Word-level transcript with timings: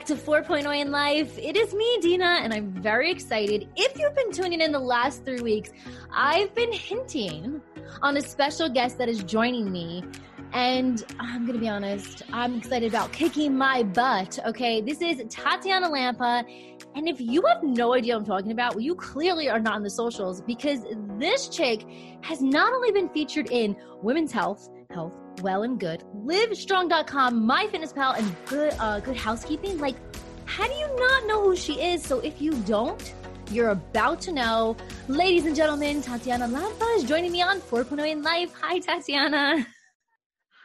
back 0.00 0.06
to 0.06 0.14
4.0 0.14 0.80
in 0.80 0.90
Life. 0.90 1.36
It 1.36 1.58
is 1.58 1.74
me, 1.74 1.98
Dina, 2.00 2.40
and 2.42 2.54
I'm 2.54 2.72
very 2.72 3.10
excited. 3.10 3.68
If 3.76 3.98
you've 3.98 4.14
been 4.14 4.32
tuning 4.32 4.62
in 4.62 4.72
the 4.72 4.78
last 4.78 5.26
three 5.26 5.42
weeks, 5.42 5.72
I've 6.10 6.54
been 6.54 6.72
hinting 6.72 7.60
on 8.00 8.16
a 8.16 8.22
special 8.22 8.70
guest 8.70 8.96
that 8.96 9.10
is 9.10 9.22
joining 9.22 9.70
me. 9.70 10.02
And 10.54 11.04
I'm 11.18 11.44
going 11.44 11.52
to 11.52 11.60
be 11.60 11.68
honest, 11.68 12.22
I'm 12.32 12.56
excited 12.56 12.88
about 12.88 13.12
kicking 13.12 13.58
my 13.58 13.82
butt. 13.82 14.38
Okay, 14.46 14.80
this 14.80 15.02
is 15.02 15.22
Tatiana 15.28 15.90
Lampa. 15.90 16.44
And 16.94 17.06
if 17.06 17.20
you 17.20 17.42
have 17.46 17.62
no 17.62 17.92
idea 17.92 18.14
what 18.14 18.20
I'm 18.20 18.26
talking 18.26 18.52
about, 18.52 18.76
well, 18.76 18.82
you 18.82 18.94
clearly 18.94 19.50
are 19.50 19.60
not 19.60 19.74
on 19.74 19.82
the 19.82 19.90
socials 19.90 20.40
because 20.40 20.80
this 21.18 21.48
chick 21.48 21.84
has 22.22 22.40
not 22.40 22.72
only 22.72 22.90
been 22.90 23.10
featured 23.10 23.50
in 23.50 23.76
Women's 24.00 24.32
Health, 24.32 24.70
Health, 24.90 25.12
Well 25.42 25.62
and 25.62 25.78
Good, 25.78 26.04
Livestrong.com, 26.16 27.48
MyFitnessPal, 27.48 28.18
and 28.18 28.36
Good 28.46 28.74
uh, 28.78 29.00
Good 29.00 29.16
Housekeeping. 29.16 29.78
Like, 29.78 29.96
how 30.44 30.66
do 30.66 30.74
you 30.74 30.86
not 30.96 31.26
know 31.26 31.42
who 31.42 31.56
she 31.56 31.80
is? 31.80 32.02
So 32.02 32.20
if 32.20 32.40
you 32.40 32.52
don't, 32.62 33.14
you're 33.50 33.70
about 33.70 34.20
to 34.22 34.32
know. 34.32 34.76
Ladies 35.08 35.46
and 35.46 35.56
gentlemen, 35.56 36.02
Tatiana 36.02 36.46
Lampa 36.46 36.96
is 36.96 37.04
joining 37.04 37.32
me 37.32 37.42
on 37.42 37.60
4.0 37.60 38.08
in 38.08 38.22
Life. 38.22 38.52
Hi, 38.60 38.78
Tatiana. 38.78 39.66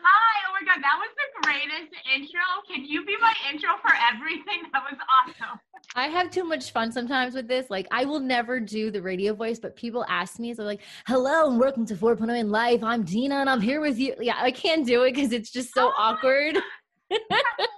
Hi, 0.05 0.35
oh 0.47 0.53
my 0.53 0.61
god, 0.65 0.83
that 0.83 0.97
was 0.99 1.09
the 1.17 1.47
greatest 1.47 1.93
intro. 2.13 2.41
Can 2.67 2.85
you 2.85 3.05
be 3.05 3.15
my 3.21 3.33
intro 3.51 3.69
for 3.81 3.93
everything? 4.13 4.69
That 4.73 4.83
was 4.83 4.99
awesome. 5.09 5.59
I 5.93 6.07
have 6.07 6.31
too 6.31 6.43
much 6.43 6.71
fun 6.71 6.91
sometimes 6.91 7.35
with 7.35 7.47
this. 7.47 7.69
Like, 7.69 7.87
I 7.91 8.05
will 8.05 8.19
never 8.19 8.59
do 8.59 8.89
the 8.89 9.01
radio 9.01 9.33
voice, 9.33 9.59
but 9.59 9.75
people 9.75 10.05
ask 10.09 10.39
me, 10.39 10.53
so 10.53 10.63
like, 10.63 10.81
hello 11.05 11.49
and 11.49 11.59
welcome 11.59 11.85
to 11.85 11.95
4.0 11.95 12.37
in 12.37 12.49
Life. 12.49 12.83
I'm 12.83 13.03
Dina 13.03 13.35
and 13.35 13.49
I'm 13.49 13.61
here 13.61 13.81
with 13.81 13.99
you. 13.99 14.15
Yeah, 14.19 14.37
I 14.37 14.51
can't 14.51 14.85
do 14.85 15.03
it 15.03 15.13
because 15.13 15.31
it's 15.31 15.51
just 15.51 15.73
so 15.73 15.87
oh 15.87 15.93
awkward. 15.97 16.57
I 17.11 17.19
love 17.29 17.69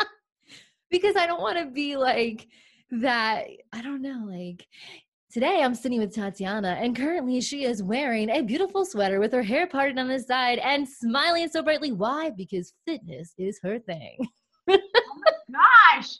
it. 0.00 0.06
because 0.90 1.16
I 1.16 1.26
don't 1.26 1.42
want 1.42 1.58
to 1.58 1.66
be 1.66 1.96
like 1.96 2.48
that. 2.90 3.46
I 3.72 3.82
don't 3.82 4.02
know, 4.02 4.26
like, 4.26 4.66
Today 5.32 5.62
I'm 5.62 5.76
sitting 5.76 6.00
with 6.00 6.12
Tatiana, 6.12 6.76
and 6.80 6.96
currently 6.96 7.40
she 7.40 7.62
is 7.62 7.84
wearing 7.84 8.28
a 8.30 8.42
beautiful 8.42 8.84
sweater 8.84 9.20
with 9.20 9.32
her 9.32 9.44
hair 9.44 9.68
parted 9.68 9.96
on 9.96 10.08
the 10.08 10.18
side 10.18 10.58
and 10.58 10.88
smiling 10.88 11.48
so 11.48 11.62
brightly. 11.62 11.92
Why? 11.92 12.30
Because 12.30 12.72
fitness 12.84 13.32
is 13.38 13.60
her 13.62 13.78
thing. 13.78 14.26
oh 14.68 14.78
my 15.48 15.58
gosh. 15.94 16.18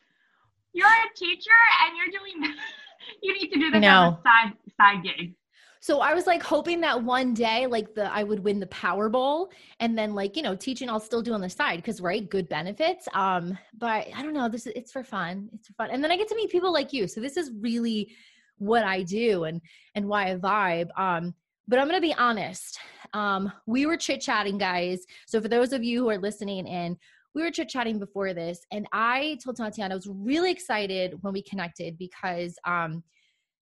You're 0.73 0.87
a 0.87 1.17
teacher 1.17 1.51
and 1.85 1.97
you're 1.97 2.21
doing 2.21 2.55
you 3.23 3.35
need 3.35 3.49
to 3.53 3.59
do 3.59 3.71
this 3.71 3.83
a 3.85 4.19
side 4.25 4.53
side 4.79 5.03
gig. 5.03 5.35
So 5.83 6.01
I 6.01 6.13
was 6.13 6.27
like 6.27 6.43
hoping 6.43 6.83
that 6.83 7.03
one 7.03 7.33
day, 7.33 7.67
like 7.67 7.95
the 7.95 8.13
I 8.13 8.23
would 8.23 8.45
win 8.45 8.61
the 8.61 8.67
Powerball, 8.67 9.51
and 9.81 9.97
then 9.97 10.15
like 10.15 10.37
you 10.37 10.43
know 10.43 10.55
teaching 10.55 10.91
I'll 10.91 11.01
still 11.01 11.23
do 11.23 11.33
on 11.33 11.41
the 11.41 11.49
side 11.49 11.77
because 11.77 12.03
right, 12.03 12.29
good 12.29 12.49
benefits. 12.51 13.09
Um, 13.15 13.57
but 13.79 14.07
I 14.15 14.23
don't 14.23 14.35
know. 14.35 14.49
This 14.49 14.67
is 14.67 14.75
it's 14.77 14.93
for 14.93 15.03
fun. 15.03 15.49
It's 15.55 15.69
for 15.69 15.73
fun, 15.75 15.91
and 15.91 16.05
then 16.05 16.13
I 16.13 16.19
get 16.19 16.29
to 16.29 16.35
meet 16.35 16.51
people 16.51 16.73
like 16.73 16.93
you. 16.93 17.09
So 17.09 17.21
this 17.21 17.39
is 17.39 17.51
really 17.59 18.15
what 18.59 18.85
I 18.85 19.03
do 19.03 19.45
and 19.45 19.63
and 19.95 20.07
why 20.07 20.31
I 20.31 20.37
vibe. 20.37 20.91
Um, 20.99 21.35
but 21.67 21.79
I'm 21.79 21.87
gonna 21.87 22.01
be 22.01 22.15
honest. 22.15 22.79
Um, 23.15 23.51
we 23.67 23.87
were 23.87 23.97
chit 23.97 24.21
chatting, 24.21 24.59
guys. 24.59 25.07
So 25.27 25.41
for 25.41 25.49
those 25.49 25.73
of 25.73 25.83
you 25.83 26.01
who 26.03 26.11
are 26.11 26.19
listening 26.19 26.67
in, 26.67 26.99
we 27.35 27.43
were 27.43 27.51
chit 27.51 27.69
chatting 27.69 27.99
before 27.99 28.35
this, 28.35 28.61
and 28.73 28.87
I 28.93 29.39
told 29.43 29.57
Tatiana 29.57 29.95
I 29.95 29.97
was 29.97 30.09
really 30.09 30.51
excited 30.51 31.15
when 31.23 31.33
we 31.33 31.43
connected 31.43 31.97
because 31.99 32.57
um, 32.67 33.03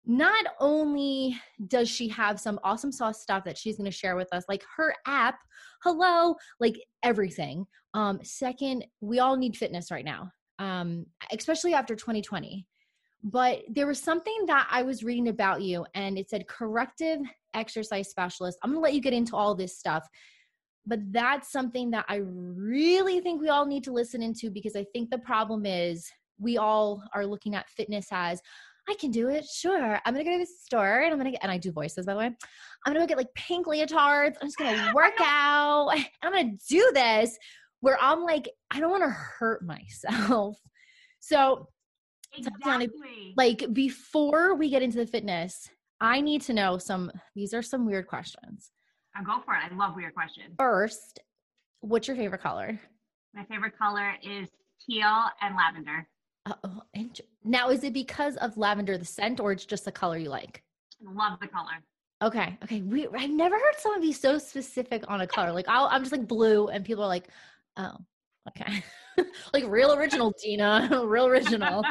not 0.05 0.45
only 0.61 1.39
does 1.69 1.89
she 1.89 2.09
have 2.09 2.39
some 2.39 2.61
awesome 2.63 2.93
sauce 2.93 3.23
stuff 3.23 3.45
that 3.45 3.57
she's 3.57 3.77
going 3.77 3.91
to 3.91 3.97
share 3.97 4.17
with 4.17 4.29
us, 4.33 4.45
like 4.49 4.65
her 4.77 4.95
app, 5.07 5.39
hello, 5.83 6.35
like 6.61 6.77
everything. 7.03 7.65
Um, 7.95 8.21
second, 8.23 8.85
we 9.01 9.21
all 9.21 9.37
need 9.37 9.57
fitness 9.57 9.91
right 9.91 10.05
now, 10.05 10.31
um, 10.59 11.07
especially 11.33 11.75
after 11.75 11.95
2020 11.95 12.67
but 13.25 13.63
there 13.71 13.87
was 13.87 13.99
something 13.99 14.45
that 14.47 14.69
I 14.71 14.83
was 14.83 15.03
reading 15.03 15.29
about 15.29 15.63
you, 15.63 15.87
and 15.95 16.19
it 16.19 16.29
said 16.29 16.47
corrective 16.47 17.21
exercise 17.55 18.11
specialist. 18.11 18.59
I'm 18.63 18.71
gonna 18.71 18.81
let 18.83 18.93
you 18.93 19.01
get 19.01 19.15
into 19.15 19.35
all 19.35 19.55
this 19.55 19.79
stuff, 19.79 20.07
but 20.87 21.01
that's 21.13 21.51
something 21.51 21.91
that 21.93 22.05
I 22.09 22.21
really 22.25 23.21
think 23.21 23.41
we 23.41 23.49
all 23.49 23.67
need 23.67 23.85
to 23.85 23.93
listen 23.93 24.23
into 24.23 24.51
because 24.51 24.77
I 24.77 24.85
think 24.93 25.11
the 25.11 25.19
problem 25.19 25.67
is 25.67 26.11
we 26.39 26.59
all 26.59 27.03
are 27.15 27.27
looking 27.27 27.55
at 27.55 27.69
fitness 27.69 28.09
as 28.11 28.41
I 28.89 28.95
can 29.01 29.11
do 29.11 29.31
it. 29.31 29.47
Sure. 29.47 29.99
I'm 30.05 30.13
going 30.13 30.25
to 30.27 30.31
go 30.31 30.37
to 30.37 30.45
the 30.45 30.51
store 30.65 31.01
and 31.01 31.13
I'm 31.13 31.19
going 31.19 31.27
to 31.27 31.31
get, 31.33 31.43
and 31.43 31.51
I 31.51 31.57
do 31.57 31.73
voices 31.73 32.05
by 32.05 32.13
the 32.13 32.19
way. 32.19 32.27
I'm 32.27 32.93
going 32.93 32.97
to 32.97 33.01
go 33.01 33.07
get 33.07 33.17
like 33.17 33.33
pink 33.35 33.67
leotards. 33.67 34.35
I'm 34.41 34.49
just 34.49 34.59
going 34.59 34.75
to 34.77 34.93
work 34.95 35.15
out 35.21 35.89
and 35.95 36.07
I'm 36.23 36.33
going 36.33 36.59
to 36.59 36.67
do 36.69 36.91
this 36.93 37.39
where 37.81 37.99
I'm 38.01 38.23
like, 38.23 38.51
I 38.71 38.81
don't 38.81 38.91
want 38.91 39.05
to 39.05 39.11
hurt 39.11 39.65
myself. 39.65 40.59
So 41.21 41.69
Exactly. 42.37 43.35
Like 43.37 43.73
before 43.73 44.55
we 44.55 44.71
get 44.71 44.83
into 44.83 44.99
the 44.99 45.07
fitness, 45.07 45.69
I 46.01 46.21
need 46.21 46.43
to 46.43 46.53
know 46.53 46.79
some. 46.79 47.11
These 47.35 47.55
are 47.55 47.63
some 47.63 47.87
weird 47.87 48.07
questions. 48.07 48.71
I'll 49.17 49.25
go 49.25 49.43
for 49.45 49.55
it. 49.55 49.61
I 49.71 49.75
love 49.75 49.95
weird 49.95 50.15
questions. 50.15 50.55
First, 50.59 51.21
what's 51.81 52.09
your 52.09 52.17
favorite 52.17 52.43
color? 52.43 52.79
My 53.35 53.45
favorite 53.45 53.79
color 53.79 54.15
is 54.23 54.49
teal 54.85 55.25
and 55.41 55.57
lavender. 55.57 56.07
Oh, 56.47 56.83
now 57.45 57.71
is 57.71 57.85
it 57.85 57.93
because 57.93 58.37
of 58.37 58.57
lavender 58.57 58.99
the 58.99 59.05
scent, 59.05 59.41
or 59.41 59.53
it's 59.53 59.65
just 59.65 59.85
the 59.85 59.93
color 59.93 60.19
you 60.19 60.29
like? 60.29 60.63
I 61.07 61.13
love 61.13 61.39
the 61.41 61.49
color. 61.49 61.83
Okay, 62.23 62.59
okay. 62.63 62.81
We 62.83 63.07
I've 63.09 63.31
never 63.31 63.57
heard 63.57 63.75
someone 63.79 64.01
be 64.01 64.13
so 64.13 64.39
specific 64.39 65.05
on 65.09 65.21
a 65.21 65.27
color. 65.27 65.53
Like 65.53 65.69
i 65.69 65.87
I'm 65.87 66.03
just 66.03 66.13
like 66.13 66.29
blue, 66.29 66.69
and 66.69 66.85
people 66.85 67.05
are 67.05 67.09
like, 67.09 67.29
oh, 67.77 67.97
okay. 68.49 68.85
like 69.53 69.65
real 69.67 69.95
original, 69.95 70.35
Dina, 70.43 70.89
real 71.07 71.27
original. 71.27 71.83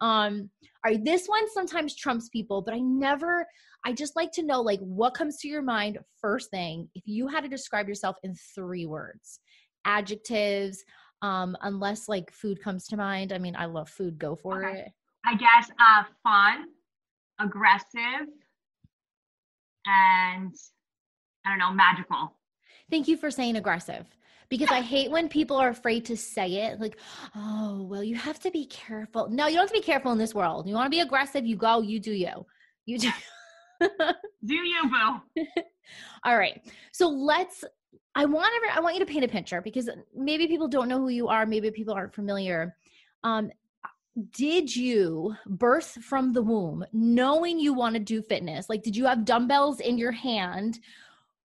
Um, 0.00 0.50
all 0.84 0.90
right, 0.90 1.04
this 1.04 1.26
one 1.26 1.48
sometimes 1.50 1.94
trumps 1.94 2.28
people, 2.28 2.60
but 2.60 2.74
I 2.74 2.78
never, 2.78 3.46
I 3.84 3.92
just 3.92 4.16
like 4.16 4.32
to 4.32 4.42
know 4.42 4.60
like 4.60 4.80
what 4.80 5.14
comes 5.14 5.38
to 5.38 5.48
your 5.48 5.62
mind 5.62 5.98
first 6.20 6.50
thing 6.50 6.88
if 6.94 7.04
you 7.06 7.28
had 7.28 7.42
to 7.42 7.48
describe 7.48 7.88
yourself 7.88 8.16
in 8.24 8.34
three 8.54 8.86
words, 8.86 9.40
adjectives, 9.84 10.82
um, 11.22 11.56
unless 11.62 12.08
like 12.08 12.32
food 12.32 12.60
comes 12.60 12.86
to 12.88 12.96
mind. 12.96 13.32
I 13.32 13.38
mean, 13.38 13.54
I 13.56 13.66
love 13.66 13.88
food, 13.88 14.18
go 14.18 14.34
for 14.34 14.64
okay. 14.66 14.80
it. 14.80 14.92
I 15.24 15.36
guess 15.36 15.70
uh 15.78 16.02
fun, 16.24 16.64
aggressive, 17.40 18.26
and 19.86 20.52
I 21.46 21.48
don't 21.48 21.58
know, 21.58 21.72
magical. 21.72 22.36
Thank 22.90 23.06
you 23.06 23.16
for 23.16 23.30
saying 23.30 23.54
aggressive 23.54 24.04
because 24.52 24.70
I 24.70 24.82
hate 24.82 25.10
when 25.10 25.30
people 25.30 25.56
are 25.56 25.70
afraid 25.70 26.04
to 26.04 26.14
say 26.14 26.66
it. 26.66 26.78
Like, 26.78 26.98
oh, 27.34 27.86
well, 27.88 28.04
you 28.04 28.16
have 28.16 28.38
to 28.40 28.50
be 28.50 28.66
careful. 28.66 29.30
No, 29.30 29.46
you 29.46 29.54
don't 29.54 29.62
have 29.62 29.72
to 29.72 29.80
be 29.80 29.82
careful 29.82 30.12
in 30.12 30.18
this 30.18 30.34
world. 30.34 30.68
You 30.68 30.74
want 30.74 30.84
to 30.84 30.90
be 30.90 31.00
aggressive, 31.00 31.46
you 31.46 31.56
go, 31.56 31.80
you 31.80 31.98
do 31.98 32.12
you. 32.12 32.44
You 32.84 32.98
do. 32.98 33.10
do 34.44 34.54
you, 34.54 34.82
boo? 34.90 35.42
All 36.24 36.36
right. 36.36 36.60
So 36.92 37.08
let's 37.08 37.64
I 38.14 38.26
want 38.26 38.52
every, 38.56 38.68
I 38.68 38.80
want 38.80 38.94
you 38.94 39.00
to 39.00 39.10
paint 39.10 39.24
a 39.24 39.28
picture 39.28 39.62
because 39.62 39.88
maybe 40.14 40.46
people 40.46 40.68
don't 40.68 40.86
know 40.86 40.98
who 40.98 41.08
you 41.08 41.28
are, 41.28 41.46
maybe 41.46 41.70
people 41.70 41.94
aren't 41.94 42.14
familiar. 42.14 42.76
Um, 43.24 43.50
did 44.32 44.76
you 44.76 45.34
birth 45.46 45.96
from 46.04 46.34
the 46.34 46.42
womb 46.42 46.84
knowing 46.92 47.58
you 47.58 47.72
want 47.72 47.94
to 47.94 48.00
do 48.00 48.20
fitness? 48.20 48.68
Like, 48.68 48.82
did 48.82 48.94
you 48.94 49.06
have 49.06 49.24
dumbbells 49.24 49.80
in 49.80 49.96
your 49.96 50.12
hand? 50.12 50.78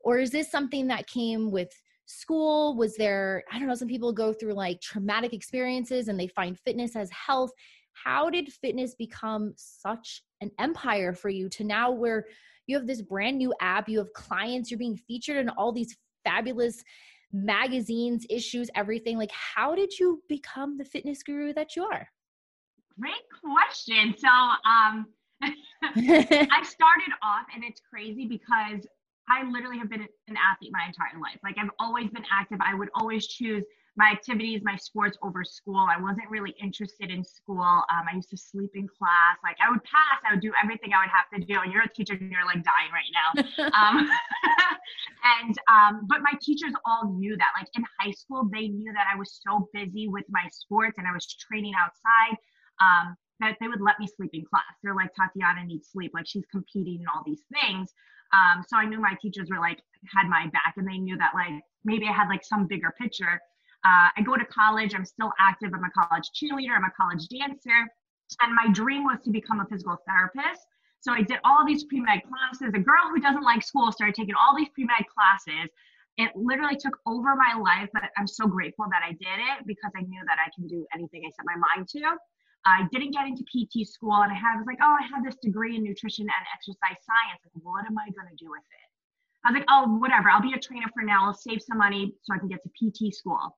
Or 0.01 0.19
is 0.19 0.29
this 0.31 0.51
something 0.51 0.87
that 0.87 1.07
came 1.07 1.51
with 1.51 1.71
school? 2.07 2.75
Was 2.75 2.95
there, 2.95 3.43
I 3.51 3.59
don't 3.59 3.67
know, 3.67 3.75
some 3.75 3.87
people 3.87 4.11
go 4.11 4.33
through 4.33 4.53
like 4.53 4.81
traumatic 4.81 5.33
experiences 5.33 6.07
and 6.07 6.19
they 6.19 6.27
find 6.27 6.59
fitness 6.59 6.95
as 6.95 7.09
health. 7.11 7.51
How 7.93 8.29
did 8.29 8.51
fitness 8.51 8.95
become 8.95 9.53
such 9.55 10.23
an 10.41 10.51
empire 10.59 11.13
for 11.13 11.29
you 11.29 11.49
to 11.49 11.63
now 11.63 11.91
where 11.91 12.25
you 12.65 12.77
have 12.77 12.87
this 12.87 13.01
brand 13.01 13.37
new 13.37 13.53
app, 13.61 13.87
you 13.87 13.97
have 13.99 14.11
clients, 14.13 14.69
you're 14.69 14.77
being 14.77 14.97
featured 14.97 15.37
in 15.37 15.49
all 15.49 15.71
these 15.71 15.95
fabulous 16.23 16.83
magazines, 17.31 18.25
issues, 18.29 18.69
everything? 18.75 19.17
Like, 19.17 19.31
how 19.31 19.75
did 19.75 19.97
you 19.97 20.21
become 20.27 20.77
the 20.77 20.85
fitness 20.85 21.23
guru 21.23 21.53
that 21.53 21.75
you 21.75 21.83
are? 21.83 22.07
Great 22.99 23.13
question. 23.43 24.15
So, 24.17 24.27
um, 24.27 25.07
I 25.41 26.63
started 26.63 27.13
off, 27.21 27.45
and 27.53 27.63
it's 27.63 27.81
crazy 27.89 28.25
because 28.25 28.87
I 29.29 29.43
literally 29.43 29.77
have 29.77 29.89
been 29.89 30.01
an 30.01 30.37
athlete 30.37 30.71
my 30.71 30.85
entire 30.87 31.19
life. 31.21 31.39
Like 31.43 31.57
I've 31.57 31.71
always 31.79 32.09
been 32.09 32.23
active. 32.31 32.59
I 32.61 32.73
would 32.73 32.89
always 32.95 33.27
choose 33.27 33.63
my 33.97 34.11
activities, 34.11 34.61
my 34.63 34.75
sports 34.75 35.17
over 35.23 35.43
school. 35.43 35.87
I 35.89 35.99
wasn't 35.99 36.29
really 36.29 36.55
interested 36.61 37.09
in 37.09 37.23
school. 37.23 37.63
Um, 37.63 38.05
I 38.09 38.15
used 38.15 38.29
to 38.29 38.37
sleep 38.37 38.69
in 38.75 38.87
class. 38.87 39.37
Like 39.43 39.57
I 39.59 39.71
would 39.71 39.83
pass, 39.83 40.21
I 40.23 40.33
would 40.33 40.41
do 40.41 40.53
everything 40.61 40.93
I 40.93 41.01
would 41.01 41.09
have 41.09 41.27
to 41.33 41.45
do. 41.45 41.59
And 41.59 41.73
you're 41.73 41.81
a 41.81 41.89
teacher 41.89 42.13
and 42.13 42.31
you're 42.31 42.45
like 42.45 42.63
dying 42.63 42.93
right 42.93 43.11
now. 43.11 43.29
um, 43.73 44.07
and, 45.41 45.57
um, 45.67 46.05
but 46.07 46.21
my 46.21 46.33
teachers 46.39 46.73
all 46.85 47.11
knew 47.17 47.35
that. 47.37 47.49
Like 47.57 47.69
in 47.73 47.83
high 47.99 48.11
school, 48.11 48.47
they 48.53 48.67
knew 48.67 48.93
that 48.93 49.07
I 49.11 49.17
was 49.17 49.41
so 49.45 49.67
busy 49.73 50.07
with 50.07 50.25
my 50.29 50.47
sports 50.51 50.99
and 50.99 51.07
I 51.07 51.11
was 51.11 51.25
training 51.25 51.73
outside. 51.75 52.37
Um, 52.79 53.17
that 53.39 53.55
they 53.59 53.67
would 53.67 53.81
let 53.81 53.99
me 53.99 54.07
sleep 54.07 54.31
in 54.33 54.43
class. 54.45 54.63
They're 54.81 54.95
like, 54.95 55.11
Tatiana 55.13 55.63
needs 55.65 55.89
sleep. 55.91 56.11
Like 56.13 56.25
she's 56.27 56.45
competing 56.51 56.99
and 56.99 57.07
all 57.13 57.21
these 57.25 57.43
things. 57.53 57.93
Um, 58.33 58.63
so 58.67 58.77
I 58.77 58.85
knew 58.85 58.99
my 58.99 59.15
teachers 59.21 59.49
were 59.49 59.59
like 59.59 59.79
had 60.13 60.27
my 60.27 60.47
back 60.47 60.75
and 60.77 60.87
they 60.87 60.97
knew 60.97 61.17
that 61.17 61.31
like 61.33 61.61
maybe 61.83 62.07
I 62.07 62.11
had 62.11 62.27
like 62.27 62.43
some 62.43 62.67
bigger 62.67 62.93
picture. 62.99 63.39
Uh, 63.85 64.09
I 64.17 64.21
go 64.25 64.35
to 64.35 64.45
college. 64.45 64.93
I'm 64.95 65.05
still 65.05 65.31
active. 65.39 65.71
I'm 65.73 65.83
a 65.83 65.91
college 65.91 66.29
cheerleader. 66.35 66.75
I'm 66.75 66.83
a 66.83 66.91
college 66.99 67.27
dancer. 67.29 67.87
And 68.41 68.53
my 68.53 68.67
dream 68.73 69.05
was 69.05 69.19
to 69.23 69.31
become 69.31 69.61
a 69.61 69.65
physical 69.65 69.97
therapist. 70.05 70.65
So 70.99 71.13
I 71.13 71.21
did 71.21 71.39
all 71.45 71.65
these 71.65 71.85
pre 71.85 72.01
med 72.01 72.21
classes. 72.27 72.73
A 72.73 72.79
girl 72.79 73.09
who 73.09 73.19
doesn't 73.21 73.43
like 73.43 73.63
school 73.63 73.91
started 73.91 74.15
taking 74.15 74.35
all 74.35 74.55
these 74.57 74.69
pre 74.73 74.83
med 74.83 75.05
classes. 75.07 75.69
It 76.17 76.31
literally 76.35 76.75
took 76.75 76.97
over 77.05 77.35
my 77.35 77.53
life, 77.53 77.89
but 77.93 78.09
I'm 78.17 78.27
so 78.27 78.47
grateful 78.47 78.85
that 78.89 79.03
I 79.05 79.11
did 79.11 79.37
it 79.37 79.67
because 79.67 79.91
I 79.95 80.01
knew 80.01 80.21
that 80.25 80.37
I 80.43 80.49
can 80.55 80.67
do 80.67 80.85
anything 80.93 81.21
I 81.25 81.29
set 81.29 81.45
my 81.45 81.55
mind 81.55 81.87
to. 81.89 82.17
I 82.67 82.87
didn't 82.91 83.11
get 83.11 83.27
into 83.27 83.43
PT 83.47 83.87
school 83.87 84.13
and 84.13 84.31
I 84.31 84.35
had, 84.35 84.57
was 84.57 84.67
like, 84.67 84.79
oh, 84.81 84.95
I 84.99 85.07
have 85.13 85.23
this 85.23 85.37
degree 85.41 85.75
in 85.75 85.83
nutrition 85.83 86.23
and 86.23 86.45
exercise 86.53 86.99
science. 87.05 87.39
Like, 87.43 87.63
what 87.63 87.85
am 87.85 87.97
I 87.97 88.11
going 88.11 88.27
to 88.29 88.35
do 88.35 88.51
with 88.51 88.61
it? 88.61 88.87
I 89.45 89.51
was 89.51 89.55
like, 89.59 89.69
oh, 89.69 89.97
whatever. 89.97 90.29
I'll 90.29 90.41
be 90.41 90.53
a 90.53 90.59
trainer 90.59 90.87
for 90.93 91.03
now. 91.03 91.25
I'll 91.25 91.33
save 91.33 91.61
some 91.61 91.77
money 91.77 92.13
so 92.23 92.35
I 92.35 92.39
can 92.39 92.49
get 92.49 92.59
to 92.63 92.69
PT 92.75 93.15
school. 93.15 93.55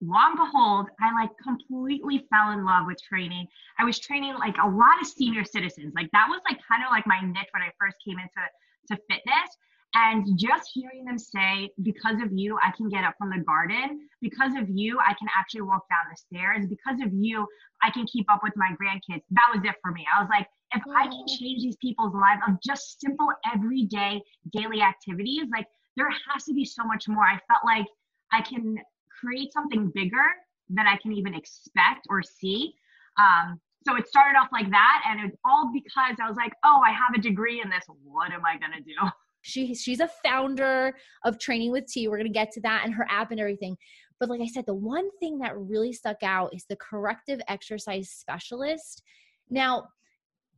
Long 0.00 0.36
behold, 0.36 0.86
I 1.00 1.12
like 1.12 1.30
completely 1.42 2.26
fell 2.30 2.52
in 2.52 2.64
love 2.64 2.86
with 2.86 3.02
training. 3.02 3.46
I 3.78 3.84
was 3.84 3.98
training 3.98 4.34
like 4.38 4.56
a 4.62 4.68
lot 4.68 5.00
of 5.00 5.06
senior 5.06 5.44
citizens. 5.44 5.92
Like 5.96 6.08
that 6.12 6.28
was 6.28 6.40
like 6.48 6.60
kind 6.62 6.84
of 6.84 6.90
like 6.90 7.06
my 7.06 7.20
niche 7.20 7.50
when 7.52 7.62
I 7.62 7.72
first 7.80 7.96
came 8.06 8.18
into 8.18 8.40
to 8.88 9.02
fitness. 9.08 9.50
And 9.94 10.38
just 10.38 10.70
hearing 10.72 11.04
them 11.04 11.18
say, 11.18 11.70
because 11.82 12.20
of 12.22 12.30
you, 12.32 12.56
I 12.62 12.70
can 12.76 12.88
get 12.88 13.02
up 13.02 13.14
from 13.18 13.30
the 13.30 13.42
garden. 13.42 14.08
Because 14.20 14.52
of 14.56 14.68
you, 14.68 14.98
I 15.00 15.14
can 15.14 15.26
actually 15.36 15.62
walk 15.62 15.88
down 15.88 16.06
the 16.08 16.16
stairs. 16.16 16.66
Because 16.68 17.00
of 17.04 17.12
you, 17.12 17.46
I 17.82 17.90
can 17.90 18.06
keep 18.06 18.30
up 18.30 18.40
with 18.42 18.52
my 18.56 18.70
grandkids. 18.80 19.22
That 19.30 19.50
was 19.52 19.64
it 19.64 19.74
for 19.82 19.90
me. 19.90 20.06
I 20.16 20.20
was 20.20 20.30
like, 20.30 20.46
if 20.72 20.82
I 20.96 21.08
can 21.08 21.26
change 21.26 21.62
these 21.62 21.76
people's 21.76 22.14
lives 22.14 22.40
of 22.48 22.60
just 22.62 23.00
simple, 23.00 23.28
everyday, 23.52 24.22
daily 24.52 24.80
activities, 24.80 25.46
like 25.52 25.66
there 25.96 26.08
has 26.08 26.44
to 26.44 26.54
be 26.54 26.64
so 26.64 26.84
much 26.84 27.08
more. 27.08 27.24
I 27.24 27.40
felt 27.48 27.64
like 27.64 27.86
I 28.32 28.42
can 28.42 28.76
create 29.20 29.52
something 29.52 29.90
bigger 29.92 30.24
than 30.68 30.86
I 30.86 30.96
can 31.02 31.12
even 31.12 31.34
expect 31.34 32.06
or 32.08 32.22
see. 32.22 32.74
Um, 33.18 33.60
so 33.86 33.96
it 33.96 34.06
started 34.06 34.38
off 34.38 34.48
like 34.52 34.70
that, 34.70 35.02
and 35.08 35.20
it's 35.24 35.36
all 35.44 35.70
because 35.72 36.16
I 36.22 36.28
was 36.28 36.36
like, 36.36 36.52
oh, 36.64 36.80
I 36.86 36.92
have 36.92 37.14
a 37.16 37.20
degree 37.20 37.60
in 37.62 37.70
this. 37.70 37.84
What 38.04 38.30
am 38.30 38.42
I 38.44 38.58
going 38.58 38.72
to 38.72 38.82
do? 38.82 38.94
She 39.42 39.74
she's 39.74 40.00
a 40.00 40.10
founder 40.24 40.94
of 41.24 41.38
Training 41.38 41.72
with 41.72 41.86
T. 41.86 42.08
We're 42.08 42.18
gonna 42.18 42.28
get 42.28 42.52
to 42.52 42.60
that 42.62 42.82
and 42.84 42.94
her 42.94 43.06
app 43.08 43.30
and 43.30 43.40
everything. 43.40 43.76
But 44.18 44.28
like 44.28 44.40
I 44.42 44.46
said, 44.46 44.66
the 44.66 44.74
one 44.74 45.08
thing 45.18 45.38
that 45.38 45.56
really 45.56 45.92
stuck 45.92 46.22
out 46.22 46.54
is 46.54 46.66
the 46.68 46.76
corrective 46.76 47.40
exercise 47.48 48.10
specialist. 48.10 49.02
Now, 49.48 49.88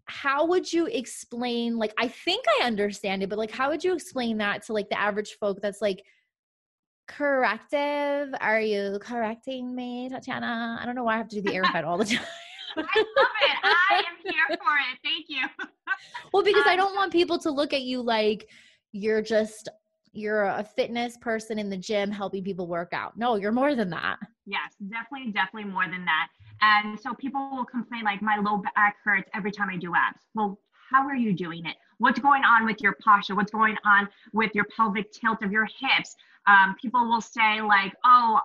how 0.07 0.47
would 0.47 0.71
you 0.73 0.87
explain 0.87 1.79
like 1.79 1.95
I 1.99 2.09
think 2.09 2.45
I 2.61 2.67
understand 2.67 3.23
it, 3.23 3.29
but 3.29 3.39
like 3.39 3.53
how 3.53 3.71
would 3.71 3.85
you 3.85 3.95
explain 3.95 4.39
that 4.39 4.67
to 4.67 4.73
like 4.73 4.89
the 4.89 5.01
average 5.01 5.37
folk 5.39 5.61
that's 5.63 5.81
like 5.81 6.03
corrective? 7.07 8.35
Are 8.41 8.61
you 8.61 8.99
correcting 9.01 9.75
me, 9.75 10.09
Tatiana? 10.11 10.79
I 10.81 10.85
don't 10.85 10.97
know 10.97 11.05
why 11.05 11.15
I 11.15 11.19
have 11.19 11.29
to 11.29 11.41
do 11.41 11.43
the 11.43 11.55
air 11.55 11.63
all 11.85 11.99
the 11.99 12.05
time. 12.05 12.25
I 12.77 12.81
love 12.81 12.87
it. 12.97 13.59
I 13.63 13.97
am 13.99 14.17
here 14.25 14.47
for 14.49 14.55
it. 14.57 14.99
Thank 15.05 15.27
you. 15.29 15.47
well, 16.33 16.43
because 16.43 16.65
um, 16.65 16.69
I 16.73 16.77
don't 16.77 16.95
want 16.95 17.13
people 17.13 17.39
to 17.41 17.51
look 17.51 17.73
at 17.73 17.83
you 17.83 18.03
like 18.03 18.49
you're 18.93 19.23
just 19.23 19.69
you're 20.15 20.45
a 20.45 20.63
fitness 20.63 21.17
person 21.17 21.59
in 21.59 21.71
the 21.71 21.77
gym 21.77 22.11
helping 22.11 22.45
people 22.45 22.67
work 22.67 22.93
out. 22.93 23.17
No, 23.17 23.37
you're 23.37 23.53
more 23.53 23.75
than 23.75 23.89
that. 23.91 24.19
Yes, 24.45 24.75
definitely, 24.91 25.33
definitely 25.33 25.71
more 25.71 25.89
than 25.89 26.05
that. 26.05 26.29
And 26.61 27.01
so 27.01 27.15
people 27.15 27.51
will 27.51 27.65
complain 27.65 28.05
like 28.05 28.21
my 28.21 28.37
low 28.37 28.59
back 28.59 28.97
hurts 29.03 29.31
every 29.35 29.51
time 29.51 29.71
I 29.71 29.77
do 29.77 29.95
abs. 29.95 30.27
Well, 30.35 30.59
how 30.91 31.07
are 31.07 31.17
you 31.17 31.33
doing 31.33 31.65
it? 31.65 31.77
What's 31.99 32.21
going 32.21 32.45
on 32.45 32.67
with 32.67 32.83
your 32.83 32.95
posture? 33.03 33.35
What's 33.35 33.51
going 33.51 33.77
on 33.85 34.09
with 34.33 34.51
your 34.55 34.67
pelvic 34.77 35.11
tilt 35.13 35.43
of 35.43 35.51
your 35.51 35.65
hips? 35.65 36.15
Um, 36.47 36.77
people 36.81 37.09
will 37.09 37.21
say 37.21 37.63
like, 37.63 37.95
oh, 38.05 38.41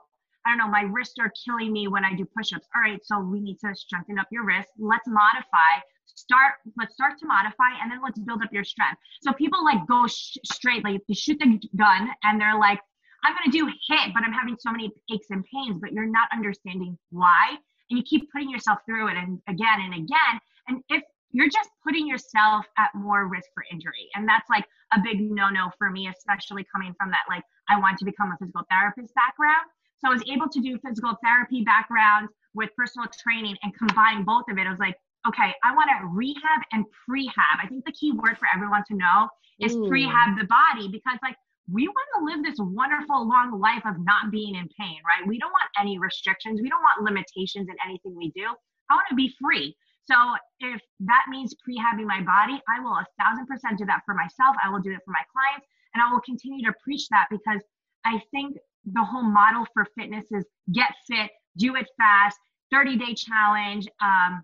I 0.47 0.51
don't 0.51 0.59
know, 0.59 0.67
my 0.69 0.81
wrists 0.81 1.15
are 1.19 1.31
killing 1.45 1.73
me 1.73 1.87
when 1.87 2.05
I 2.05 2.13
do 2.13 2.25
push-ups. 2.25 2.67
All 2.75 2.81
right, 2.81 2.99
so 3.03 3.19
we 3.19 3.41
need 3.41 3.59
to 3.65 3.75
strengthen 3.75 4.17
up 4.17 4.27
your 4.31 4.45
wrist. 4.45 4.69
Let's 4.79 5.07
modify 5.07 5.81
start 6.15 6.55
let's 6.77 6.93
start 6.93 7.17
to 7.19 7.25
modify 7.25 7.77
and 7.81 7.91
then 7.91 7.99
let's 8.03 8.19
build 8.19 8.41
up 8.41 8.51
your 8.51 8.63
strength 8.63 8.97
so 9.21 9.31
people 9.33 9.63
like 9.63 9.85
go 9.87 10.07
sh- 10.07 10.37
straight 10.45 10.83
like 10.83 11.01
they 11.07 11.13
shoot 11.13 11.37
the 11.39 11.59
gun 11.75 12.09
and 12.23 12.41
they're 12.41 12.57
like 12.57 12.79
i'm 13.23 13.35
to 13.43 13.51
do 13.51 13.65
hit, 13.65 14.13
but 14.13 14.23
i'm 14.23 14.33
having 14.33 14.55
so 14.59 14.71
many 14.71 14.91
aches 15.11 15.27
and 15.29 15.43
pains 15.53 15.79
but 15.79 15.91
you're 15.91 16.09
not 16.09 16.27
understanding 16.33 16.97
why 17.11 17.55
and 17.89 17.99
you 17.99 18.03
keep 18.03 18.31
putting 18.31 18.49
yourself 18.49 18.79
through 18.85 19.07
it 19.07 19.17
and 19.17 19.39
again 19.47 19.81
and 19.81 19.93
again 19.93 20.39
and 20.67 20.81
if 20.89 21.03
you're 21.31 21.49
just 21.49 21.69
putting 21.85 22.07
yourself 22.07 22.65
at 22.77 22.89
more 22.95 23.27
risk 23.27 23.49
for 23.53 23.63
injury 23.71 24.09
and 24.15 24.27
that's 24.27 24.49
like 24.49 24.65
a 24.93 24.99
big 25.03 25.19
no 25.19 25.49
no 25.49 25.69
for 25.77 25.89
me 25.89 26.07
especially 26.07 26.65
coming 26.73 26.95
from 26.97 27.11
that 27.11 27.23
like 27.29 27.43
i 27.69 27.79
want 27.79 27.97
to 27.97 28.05
become 28.05 28.31
a 28.31 28.37
physical 28.37 28.63
therapist 28.71 29.13
background 29.13 29.67
so 29.99 30.09
i 30.09 30.13
was 30.13 30.23
able 30.31 30.47
to 30.49 30.59
do 30.61 30.77
physical 30.85 31.15
therapy 31.23 31.63
background 31.63 32.27
with 32.53 32.69
personal 32.75 33.07
training 33.21 33.55
and 33.63 33.73
combine 33.77 34.23
both 34.23 34.43
of 34.49 34.57
it 34.57 34.67
i 34.67 34.69
was 34.69 34.79
like 34.79 34.95
okay, 35.27 35.53
I 35.63 35.75
want 35.75 35.89
to 35.89 36.07
rehab 36.07 36.61
and 36.71 36.85
prehab. 37.07 37.59
I 37.61 37.67
think 37.67 37.85
the 37.85 37.91
key 37.91 38.11
word 38.11 38.37
for 38.37 38.47
everyone 38.53 38.83
to 38.87 38.95
know 38.95 39.27
is 39.59 39.75
prehab 39.75 40.37
the 40.37 40.45
body 40.45 40.87
because, 40.87 41.17
like, 41.23 41.35
we 41.69 41.87
want 41.87 42.07
to 42.17 42.23
live 42.23 42.43
this 42.43 42.55
wonderful 42.59 43.27
long 43.27 43.59
life 43.59 43.83
of 43.85 43.95
not 44.05 44.31
being 44.31 44.55
in 44.55 44.69
pain, 44.79 44.99
right? 45.05 45.27
We 45.27 45.37
don't 45.37 45.51
want 45.51 45.69
any 45.79 45.99
restrictions. 45.99 46.61
We 46.61 46.69
don't 46.69 46.81
want 46.81 47.03
limitations 47.03 47.67
in 47.67 47.75
anything 47.83 48.15
we 48.15 48.31
do. 48.31 48.47
I 48.89 48.95
want 48.95 49.07
to 49.09 49.15
be 49.15 49.33
free. 49.41 49.75
So 50.05 50.15
if 50.61 50.79
that 51.01 51.25
means 51.29 51.53
prehabbing 51.67 52.07
my 52.07 52.21
body, 52.21 52.61
I 52.69 52.79
will 52.79 52.95
a 52.95 53.05
thousand 53.19 53.47
percent 53.47 53.77
do 53.77 53.85
that 53.87 54.03
for 54.05 54.13
myself. 54.13 54.55
I 54.63 54.69
will 54.69 54.79
do 54.79 54.91
it 54.91 55.01
for 55.03 55.11
my 55.11 55.23
clients, 55.33 55.67
and 55.93 56.01
I 56.01 56.09
will 56.09 56.21
continue 56.21 56.63
to 56.65 56.73
preach 56.81 57.09
that 57.09 57.27
because 57.29 57.59
I 58.05 58.21
think 58.31 58.55
the 58.93 59.03
whole 59.03 59.23
model 59.23 59.65
for 59.73 59.85
fitness 59.97 60.25
is 60.31 60.45
get 60.71 60.93
fit, 61.07 61.31
do 61.57 61.75
it 61.75 61.87
fast, 61.97 62.37
30 62.71 62.97
day 62.97 63.13
challenge, 63.13 63.87
um, 64.01 64.43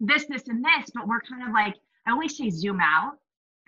this, 0.00 0.26
this, 0.26 0.48
and 0.48 0.64
this, 0.64 0.90
but 0.94 1.06
we're 1.06 1.20
kind 1.20 1.46
of 1.46 1.52
like, 1.52 1.74
I 2.06 2.12
always 2.12 2.36
say 2.36 2.50
zoom 2.50 2.80
out 2.80 3.14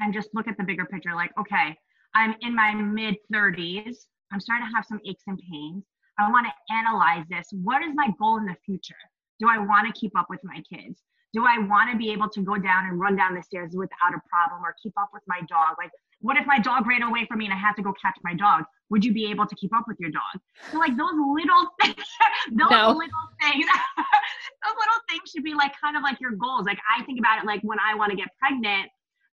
and 0.01 0.13
just 0.13 0.31
look 0.35 0.49
at 0.49 0.57
the 0.57 0.65
bigger 0.65 0.85
picture. 0.85 1.15
Like, 1.15 1.33
okay, 1.39 1.77
I'm 2.15 2.35
in 2.41 2.55
my 2.55 2.75
mid 2.75 3.17
30s. 3.33 3.97
I'm 4.33 4.41
starting 4.41 4.67
to 4.67 4.75
have 4.75 4.85
some 4.85 5.01
aches 5.07 5.25
and 5.27 5.41
pains. 5.51 5.85
I 6.19 6.31
want 6.31 6.47
to 6.47 6.75
analyze 6.75 7.25
this. 7.29 7.49
What 7.53 7.83
is 7.83 7.95
my 7.95 8.09
goal 8.19 8.39
in 8.39 8.47
the 8.47 8.57
future? 8.65 8.95
Do 9.39 9.49
I 9.49 9.59
want 9.59 9.87
to 9.87 9.99
keep 9.99 10.19
up 10.19 10.27
with 10.31 10.41
my 10.43 10.63
kids? 10.71 11.03
Do 11.37 11.45
I 11.45 11.59
want 11.59 11.91
to 11.93 11.99
be 11.99 12.11
able 12.13 12.31
to 12.31 12.41
go 12.41 12.57
down 12.57 12.87
and 12.87 12.99
run 12.99 13.15
down 13.15 13.35
the 13.35 13.43
stairs 13.43 13.73
without 13.75 14.15
a 14.15 14.21
problem 14.27 14.65
or 14.65 14.75
keep 14.83 14.95
up 14.99 15.11
with 15.13 15.23
my 15.27 15.41
dog? 15.43 15.77
Like, 15.77 15.91
what 16.21 16.39
if 16.39 16.47
my 16.47 16.59
dog 16.59 16.87
ran 16.87 17.03
away 17.03 17.27
from 17.27 17.41
me 17.41 17.45
and 17.45 17.53
I 17.53 17.59
had 17.59 17.75
to 17.75 17.83
go 17.83 17.93
catch 18.01 18.17
my 18.25 18.33
dog? 18.33 18.65
Would 18.89 19.05
you 19.05 19.13
be 19.13 19.27
able 19.31 19.47
to 19.47 19.55
keep 19.55 19.77
up 19.77 19.85
with 19.87 20.01
your 20.01 20.11
dog? 20.11 20.41
So 20.73 20.79
like 20.79 20.97
those 20.97 21.13
little 21.13 21.69
things, 21.83 22.09
those 22.53 22.71
no. 22.71 22.89
little 22.89 23.27
things, 23.43 23.67
those 24.65 24.77
little 24.81 25.01
things 25.11 25.29
should 25.29 25.45
be 25.45 25.53
like 25.53 25.75
kind 25.79 25.95
of 25.95 26.03
like 26.03 26.19
your 26.23 26.33
goals. 26.33 26.65
Like 26.65 26.79
I 26.89 27.05
think 27.05 27.19
about 27.19 27.43
it 27.43 27.47
like 27.47 27.61
when 27.61 27.79
I 27.85 27.95
want 27.95 28.13
to 28.13 28.17
get 28.17 28.29
pregnant, 28.41 28.89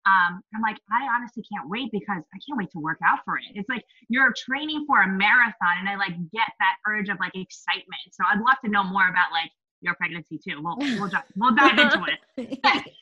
um, 0.06 0.44
I'm 0.54 0.62
like, 0.62 0.80
I 0.92 1.08
honestly 1.16 1.44
can't 1.48 1.70
wait 1.70 1.90
because 1.94 2.20
I 2.20 2.38
can't 2.44 2.58
wait 2.58 2.72
to 2.72 2.80
work 2.80 3.00
out 3.06 3.20
for 3.24 3.38
it. 3.38 3.46
It's 3.56 3.70
like 3.70 3.86
you're 4.10 4.34
training 4.36 4.84
for 4.86 5.02
a 5.02 5.08
marathon, 5.08 5.80
and 5.80 5.88
I 5.88 5.96
like 5.96 6.12
get 6.34 6.52
that 6.60 6.76
urge 6.86 7.08
of 7.08 7.18
like 7.22 7.32
excitement. 7.36 8.12
So 8.12 8.26
I'd 8.28 8.44
love 8.44 8.60
to 8.66 8.70
know 8.70 8.84
more 8.84 9.08
about 9.08 9.32
like 9.32 9.52
your 9.84 9.96
pregnancy 9.96 10.38
too. 10.38 10.62
We'll 10.62 10.78
we'll, 10.80 11.12
we'll 11.36 11.56
dive 11.56 11.78
into 11.78 12.06
it. 12.38 12.60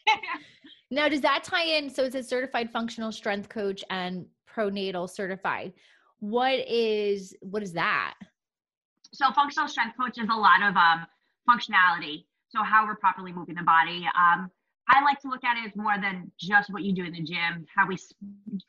Now, 0.93 1.07
does 1.07 1.21
that 1.21 1.45
tie 1.45 1.63
in? 1.63 1.89
So 1.89 2.03
it's 2.03 2.15
a 2.15 2.23
certified 2.23 2.69
functional 2.69 3.13
strength 3.13 3.47
coach 3.47 3.81
and 3.89 4.25
pronatal 4.53 5.09
certified. 5.09 5.71
What 6.19 6.67
is 6.67 7.33
what 7.39 7.63
is 7.63 7.71
that? 7.73 8.15
So 9.13 9.31
functional 9.31 9.69
strength 9.69 9.95
coach 9.99 10.17
is 10.17 10.27
a 10.29 10.37
lot 10.37 10.61
of 10.61 10.75
um, 10.75 11.07
functionality. 11.49 12.25
So 12.49 12.61
how 12.61 12.85
we're 12.85 12.95
properly 12.95 13.31
moving 13.31 13.55
the 13.55 13.63
body. 13.63 14.05
Um, 14.05 14.51
I 14.89 15.01
like 15.01 15.21
to 15.21 15.29
look 15.29 15.45
at 15.45 15.57
it 15.57 15.69
as 15.69 15.75
more 15.77 15.95
than 16.01 16.29
just 16.37 16.71
what 16.73 16.83
you 16.83 16.93
do 16.93 17.05
in 17.05 17.13
the 17.13 17.21
gym. 17.21 17.65
How 17.73 17.87
we 17.87 17.97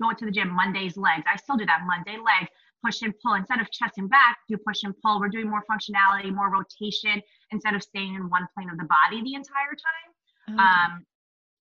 go 0.01 0.13
to 0.13 0.25
the 0.25 0.31
gym 0.31 0.49
Mondays 0.49 0.97
legs. 0.97 1.25
I 1.31 1.37
still 1.37 1.57
do 1.57 1.67
that 1.67 1.81
Monday 1.85 2.19
legs 2.19 2.53
push 2.85 3.03
and 3.03 3.15
pull 3.23 3.35
instead 3.35 3.61
of 3.61 3.71
chest 3.71 3.95
and 3.99 4.09
back. 4.09 4.39
Do 4.49 4.57
push 4.67 4.83
and 4.83 4.95
pull. 5.03 5.21
We're 5.21 5.29
doing 5.29 5.49
more 5.49 5.65
functionality, 5.71 6.35
more 6.35 6.51
rotation 6.51 7.21
instead 7.51 7.75
of 7.75 7.83
staying 7.83 8.15
in 8.15 8.29
one 8.29 8.47
plane 8.55 8.71
of 8.71 8.79
the 8.79 8.87
body 8.87 9.23
the 9.23 9.35
entire 9.35 9.77
time. 9.77 10.11
Okay. 10.51 10.59
Um, 10.59 11.05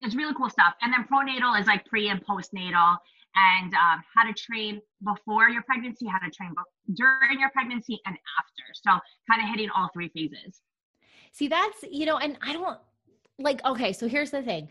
it's 0.02 0.14
really 0.14 0.34
cool 0.34 0.48
stuff. 0.48 0.74
And 0.82 0.92
then 0.92 1.06
pronatal 1.10 1.60
is 1.60 1.66
like 1.66 1.84
pre 1.84 2.08
and 2.08 2.24
postnatal 2.24 2.96
and 3.36 3.72
um, 3.74 4.02
how 4.14 4.24
to 4.26 4.32
train 4.32 4.80
before 5.04 5.48
your 5.48 5.62
pregnancy, 5.62 6.06
how 6.06 6.18
to 6.18 6.30
train 6.30 6.52
during 6.94 7.38
your 7.38 7.50
pregnancy 7.50 8.00
and 8.06 8.16
after. 8.38 8.62
So 8.74 8.98
kind 9.30 9.42
of 9.42 9.48
hitting 9.48 9.68
all 9.76 9.90
three 9.92 10.08
phases. 10.08 10.60
See, 11.32 11.48
that's, 11.48 11.84
you 11.88 12.06
know, 12.06 12.16
and 12.16 12.36
I 12.42 12.52
don't 12.52 12.78
like, 13.38 13.64
okay, 13.64 13.92
so 13.92 14.08
here's 14.08 14.30
the 14.30 14.42
thing. 14.42 14.68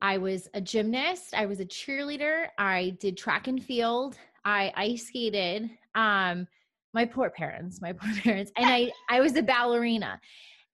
I 0.00 0.18
was 0.18 0.48
a 0.52 0.60
gymnast, 0.60 1.34
I 1.34 1.46
was 1.46 1.58
a 1.58 1.64
cheerleader, 1.64 2.48
I 2.58 2.96
did 3.00 3.16
track 3.16 3.48
and 3.48 3.62
field, 3.62 4.18
I 4.46 4.72
ice 4.76 5.08
skated. 5.08 5.68
Um, 5.94 6.46
my 6.94 7.04
poor 7.04 7.28
parents, 7.28 7.82
my 7.82 7.92
poor 8.00 8.14
parents, 8.22 8.52
and 8.56 8.64
I 8.64 8.90
I 9.10 9.20
was 9.20 9.36
a 9.36 9.42
ballerina. 9.42 10.18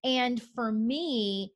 And 0.05 0.41
for 0.55 0.71
me, 0.71 1.53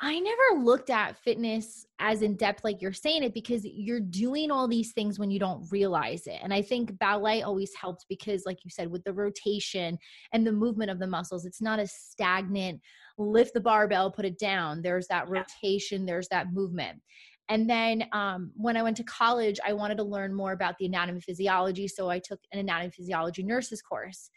I 0.00 0.18
never 0.18 0.64
looked 0.64 0.90
at 0.90 1.16
fitness 1.16 1.86
as 2.00 2.22
in 2.22 2.36
depth 2.36 2.64
like 2.64 2.82
you're 2.82 2.92
saying 2.92 3.22
it 3.22 3.34
because 3.34 3.64
you're 3.64 4.00
doing 4.00 4.50
all 4.50 4.66
these 4.66 4.92
things 4.92 5.18
when 5.18 5.30
you 5.30 5.38
don't 5.38 5.64
realize 5.70 6.26
it. 6.26 6.40
And 6.42 6.52
I 6.52 6.60
think 6.60 6.98
ballet 6.98 7.42
always 7.42 7.72
helped 7.80 8.06
because, 8.08 8.42
like 8.44 8.58
you 8.64 8.70
said, 8.70 8.90
with 8.90 9.04
the 9.04 9.12
rotation 9.12 9.96
and 10.32 10.46
the 10.46 10.52
movement 10.52 10.90
of 10.90 10.98
the 10.98 11.06
muscles, 11.06 11.44
it's 11.44 11.62
not 11.62 11.78
a 11.78 11.86
stagnant 11.86 12.80
lift 13.18 13.54
the 13.54 13.60
barbell, 13.60 14.10
put 14.10 14.24
it 14.24 14.38
down. 14.38 14.82
There's 14.82 15.06
that 15.08 15.28
rotation, 15.28 16.04
there's 16.04 16.28
that 16.28 16.52
movement. 16.52 17.00
And 17.48 17.68
then 17.68 18.04
um, 18.12 18.50
when 18.54 18.76
I 18.76 18.82
went 18.82 18.96
to 18.98 19.04
college, 19.04 19.58
I 19.66 19.72
wanted 19.72 19.98
to 19.98 20.04
learn 20.04 20.32
more 20.32 20.52
about 20.52 20.78
the 20.78 20.86
anatomy 20.86 21.20
physiology. 21.20 21.88
So 21.88 22.08
I 22.08 22.18
took 22.18 22.40
an 22.52 22.60
anatomy 22.60 22.90
physiology 22.90 23.42
nurses 23.42 23.82
course 23.82 24.30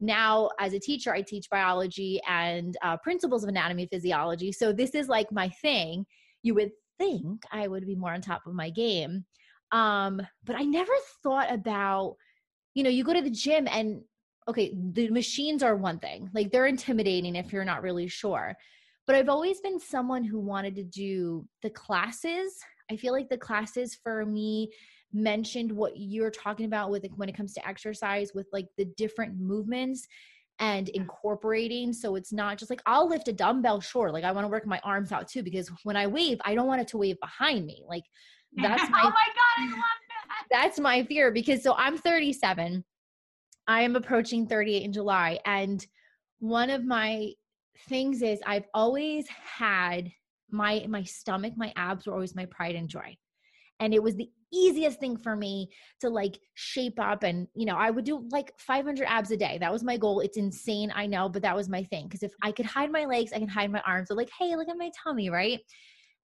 now 0.00 0.48
as 0.60 0.74
a 0.74 0.78
teacher 0.78 1.12
i 1.12 1.20
teach 1.20 1.50
biology 1.50 2.20
and 2.28 2.76
uh, 2.82 2.96
principles 2.98 3.42
of 3.42 3.48
anatomy 3.48 3.86
physiology 3.86 4.52
so 4.52 4.72
this 4.72 4.90
is 4.90 5.08
like 5.08 5.30
my 5.32 5.48
thing 5.48 6.06
you 6.42 6.54
would 6.54 6.70
think 6.98 7.42
i 7.50 7.66
would 7.66 7.86
be 7.86 7.96
more 7.96 8.12
on 8.12 8.20
top 8.20 8.42
of 8.46 8.54
my 8.54 8.70
game 8.70 9.24
um, 9.72 10.20
but 10.44 10.56
i 10.56 10.62
never 10.62 10.92
thought 11.22 11.52
about 11.52 12.16
you 12.74 12.82
know 12.82 12.90
you 12.90 13.02
go 13.02 13.12
to 13.12 13.22
the 13.22 13.30
gym 13.30 13.66
and 13.70 14.00
okay 14.46 14.72
the 14.92 15.10
machines 15.10 15.62
are 15.62 15.76
one 15.76 15.98
thing 15.98 16.30
like 16.32 16.50
they're 16.52 16.66
intimidating 16.66 17.34
if 17.34 17.52
you're 17.52 17.64
not 17.64 17.82
really 17.82 18.06
sure 18.06 18.56
but 19.08 19.16
i've 19.16 19.30
always 19.30 19.60
been 19.60 19.80
someone 19.80 20.22
who 20.22 20.38
wanted 20.38 20.76
to 20.76 20.84
do 20.84 21.44
the 21.62 21.70
classes. 21.70 22.60
I 22.90 22.96
feel 22.96 23.12
like 23.12 23.28
the 23.28 23.38
classes 23.38 23.98
for 24.02 24.24
me 24.24 24.70
mentioned 25.12 25.72
what 25.72 25.92
you're 25.96 26.30
talking 26.30 26.66
about 26.66 26.90
with 26.90 27.06
when 27.16 27.28
it 27.28 27.36
comes 27.36 27.54
to 27.54 27.66
exercise 27.66 28.32
with 28.34 28.46
like 28.52 28.66
the 28.76 28.84
different 28.84 29.38
movements 29.40 30.06
and 30.60 30.90
incorporating. 30.90 31.92
So 31.92 32.16
it's 32.16 32.32
not 32.32 32.58
just 32.58 32.70
like 32.70 32.82
I'll 32.84 33.08
lift 33.08 33.28
a 33.28 33.32
dumbbell 33.32 33.80
sure 33.80 34.12
like 34.12 34.24
I 34.24 34.32
want 34.32 34.44
to 34.44 34.50
work 34.50 34.66
my 34.66 34.80
arms 34.84 35.10
out 35.10 35.26
too 35.26 35.42
because 35.42 35.70
when 35.84 35.96
I 35.96 36.06
wave 36.06 36.38
I 36.44 36.54
don't 36.54 36.66
want 36.66 36.82
it 36.82 36.88
to 36.88 36.98
wave 36.98 37.16
behind 37.20 37.64
me. 37.64 37.82
Like 37.88 38.04
that's 38.56 38.82
oh 38.82 38.90
my, 38.90 39.00
oh 39.02 39.04
my 39.04 39.10
god 39.10 39.58
I 39.58 39.64
love 39.70 39.72
that. 39.72 40.46
that's 40.50 40.78
my 40.78 41.02
fear 41.04 41.30
because 41.30 41.62
so 41.62 41.74
I'm 41.74 41.96
37 41.96 42.84
I 43.66 43.82
am 43.82 43.96
approaching 43.96 44.46
38 44.46 44.82
in 44.82 44.92
July 44.92 45.38
and 45.44 45.86
one 46.40 46.70
of 46.70 46.84
my 46.84 47.32
things 47.88 48.22
is 48.22 48.40
I've 48.46 48.66
always 48.74 49.26
had 49.28 50.10
my 50.50 50.86
my 50.88 51.02
stomach 51.02 51.54
my 51.56 51.72
abs 51.76 52.06
were 52.06 52.14
always 52.14 52.34
my 52.34 52.46
pride 52.46 52.74
and 52.74 52.88
joy. 52.88 53.16
And 53.80 53.94
it 53.94 54.02
was 54.02 54.16
the 54.16 54.28
easiest 54.52 54.98
thing 54.98 55.16
for 55.16 55.36
me 55.36 55.68
to 56.00 56.08
like 56.08 56.38
shape 56.54 56.98
up 56.98 57.22
and 57.22 57.46
you 57.54 57.66
know 57.66 57.76
i 57.76 57.90
would 57.90 58.06
do 58.06 58.26
like 58.30 58.52
500 58.58 59.06
abs 59.06 59.30
a 59.30 59.36
day. 59.36 59.58
That 59.60 59.72
was 59.72 59.84
my 59.84 59.96
goal. 59.96 60.20
It's 60.20 60.38
insane 60.38 60.92
i 60.94 61.06
know 61.06 61.28
but 61.28 61.42
that 61.42 61.56
was 61.56 61.68
my 61.68 61.84
thing. 61.84 62.04
Because 62.04 62.22
if 62.22 62.32
i 62.42 62.50
could 62.50 62.66
hide 62.66 62.90
my 62.90 63.04
legs 63.04 63.32
i 63.32 63.38
can 63.38 63.48
hide 63.48 63.70
my 63.70 63.82
arms. 63.86 64.08
So 64.08 64.14
like 64.14 64.30
hey 64.38 64.56
look 64.56 64.68
at 64.68 64.78
my 64.78 64.90
tummy 65.02 65.30
right? 65.30 65.60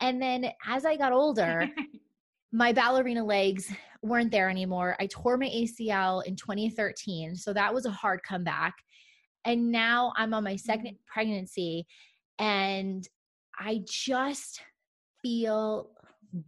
And 0.00 0.21
then 0.21 0.50
as 0.67 0.85
i 0.85 0.97
got 0.97 1.12
older 1.23 1.69
my 2.52 2.73
ballerina 2.73 3.25
legs 3.25 3.71
weren't 4.02 4.31
there 4.31 4.49
anymore. 4.49 4.97
I 5.00 5.07
tore 5.07 5.37
my 5.37 5.49
acl 5.49 6.25
in 6.25 6.35
2013 6.35 7.37
so 7.37 7.52
that 7.52 7.73
was 7.73 7.87
a 7.87 7.90
hard 7.90 8.21
comeback 8.23 8.75
and 9.45 9.71
now 9.71 10.12
i'm 10.16 10.35
on 10.35 10.45
my 10.45 10.57
second 10.57 10.95
mm-hmm. 10.95 11.12
pregnancy 11.12 11.87
and 12.38 13.09
i 13.59 13.83
just 13.87 14.61
feel 15.23 15.90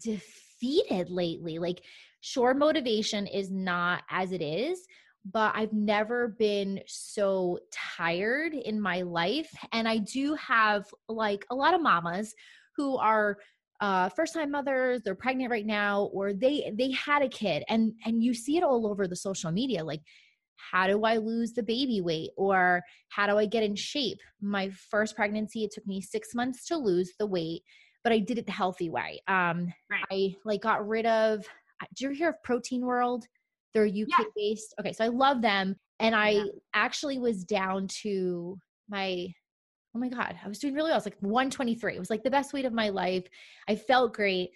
defeated 0.03 0.47
defeated 0.61 1.11
lately. 1.11 1.59
Like, 1.59 1.83
sure, 2.21 2.55
motivation 2.55 3.27
is 3.27 3.51
not 3.51 4.03
as 4.11 4.33
it 4.33 4.43
is, 4.43 4.87
but 5.31 5.53
I've 5.55 5.73
never 5.73 6.29
been 6.29 6.81
so 6.87 7.59
tired 7.73 8.55
in 8.55 8.81
my 8.81 9.03
life. 9.03 9.51
And 9.73 9.89
I 9.89 9.99
do 9.99 10.35
have 10.35 10.87
like 11.09 11.45
a 11.51 11.55
lot 11.55 11.75
of 11.75 11.83
mamas 11.83 12.35
who 12.77 12.97
are 12.97 13.39
uh, 13.81 14.11
first 14.11 14.35
time 14.35 14.51
mothers 14.51 15.01
they're 15.03 15.15
pregnant 15.15 15.51
right 15.51 15.65
now 15.65 16.11
or 16.13 16.35
they 16.35 16.71
they 16.77 16.91
had 16.91 17.23
a 17.23 17.29
kid 17.29 17.65
and 17.67 17.95
and 18.05 18.23
you 18.23 18.35
see 18.35 18.59
it 18.59 18.63
all 18.63 18.87
over 18.87 19.09
the 19.09 19.17
social 19.17 19.51
media 19.51 19.83
like 19.83 20.03
how 20.73 20.87
do 20.87 21.05
I 21.05 21.17
lose 21.17 21.53
the 21.53 21.63
baby 21.63 22.01
weight 22.01 22.31
or 22.37 22.83
how 23.09 23.27
do 23.27 23.37
I 23.37 23.47
get 23.47 23.63
in 23.63 23.75
shape? 23.75 24.19
My 24.41 24.71
first 24.91 25.17
pregnancy, 25.17 25.65
it 25.65 25.73
took 25.73 25.87
me 25.87 26.01
six 26.01 26.35
months 26.35 26.67
to 26.67 26.77
lose 26.77 27.13
the 27.19 27.27
weight 27.27 27.63
but 28.03 28.13
I 28.13 28.19
did 28.19 28.39
it 28.39 28.47
the 28.47 28.53
healthy 28.53 28.91
way. 28.91 29.21
Um, 29.29 29.73
right. 29.91 30.05
I 30.11 30.35
like 30.45 30.63
got 30.63 30.87
rid 30.87 31.07
of. 31.07 31.45
Do 31.97 32.05
you 32.05 32.11
hear 32.11 32.31
of 32.31 32.43
Protein 32.43 32.85
World? 32.85 33.25
They're 33.73 33.87
UK 33.87 33.93
yeah. 34.09 34.25
based. 34.37 34.75
Okay, 34.81 34.93
so 34.93 35.05
I 35.05 35.09
love 35.09 35.43
them, 35.43 35.77
and 35.99 36.15
I 36.15 36.31
yeah. 36.31 36.45
actually 36.75 37.19
was 37.19 37.45
down 37.45 37.89
to 38.03 38.59
my. 38.89 39.29
Oh 39.95 39.99
my 39.99 40.09
god, 40.09 40.37
I 40.45 40.49
was 40.49 40.59
doing 40.59 40.75
really 40.75 40.89
well. 40.89 40.95
I 40.95 40.99
was 40.99 41.07
like 41.07 41.21
123. 41.21 41.97
It 41.97 41.99
was 41.99 42.11
like 42.11 42.23
the 42.23 42.31
best 42.31 42.53
weight 42.53 42.65
of 42.65 42.73
my 42.73 42.91
life. 42.91 43.27
I 43.69 43.77
felt 43.77 44.15
great, 44.15 44.51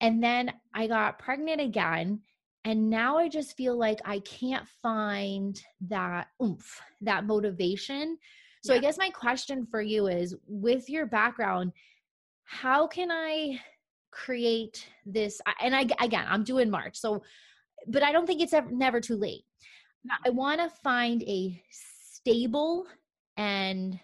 and 0.00 0.22
then 0.22 0.52
I 0.74 0.86
got 0.86 1.18
pregnant 1.18 1.60
again. 1.60 2.20
And 2.64 2.90
now 2.90 3.16
I 3.16 3.28
just 3.28 3.56
feel 3.56 3.78
like 3.78 4.00
I 4.04 4.18
can't 4.20 4.68
find 4.82 5.60
that 5.88 6.28
oomph, 6.42 6.80
that 7.00 7.24
motivation. 7.24 8.18
So 8.62 8.74
yeah. 8.74 8.78
I 8.78 8.82
guess 8.82 8.98
my 8.98 9.08
question 9.08 9.66
for 9.70 9.80
you 9.80 10.08
is 10.08 10.36
with 10.46 10.90
your 10.90 11.06
background, 11.06 11.72
how 12.44 12.86
can 12.86 13.10
I 13.10 13.58
create 14.10 14.86
this? 15.06 15.40
And 15.62 15.74
I, 15.74 15.86
again, 16.00 16.26
I'm 16.28 16.44
doing 16.44 16.68
March. 16.68 16.98
So, 16.98 17.22
but 17.86 18.02
I 18.02 18.12
don't 18.12 18.26
think 18.26 18.42
it's 18.42 18.52
ever, 18.52 18.70
never 18.70 19.00
too 19.00 19.16
late. 19.16 19.44
I 20.26 20.30
want 20.30 20.60
to 20.60 20.68
find 20.82 21.22
a 21.22 21.62
stable 21.70 22.86
and 23.36 23.98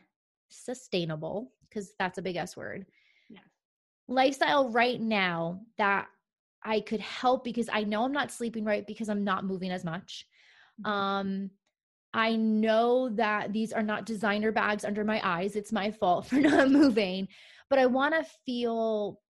sustainable, 0.49 1.53
because 1.69 1.93
that's 1.99 2.17
a 2.17 2.23
big 2.23 2.37
S 2.37 2.57
word, 2.57 2.87
yeah. 3.29 3.41
lifestyle 4.09 4.71
right 4.71 5.01
now 5.01 5.61
that 5.77 6.07
I 6.67 6.81
could 6.81 7.01
help 7.01 7.45
because 7.45 7.69
I 7.73 7.85
know 7.85 8.05
I'm 8.05 8.13
not 8.13 8.33
sleeping 8.33 8.65
right 8.65 8.87
because 8.87 9.09
I'm 9.09 9.25
not 9.25 9.45
moving 9.45 9.71
as 9.71 9.85
much. 9.85 10.27
Mm-hmm. 10.85 10.91
Um, 10.91 11.51
I 12.13 12.35
know 12.35 13.11
that 13.11 13.53
these 13.53 13.73
are 13.73 13.83
not 13.83 14.07
designer 14.07 14.51
bags 14.51 14.85
under 14.85 15.05
my 15.05 15.21
eyes. 15.23 15.55
It's 15.55 15.73
my 15.73 15.91
fault 15.91 16.27
for 16.29 16.37
not 16.37 16.71
moving. 16.71 17.29
But 17.71 17.79
I 17.79 17.87
want 17.87 18.15
to 18.15 18.25
feel 18.45 19.21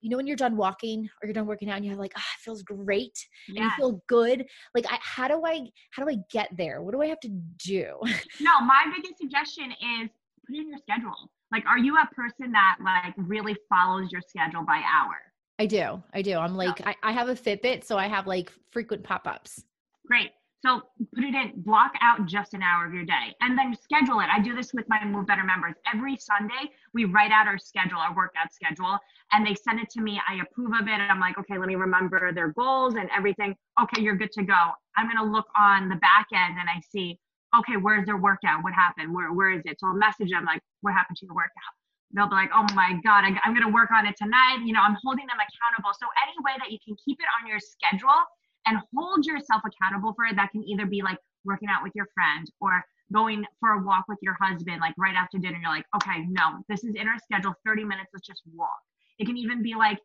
you 0.00 0.10
know 0.10 0.16
when 0.16 0.26
you're 0.26 0.34
done 0.34 0.56
walking 0.56 1.08
or 1.22 1.28
you're 1.28 1.32
done 1.32 1.46
working 1.46 1.70
out 1.70 1.76
and 1.76 1.84
you're 1.84 1.94
like 1.94 2.12
oh, 2.16 2.20
it 2.20 2.42
feels 2.42 2.64
great 2.64 3.16
and 3.46 3.58
you 3.58 3.70
feel 3.76 4.02
good. 4.08 4.44
Like 4.74 4.84
I, 4.90 4.98
how 5.00 5.28
do 5.28 5.40
i 5.46 5.60
how 5.92 6.04
do 6.04 6.10
i 6.10 6.16
get 6.32 6.48
there? 6.58 6.82
What 6.82 6.92
do 6.92 7.02
i 7.02 7.06
have 7.06 7.20
to 7.20 7.28
do? 7.64 7.94
No 8.40 8.60
my 8.62 8.86
biggest 8.94 9.20
suggestion 9.20 9.70
is 9.70 10.10
put 10.44 10.56
in 10.56 10.70
your 10.70 10.78
schedule. 10.78 11.30
Like 11.52 11.64
are 11.66 11.78
you 11.78 11.96
a 11.96 12.14
person 12.14 12.50
that 12.50 12.78
like 12.84 13.14
really 13.16 13.54
follows 13.68 14.10
your 14.10 14.22
schedule 14.22 14.64
by 14.64 14.78
hour 14.78 15.18
i 15.58 15.66
do 15.66 16.02
i 16.12 16.22
do 16.22 16.36
i'm 16.36 16.54
like 16.56 16.86
I, 16.86 16.94
I 17.02 17.12
have 17.12 17.28
a 17.28 17.34
fitbit 17.34 17.84
so 17.84 17.96
i 17.96 18.06
have 18.06 18.26
like 18.26 18.52
frequent 18.70 19.02
pop-ups 19.02 19.64
great 20.06 20.30
so 20.66 20.82
put 21.14 21.22
it 21.22 21.34
in, 21.34 21.52
block 21.56 21.92
out 22.00 22.26
just 22.26 22.54
an 22.54 22.62
hour 22.62 22.86
of 22.86 22.92
your 22.92 23.04
day 23.04 23.34
and 23.40 23.56
then 23.56 23.76
schedule 23.80 24.18
it. 24.20 24.26
I 24.32 24.40
do 24.40 24.54
this 24.54 24.72
with 24.72 24.88
my 24.88 25.04
Move 25.04 25.26
Better 25.26 25.44
members. 25.44 25.74
Every 25.92 26.16
Sunday, 26.16 26.72
we 26.92 27.04
write 27.04 27.30
out 27.30 27.46
our 27.46 27.58
schedule, 27.58 27.98
our 27.98 28.14
workout 28.14 28.52
schedule, 28.52 28.98
and 29.32 29.46
they 29.46 29.54
send 29.54 29.80
it 29.80 29.90
to 29.90 30.00
me. 30.00 30.20
I 30.28 30.40
approve 30.40 30.72
of 30.72 30.88
it. 30.88 30.98
And 30.98 31.02
I'm 31.02 31.20
like, 31.20 31.38
okay, 31.38 31.56
let 31.58 31.68
me 31.68 31.76
remember 31.76 32.32
their 32.32 32.48
goals 32.48 32.94
and 32.94 33.08
everything. 33.16 33.54
Okay, 33.80 34.02
you're 34.02 34.16
good 34.16 34.32
to 34.32 34.42
go. 34.42 34.70
I'm 34.96 35.06
going 35.06 35.24
to 35.24 35.30
look 35.30 35.46
on 35.56 35.88
the 35.88 35.96
back 35.96 36.26
end 36.34 36.56
and 36.58 36.68
I 36.68 36.80
see, 36.90 37.18
okay, 37.56 37.76
where's 37.76 38.06
their 38.06 38.16
workout? 38.16 38.64
What 38.64 38.72
happened? 38.72 39.14
Where, 39.14 39.32
where 39.32 39.50
is 39.50 39.62
it? 39.66 39.78
So 39.78 39.88
I'll 39.88 39.94
message 39.94 40.30
them 40.30 40.46
like, 40.46 40.62
what 40.80 40.94
happened 40.94 41.18
to 41.18 41.26
your 41.26 41.34
workout? 41.34 41.74
They'll 42.14 42.28
be 42.28 42.34
like, 42.34 42.50
oh 42.54 42.66
my 42.74 42.94
God, 43.04 43.24
I, 43.24 43.34
I'm 43.44 43.52
going 43.52 43.66
to 43.66 43.72
work 43.72 43.90
on 43.90 44.06
it 44.06 44.16
tonight. 44.16 44.62
You 44.64 44.72
know, 44.72 44.80
I'm 44.80 44.96
holding 45.02 45.26
them 45.26 45.36
accountable. 45.36 45.92
So 45.98 46.06
any 46.22 46.36
way 46.44 46.54
that 46.58 46.70
you 46.70 46.78
can 46.84 46.96
keep 47.04 47.18
it 47.20 47.26
on 47.40 47.48
your 47.48 47.58
schedule 47.58 48.24
and 48.66 48.78
hold 48.94 49.26
yourself 49.26 49.62
accountable 49.64 50.12
for 50.14 50.26
it. 50.26 50.36
That 50.36 50.50
can 50.50 50.62
either 50.64 50.86
be 50.86 51.02
like 51.02 51.18
working 51.44 51.68
out 51.70 51.82
with 51.82 51.92
your 51.94 52.06
friend 52.14 52.46
or 52.60 52.82
going 53.12 53.44
for 53.60 53.70
a 53.70 53.82
walk 53.82 54.04
with 54.08 54.18
your 54.20 54.36
husband, 54.40 54.80
like 54.80 54.94
right 54.98 55.14
after 55.14 55.38
dinner. 55.38 55.58
You're 55.60 55.70
like, 55.70 55.86
okay, 55.94 56.26
no, 56.28 56.62
this 56.68 56.82
is 56.84 56.94
in 56.94 57.06
our 57.06 57.18
schedule, 57.18 57.54
30 57.64 57.84
minutes, 57.84 58.10
let's 58.12 58.26
just 58.26 58.42
walk. 58.54 58.78
It 59.18 59.26
can 59.26 59.36
even 59.36 59.62
be 59.62 59.74
like, 59.74 59.98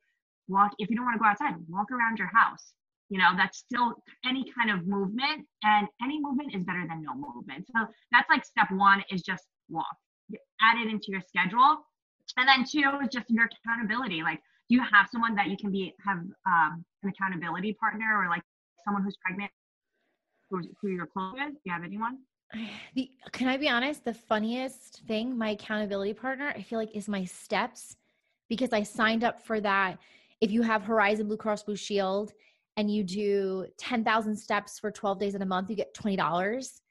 walk, 0.47 0.73
if 0.77 0.89
you 0.89 0.95
don't 0.95 1.05
want 1.05 1.15
to 1.15 1.19
go 1.19 1.25
outside, 1.25 1.55
walk 1.67 1.91
around 1.91 2.19
your 2.19 2.29
house. 2.33 2.73
You 3.09 3.17
know, 3.17 3.31
that's 3.35 3.57
still 3.57 3.95
any 4.25 4.45
kind 4.57 4.71
of 4.71 4.87
movement, 4.87 5.45
and 5.63 5.87
any 6.01 6.21
movement 6.21 6.55
is 6.55 6.63
better 6.63 6.85
than 6.87 7.03
no 7.03 7.13
movement. 7.13 7.67
So 7.67 7.85
that's 8.11 8.29
like 8.29 8.45
step 8.45 8.67
one 8.71 9.03
is 9.11 9.21
just 9.21 9.43
walk, 9.69 9.97
add 10.61 10.79
it 10.79 10.89
into 10.89 11.07
your 11.09 11.21
schedule. 11.27 11.79
And 12.37 12.47
then 12.47 12.65
two 12.65 12.99
is 13.03 13.09
just 13.11 13.29
your 13.29 13.45
accountability. 13.45 14.23
Like, 14.23 14.39
do 14.69 14.75
you 14.75 14.81
have 14.81 15.07
someone 15.11 15.35
that 15.35 15.49
you 15.49 15.57
can 15.57 15.71
be 15.71 15.93
have 16.05 16.17
um, 16.17 16.85
an 17.03 17.09
accountability 17.09 17.73
partner 17.73 18.05
or 18.17 18.29
like 18.29 18.43
someone 18.85 19.03
who's 19.03 19.17
pregnant 19.23 19.51
who's, 20.49 20.67
who 20.81 20.89
you're 20.89 21.07
close 21.07 21.33
with? 21.33 21.53
Do 21.53 21.59
you 21.65 21.71
have 21.71 21.83
anyone? 21.83 22.19
The, 22.95 23.09
can 23.31 23.47
I 23.47 23.55
be 23.55 23.69
honest? 23.69 24.03
The 24.03 24.13
funniest 24.13 25.03
thing, 25.07 25.37
my 25.37 25.51
accountability 25.51 26.13
partner, 26.13 26.53
I 26.53 26.61
feel 26.61 26.79
like 26.79 26.93
is 26.93 27.07
my 27.07 27.23
steps 27.23 27.95
because 28.49 28.73
I 28.73 28.83
signed 28.83 29.23
up 29.23 29.45
for 29.45 29.61
that. 29.61 29.97
If 30.41 30.51
you 30.51 30.61
have 30.61 30.83
Horizon 30.83 31.27
Blue 31.27 31.37
Cross 31.37 31.63
Blue 31.63 31.77
Shield 31.77 32.33
and 32.75 32.93
you 32.93 33.03
do 33.03 33.67
10,000 33.77 34.35
steps 34.35 34.79
for 34.79 34.91
12 34.91 35.19
days 35.19 35.35
in 35.35 35.41
a 35.41 35.45
month, 35.45 35.69
you 35.69 35.77
get 35.77 35.93
$20. 35.93 36.81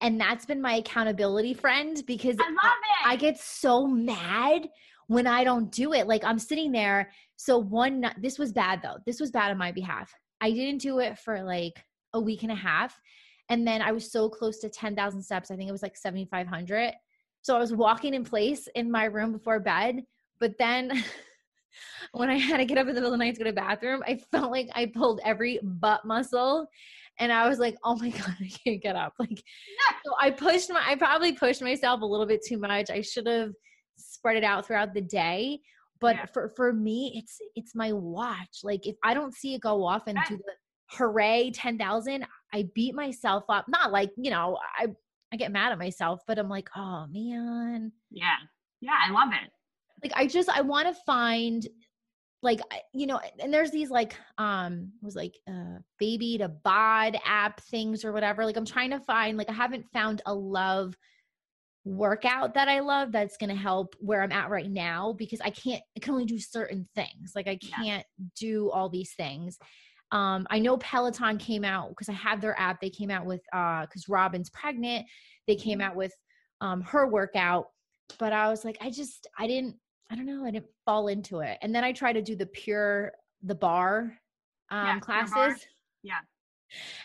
And 0.00 0.20
that's 0.20 0.44
been 0.44 0.60
my 0.60 0.74
accountability 0.74 1.54
friend 1.54 2.02
because 2.06 2.36
I 2.38 2.48
love 2.48 2.56
it. 2.62 3.06
I 3.06 3.16
get 3.16 3.38
so 3.38 3.86
mad 3.86 4.68
when 5.08 5.26
I 5.26 5.44
don't 5.44 5.70
do 5.70 5.92
it, 5.92 6.06
like 6.06 6.24
I'm 6.24 6.38
sitting 6.38 6.72
there. 6.72 7.10
So 7.36 7.58
one, 7.58 8.10
this 8.20 8.38
was 8.38 8.52
bad 8.52 8.80
though. 8.82 8.96
This 9.06 9.20
was 9.20 9.30
bad 9.30 9.50
on 9.50 9.58
my 9.58 9.72
behalf. 9.72 10.12
I 10.40 10.50
didn't 10.50 10.80
do 10.80 10.98
it 10.98 11.18
for 11.18 11.42
like 11.42 11.74
a 12.12 12.20
week 12.20 12.42
and 12.42 12.52
a 12.52 12.56
half. 12.56 12.98
And 13.48 13.66
then 13.66 13.80
I 13.80 13.92
was 13.92 14.10
so 14.10 14.28
close 14.28 14.58
to 14.58 14.68
10,000 14.68 15.22
steps. 15.22 15.50
I 15.50 15.56
think 15.56 15.68
it 15.68 15.72
was 15.72 15.82
like 15.82 15.96
7,500. 15.96 16.92
So 17.42 17.54
I 17.54 17.58
was 17.58 17.72
walking 17.72 18.14
in 18.14 18.24
place 18.24 18.68
in 18.74 18.90
my 18.90 19.04
room 19.04 19.32
before 19.32 19.60
bed. 19.60 20.02
But 20.40 20.58
then 20.58 21.04
when 22.12 22.28
I 22.28 22.36
had 22.36 22.56
to 22.56 22.64
get 22.64 22.78
up 22.78 22.88
in 22.88 22.94
the 22.94 23.00
middle 23.00 23.12
of 23.12 23.18
the 23.18 23.24
night 23.24 23.34
to 23.34 23.38
go 23.38 23.44
to 23.44 23.52
the 23.52 23.54
bathroom, 23.54 24.02
I 24.06 24.16
felt 24.32 24.50
like 24.50 24.68
I 24.74 24.86
pulled 24.86 25.20
every 25.24 25.60
butt 25.62 26.04
muscle. 26.04 26.66
And 27.18 27.32
I 27.32 27.48
was 27.48 27.58
like, 27.58 27.76
oh 27.84 27.96
my 27.96 28.08
God, 28.10 28.36
I 28.40 28.50
can't 28.64 28.82
get 28.82 28.96
up. 28.96 29.14
Like, 29.18 29.42
so 30.04 30.14
I 30.20 30.30
pushed 30.30 30.70
my, 30.70 30.82
I 30.86 30.96
probably 30.96 31.32
pushed 31.32 31.62
myself 31.62 32.02
a 32.02 32.06
little 32.06 32.26
bit 32.26 32.44
too 32.46 32.58
much. 32.58 32.90
I 32.90 33.00
should 33.00 33.26
have 33.26 33.52
spread 33.96 34.36
it 34.36 34.44
out 34.44 34.66
throughout 34.66 34.94
the 34.94 35.00
day. 35.00 35.60
But 36.00 36.16
yeah. 36.16 36.26
for, 36.26 36.52
for 36.56 36.72
me, 36.72 37.12
it's, 37.16 37.38
it's 37.54 37.74
my 37.74 37.92
watch. 37.92 38.60
Like 38.62 38.86
if 38.86 38.96
I 39.02 39.14
don't 39.14 39.34
see 39.34 39.54
it 39.54 39.62
go 39.62 39.84
off 39.84 40.02
and 40.06 40.18
do 40.28 40.36
the 40.36 40.52
hooray 40.90 41.50
10,000, 41.52 42.26
I 42.52 42.68
beat 42.74 42.94
myself 42.94 43.44
up. 43.48 43.64
Not 43.66 43.92
like, 43.92 44.10
you 44.16 44.30
know, 44.30 44.58
I, 44.78 44.88
I 45.32 45.36
get 45.36 45.52
mad 45.52 45.72
at 45.72 45.78
myself, 45.78 46.20
but 46.26 46.38
I'm 46.38 46.50
like, 46.50 46.68
oh 46.76 47.06
man. 47.10 47.92
Yeah. 48.10 48.36
Yeah. 48.82 48.98
I 49.06 49.10
love 49.10 49.30
it. 49.32 49.50
Like 50.04 50.12
I 50.14 50.26
just, 50.26 50.50
I 50.50 50.60
want 50.60 50.86
to 50.86 51.02
find 51.06 51.66
like 52.42 52.60
you 52.92 53.06
know 53.06 53.20
and 53.40 53.52
there's 53.52 53.70
these 53.70 53.90
like 53.90 54.14
um 54.38 54.92
was 55.02 55.16
like 55.16 55.38
uh 55.48 55.78
baby 55.98 56.38
to 56.38 56.48
bod 56.48 57.16
app 57.24 57.60
things 57.62 58.04
or 58.04 58.12
whatever 58.12 58.44
like 58.44 58.56
i'm 58.56 58.66
trying 58.66 58.90
to 58.90 59.00
find 59.00 59.38
like 59.38 59.48
i 59.48 59.52
haven't 59.52 59.84
found 59.92 60.22
a 60.26 60.34
love 60.34 60.94
workout 61.84 62.52
that 62.54 62.68
i 62.68 62.80
love 62.80 63.12
that's 63.12 63.36
going 63.36 63.48
to 63.48 63.56
help 63.56 63.94
where 64.00 64.22
i'm 64.22 64.32
at 64.32 64.50
right 64.50 64.70
now 64.70 65.14
because 65.16 65.40
i 65.40 65.50
can't 65.50 65.82
i 65.96 66.00
can 66.00 66.12
only 66.12 66.26
do 66.26 66.38
certain 66.38 66.86
things 66.94 67.32
like 67.34 67.46
i 67.46 67.56
can't 67.56 68.04
yeah. 68.18 68.26
do 68.38 68.70
all 68.70 68.88
these 68.88 69.14
things 69.14 69.58
um 70.12 70.46
i 70.50 70.58
know 70.58 70.76
peloton 70.78 71.38
came 71.38 71.64
out 71.64 71.88
because 71.90 72.08
i 72.08 72.12
have 72.12 72.40
their 72.40 72.58
app 72.60 72.80
they 72.80 72.90
came 72.90 73.10
out 73.10 73.24
with 73.24 73.40
uh 73.52 73.82
because 73.82 74.08
robin's 74.08 74.50
pregnant 74.50 75.06
they 75.46 75.56
came 75.56 75.78
mm-hmm. 75.78 75.88
out 75.88 75.96
with 75.96 76.12
um 76.60 76.80
her 76.82 77.06
workout 77.06 77.68
but 78.18 78.32
i 78.32 78.48
was 78.48 78.64
like 78.64 78.76
i 78.80 78.90
just 78.90 79.28
i 79.38 79.46
didn't 79.46 79.76
I 80.10 80.14
don't 80.14 80.26
know, 80.26 80.44
I 80.44 80.50
didn't 80.50 80.70
fall 80.84 81.08
into 81.08 81.40
it. 81.40 81.58
And 81.62 81.74
then 81.74 81.84
I 81.84 81.92
tried 81.92 82.14
to 82.14 82.22
do 82.22 82.36
the 82.36 82.46
pure 82.46 83.12
the 83.42 83.54
Barre 83.54 84.18
um, 84.70 84.86
yeah, 84.86 85.00
classes. 85.00 85.34
Barre. 85.34 85.56
Yeah. 86.02 86.20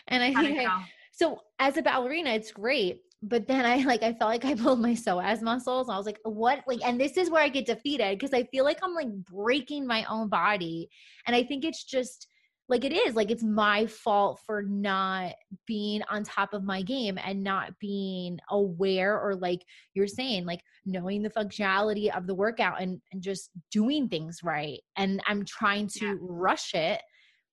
And 0.08 0.22
I 0.22 0.32
think 0.34 0.58
I, 0.58 0.84
so 1.12 1.40
as 1.58 1.76
a 1.76 1.82
ballerina, 1.82 2.30
it's 2.30 2.52
great. 2.52 3.02
But 3.22 3.46
then 3.46 3.64
I 3.64 3.76
like 3.86 4.02
I 4.02 4.12
felt 4.14 4.30
like 4.30 4.44
I 4.44 4.54
pulled 4.54 4.80
my 4.80 4.92
psoas 4.92 5.42
muscles. 5.42 5.88
I 5.88 5.96
was 5.96 6.06
like, 6.06 6.18
what? 6.24 6.60
Like, 6.66 6.80
and 6.84 7.00
this 7.00 7.16
is 7.16 7.30
where 7.30 7.42
I 7.42 7.48
get 7.48 7.66
defeated 7.66 8.18
because 8.18 8.34
I 8.34 8.44
feel 8.44 8.64
like 8.64 8.78
I'm 8.82 8.94
like 8.94 9.12
breaking 9.12 9.86
my 9.86 10.04
own 10.10 10.28
body. 10.28 10.88
And 11.26 11.36
I 11.36 11.42
think 11.44 11.64
it's 11.64 11.84
just 11.84 12.28
like 12.68 12.84
it 12.84 12.92
is 12.92 13.14
like 13.14 13.30
it's 13.30 13.42
my 13.42 13.86
fault 13.86 14.40
for 14.46 14.62
not 14.62 15.32
being 15.66 16.00
on 16.10 16.22
top 16.22 16.54
of 16.54 16.64
my 16.64 16.82
game 16.82 17.18
and 17.24 17.42
not 17.42 17.78
being 17.78 18.38
aware 18.50 19.20
or 19.20 19.34
like 19.34 19.62
you're 19.94 20.06
saying 20.06 20.46
like 20.46 20.60
knowing 20.86 21.22
the 21.22 21.30
functionality 21.30 22.14
of 22.16 22.26
the 22.26 22.34
workout 22.34 22.80
and, 22.80 23.00
and 23.12 23.22
just 23.22 23.50
doing 23.70 24.08
things 24.08 24.40
right 24.42 24.80
and 24.96 25.20
i'm 25.26 25.44
trying 25.44 25.86
to 25.86 26.06
yeah. 26.06 26.14
rush 26.20 26.74
it 26.74 27.00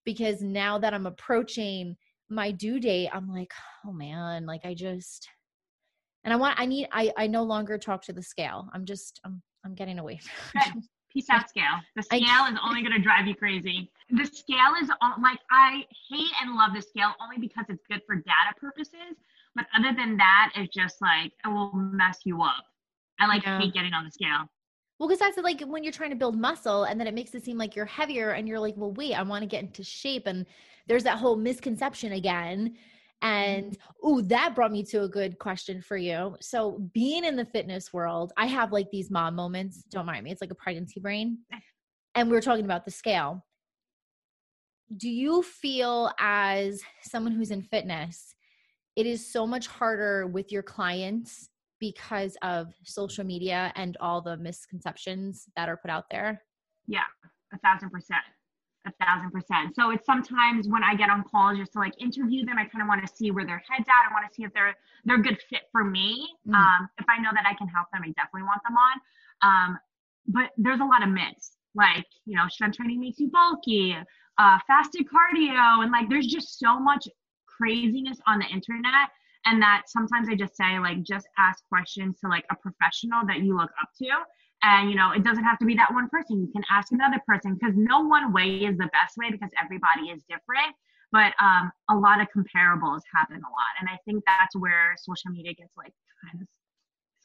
because 0.05 0.41
now 0.41 0.77
that 0.77 0.93
i'm 0.93 1.07
approaching 1.07 1.95
my 2.29 2.51
due 2.51 2.79
date 2.79 3.09
i'm 3.11 3.27
like 3.27 3.51
oh 3.85 3.91
man 3.91 4.45
like 4.45 4.61
i 4.63 4.73
just 4.73 5.27
and 6.23 6.33
i 6.33 6.37
want 6.37 6.59
i 6.59 6.65
need 6.65 6.87
i 6.91 7.11
i 7.17 7.27
no 7.27 7.43
longer 7.43 7.77
talk 7.77 8.03
to 8.03 8.13
the 8.13 8.23
scale. 8.23 8.67
I'm 8.73 8.85
just 8.85 9.19
i'm 9.25 9.41
i'm 9.65 9.75
getting 9.75 9.99
away 9.99 10.19
from 10.61 10.83
peace 11.11 11.29
out 11.29 11.49
scale 11.49 11.63
the 11.95 12.03
scale 12.03 12.45
is 12.51 12.57
only 12.63 12.81
going 12.81 12.93
to 12.93 12.99
drive 12.99 13.27
you 13.27 13.35
crazy 13.35 13.89
the 14.11 14.25
scale 14.25 14.73
is 14.81 14.89
like 15.21 15.39
I 15.51 15.85
hate 16.09 16.31
and 16.41 16.55
love 16.55 16.71
the 16.73 16.81
scale 16.81 17.13
only 17.21 17.37
because 17.37 17.65
it's 17.69 17.83
good 17.89 18.01
for 18.07 18.15
data 18.15 18.53
purposes. 18.59 19.17
But 19.55 19.65
other 19.77 19.95
than 19.95 20.17
that, 20.17 20.51
it's 20.55 20.73
just 20.73 21.01
like 21.01 21.31
it 21.45 21.47
will 21.47 21.73
mess 21.73 22.19
you 22.23 22.41
up. 22.41 22.65
I 23.19 23.27
like 23.27 23.43
yeah. 23.43 23.59
hate 23.59 23.73
getting 23.73 23.93
on 23.93 24.05
the 24.05 24.11
scale. 24.11 24.49
Well, 24.97 25.07
because 25.07 25.19
that's 25.19 25.37
like 25.37 25.61
when 25.61 25.83
you're 25.83 25.93
trying 25.93 26.09
to 26.09 26.15
build 26.15 26.37
muscle 26.37 26.83
and 26.83 26.99
then 26.99 27.07
it 27.07 27.13
makes 27.13 27.33
it 27.33 27.43
seem 27.43 27.57
like 27.57 27.75
you're 27.75 27.85
heavier 27.85 28.31
and 28.31 28.47
you're 28.47 28.59
like, 28.59 28.75
well, 28.77 28.91
wait, 28.91 29.13
I 29.13 29.21
want 29.21 29.43
to 29.43 29.47
get 29.47 29.63
into 29.63 29.83
shape. 29.83 30.27
And 30.27 30.45
there's 30.87 31.03
that 31.03 31.19
whole 31.19 31.35
misconception 31.35 32.13
again. 32.13 32.75
And 33.21 33.77
oh, 34.01 34.21
that 34.21 34.55
brought 34.55 34.71
me 34.71 34.83
to 34.83 35.03
a 35.03 35.09
good 35.09 35.39
question 35.39 35.81
for 35.81 35.97
you. 35.97 36.37
So, 36.39 36.79
being 36.93 37.25
in 37.25 37.35
the 37.35 37.43
fitness 37.43 37.91
world, 37.91 38.31
I 38.37 38.45
have 38.45 38.71
like 38.71 38.89
these 38.91 39.11
mom 39.11 39.35
moments. 39.35 39.83
Don't 39.91 40.05
mind 40.05 40.23
me. 40.23 40.31
It's 40.31 40.41
like 40.41 40.51
a 40.51 40.55
pregnancy 40.55 41.01
brain. 41.01 41.39
Eh. 41.53 41.59
And 42.15 42.29
we 42.29 42.35
were 42.35 42.41
talking 42.41 42.65
about 42.65 42.85
the 42.85 42.91
scale 42.91 43.43
do 44.97 45.09
you 45.09 45.43
feel 45.43 46.11
as 46.19 46.81
someone 47.03 47.31
who's 47.31 47.51
in 47.51 47.61
fitness 47.61 48.35
it 48.95 49.05
is 49.05 49.31
so 49.31 49.45
much 49.45 49.67
harder 49.67 50.27
with 50.27 50.51
your 50.51 50.63
clients 50.63 51.49
because 51.79 52.35
of 52.41 52.73
social 52.83 53.23
media 53.23 53.71
and 53.75 53.95
all 54.01 54.21
the 54.21 54.35
misconceptions 54.37 55.45
that 55.55 55.69
are 55.69 55.77
put 55.77 55.91
out 55.91 56.05
there 56.09 56.41
yeah 56.87 57.03
a 57.53 57.57
thousand 57.59 57.89
percent 57.91 58.21
a 58.85 58.91
thousand 59.03 59.31
percent. 59.31 59.75
So 59.75 59.91
it's 59.91 60.05
sometimes 60.05 60.67
when 60.67 60.83
i 60.83 60.95
get 60.95 61.09
on 61.09 61.23
calls 61.23 61.57
just 61.57 61.73
to 61.73 61.79
like 61.79 61.93
interview 61.99 62.45
them 62.45 62.57
i 62.57 62.65
kind 62.65 62.81
of 62.81 62.87
want 62.87 63.05
to 63.05 63.13
see 63.13 63.31
where 63.31 63.45
their 63.45 63.61
heads 63.69 63.87
at. 63.87 64.09
I 64.09 64.13
want 64.13 64.27
to 64.29 64.33
see 64.33 64.43
if 64.43 64.53
they're 64.53 64.75
they're 65.05 65.19
a 65.19 65.21
good 65.21 65.37
fit 65.49 65.63
for 65.71 65.83
me. 65.83 66.27
Mm. 66.47 66.53
um, 66.53 66.89
if 66.97 67.05
i 67.09 67.19
know 67.19 67.29
that 67.33 67.45
i 67.45 67.53
can 67.53 67.67
help 67.67 67.87
them 67.91 68.03
i 68.03 68.07
definitely 68.09 68.43
want 68.43 68.61
them 68.67 68.77
on. 68.77 68.95
Um, 69.41 69.79
but 70.27 70.51
there's 70.57 70.79
a 70.79 70.85
lot 70.85 71.03
of 71.03 71.09
myths 71.09 71.57
like 71.75 72.05
you 72.25 72.35
know 72.35 72.47
strength 72.47 72.77
training 72.77 72.99
makes 72.99 73.19
you 73.19 73.29
bulky 73.29 73.95
uh, 74.37 74.57
fasted 74.67 75.05
cardio 75.07 75.83
and 75.83 75.91
like 75.91 76.09
there's 76.09 76.27
just 76.27 76.57
so 76.59 76.79
much 76.79 77.07
craziness 77.45 78.19
on 78.27 78.39
the 78.39 78.45
internet 78.45 79.09
and 79.45 79.61
that 79.61 79.83
sometimes 79.87 80.27
i 80.29 80.35
just 80.35 80.55
say 80.55 80.79
like 80.79 81.03
just 81.03 81.27
ask 81.37 81.63
questions 81.67 82.17
to 82.19 82.27
like 82.27 82.45
a 82.51 82.55
professional 82.55 83.25
that 83.27 83.39
you 83.39 83.55
look 83.55 83.71
up 83.81 83.89
to 83.97 84.07
and 84.63 84.89
you 84.89 84.95
know 84.95 85.11
it 85.11 85.23
doesn't 85.23 85.43
have 85.43 85.57
to 85.59 85.65
be 85.65 85.75
that 85.75 85.91
one 85.93 86.09
person 86.09 86.39
you 86.39 86.51
can 86.51 86.63
ask 86.69 86.91
another 86.91 87.21
person 87.27 87.53
because 87.53 87.75
no 87.75 88.01
one 88.01 88.33
way 88.33 88.65
is 88.65 88.77
the 88.77 88.89
best 88.91 89.17
way 89.17 89.31
because 89.31 89.49
everybody 89.61 90.09
is 90.09 90.21
different 90.29 90.75
but 91.11 91.33
um, 91.41 91.71
a 91.89 91.95
lot 91.95 92.21
of 92.21 92.27
comparables 92.35 93.01
happen 93.13 93.37
a 93.37 93.49
lot 93.49 93.73
and 93.79 93.89
i 93.89 93.97
think 94.05 94.23
that's 94.25 94.55
where 94.55 94.95
social 94.97 95.31
media 95.31 95.53
gets 95.53 95.71
like 95.77 95.93
kind 96.23 96.41
of 96.41 96.47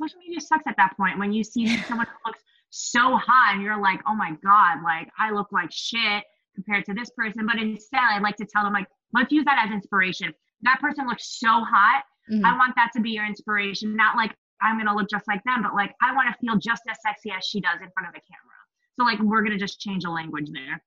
social 0.01 0.18
media 0.18 0.40
sucks 0.40 0.64
at 0.66 0.77
that 0.77 0.97
point 0.97 1.18
when 1.18 1.33
you 1.33 1.44
see 1.44 1.66
someone 1.88 2.07
who 2.07 2.31
looks 2.31 2.42
so 2.70 3.16
hot 3.16 3.55
and 3.55 3.62
you're 3.62 3.81
like 3.81 4.01
oh 4.07 4.14
my 4.14 4.33
god 4.42 4.83
like 4.83 5.09
i 5.18 5.31
look 5.31 5.51
like 5.53 5.70
shit 5.70 6.25
compared 6.55 6.85
to 6.87 6.94
this 6.94 7.11
person. 7.11 7.47
But 7.47 7.59
instead, 7.59 8.01
I 8.01 8.18
like 8.18 8.37
to 8.37 8.47
tell 8.47 8.64
them, 8.64 8.73
like, 8.73 8.87
let's 9.12 9.33
use 9.33 9.44
that 9.44 9.64
as 9.66 9.73
inspiration. 9.73 10.33
That 10.62 10.81
person 10.81 11.07
looks 11.07 11.38
so 11.38 11.49
hot. 11.49 12.05
Mm-hmm. 12.31 12.44
I 12.44 12.57
want 12.57 12.75
that 12.77 12.90
to 12.94 13.03
be 13.03 13.11
your 13.11 13.27
inspiration. 13.27 13.97
Not 13.97 14.16
like 14.16 14.35
I'm 14.64 14.85
to 14.85 14.94
look 14.94 15.11
just 15.11 15.29
like 15.29 15.42
them, 15.44 15.62
but 15.62 15.74
like 15.74 15.94
I 16.03 16.14
want 16.14 16.29
to 16.33 16.38
feel 16.40 16.57
just 16.57 16.83
as 16.90 16.96
sexy 17.07 17.31
as 17.31 17.44
she 17.44 17.61
does 17.61 17.79
in 17.83 17.90
front 17.92 18.09
of 18.09 18.14
a 18.14 18.20
camera. 18.20 18.55
So, 18.98 19.05
like, 19.05 19.20
we're 19.20 19.40
going 19.40 19.53
to 19.53 19.59
just 19.59 19.81
change 19.81 20.05
the 20.05 20.11
language 20.11 20.50
there. 20.53 20.83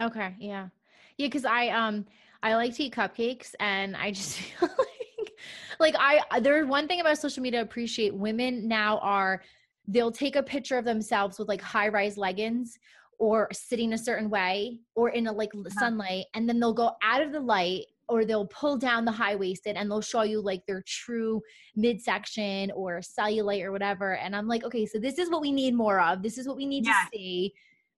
Okay. 0.00 0.34
Yeah. 0.38 0.68
Yeah. 1.18 1.28
Cause 1.28 1.44
I, 1.44 1.68
um, 1.68 2.06
I 2.42 2.54
like 2.54 2.74
to 2.76 2.84
eat 2.84 2.94
cupcakes 2.94 3.54
and 3.60 3.96
I 3.96 4.12
just 4.12 4.38
feel 4.38 4.68
like, 4.78 5.32
like 5.78 5.94
I, 5.98 6.40
there's 6.40 6.66
one 6.66 6.88
thing 6.88 7.00
about 7.00 7.18
social 7.18 7.42
media 7.42 7.60
I 7.60 7.62
appreciate 7.62 8.14
women 8.14 8.66
now 8.66 8.98
are, 8.98 9.42
they'll 9.86 10.12
take 10.12 10.36
a 10.36 10.42
picture 10.42 10.78
of 10.78 10.84
themselves 10.84 11.38
with 11.38 11.48
like 11.48 11.60
high 11.60 11.88
rise 11.88 12.16
leggings 12.16 12.78
or 13.18 13.48
sitting 13.52 13.92
a 13.92 13.98
certain 13.98 14.30
way 14.30 14.78
or 14.94 15.10
in 15.10 15.26
a 15.26 15.32
like 15.32 15.50
uh-huh. 15.54 15.68
sunlight 15.78 16.26
and 16.34 16.48
then 16.48 16.60
they'll 16.60 16.72
go 16.72 16.92
out 17.02 17.22
of 17.22 17.32
the 17.32 17.40
light 17.40 17.86
or 18.10 18.24
they'll 18.24 18.46
pull 18.46 18.76
down 18.76 19.04
the 19.04 19.12
high 19.12 19.36
waisted 19.36 19.76
and 19.76 19.90
they'll 19.90 20.00
show 20.00 20.22
you 20.22 20.40
like 20.40 20.66
their 20.66 20.82
true 20.86 21.40
midsection 21.76 22.70
or 22.72 23.00
cellulite 23.00 23.62
or 23.62 23.72
whatever. 23.72 24.16
And 24.16 24.34
i'm 24.34 24.48
like 24.48 24.64
okay 24.64 24.84
so 24.84 24.98
this 24.98 25.18
is 25.18 25.30
what 25.30 25.40
we 25.40 25.52
need 25.52 25.74
more 25.74 26.00
of. 26.00 26.22
This 26.22 26.36
is 26.36 26.46
what 26.46 26.56
we 26.56 26.66
need 26.66 26.84
to 26.84 26.94
see. 27.12 27.52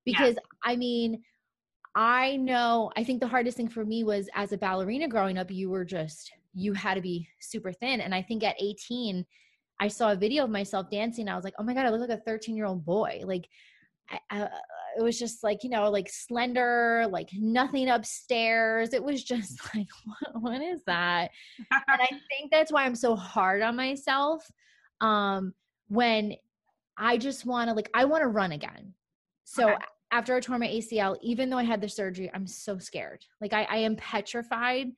Because 0.05 0.37
i 0.63 0.77
mean 0.77 1.23
i 1.95 2.37
know 2.37 2.91
i 2.97 3.05
think 3.05 3.21
the 3.21 3.27
hardest 3.27 3.57
thing 3.57 3.69
for 3.69 3.85
me 3.85 4.03
was 4.03 4.29
as 4.35 4.53
a 4.53 4.57
ballerina 4.57 5.07
growing 5.07 5.37
up 5.37 5.51
you 5.51 5.69
were 5.69 5.85
just 5.85 6.33
you 6.55 6.73
had 6.73 6.95
to 6.95 7.01
be 7.01 7.27
super 7.41 7.73
thin. 7.73 8.01
And 8.01 8.15
i 8.15 8.23
think 8.23 8.45
at 8.45 8.61
18 8.61 9.25
i 9.81 9.89
saw 9.89 10.13
a 10.13 10.17
video 10.17 10.45
of 10.45 10.51
myself 10.51 10.91
dancing. 10.91 11.29
I 11.29 11.37
was 11.37 11.45
like 11.45 11.55
oh 11.59 11.63
my 11.63 11.75
god 11.75 11.87
i 11.87 11.91
look 11.91 12.09
like 12.09 12.19
a 12.19 12.23
13 12.23 12.55
year 12.55 12.67
old 12.67 12.85
boy. 12.85 13.23
Like 13.25 13.49
I, 14.13 14.19
I, 14.31 14.49
it 14.97 15.03
was 15.03 15.19
just 15.19 15.43
like 15.43 15.65
you 15.65 15.71
know 15.71 15.91
like 15.91 16.09
slender 16.11 17.07
like 17.11 17.31
nothing 17.35 17.89
upstairs. 17.89 18.93
It 18.93 19.03
was 19.03 19.25
just 19.25 19.59
like 19.75 19.89
what, 20.05 20.43
what 20.43 20.63
is 20.63 20.83
that? 20.87 21.31
And 21.71 21.83
i 21.89 22.07
think 22.29 22.51
that's 22.51 22.73
why 22.73 22.85
i'm 22.85 22.95
so 22.95 23.17
hard 23.17 23.63
on 23.63 23.77
myself 23.77 24.49
um 25.01 25.53
when 25.89 26.35
i 26.99 27.17
just 27.17 27.47
want 27.47 27.69
to 27.69 27.75
like 27.75 27.91
i 27.95 28.05
want 28.05 28.23
to 28.23 28.29
run 28.29 28.53
again. 28.53 28.95
So 29.45 29.71
okay. 29.71 29.85
after 30.11 30.35
i 30.37 30.41
tore 30.41 30.59
my 30.59 30.69
acl 30.69 31.17
even 31.23 31.51
though 31.51 31.59
i 31.59 31.65
had 31.65 31.81
the 31.81 31.89
surgery 31.89 32.31
i'm 32.35 32.47
so 32.47 32.79
scared. 32.79 33.25
Like 33.41 33.53
i, 33.53 33.65
I 33.65 33.77
am 33.79 33.97
petrified 33.97 34.89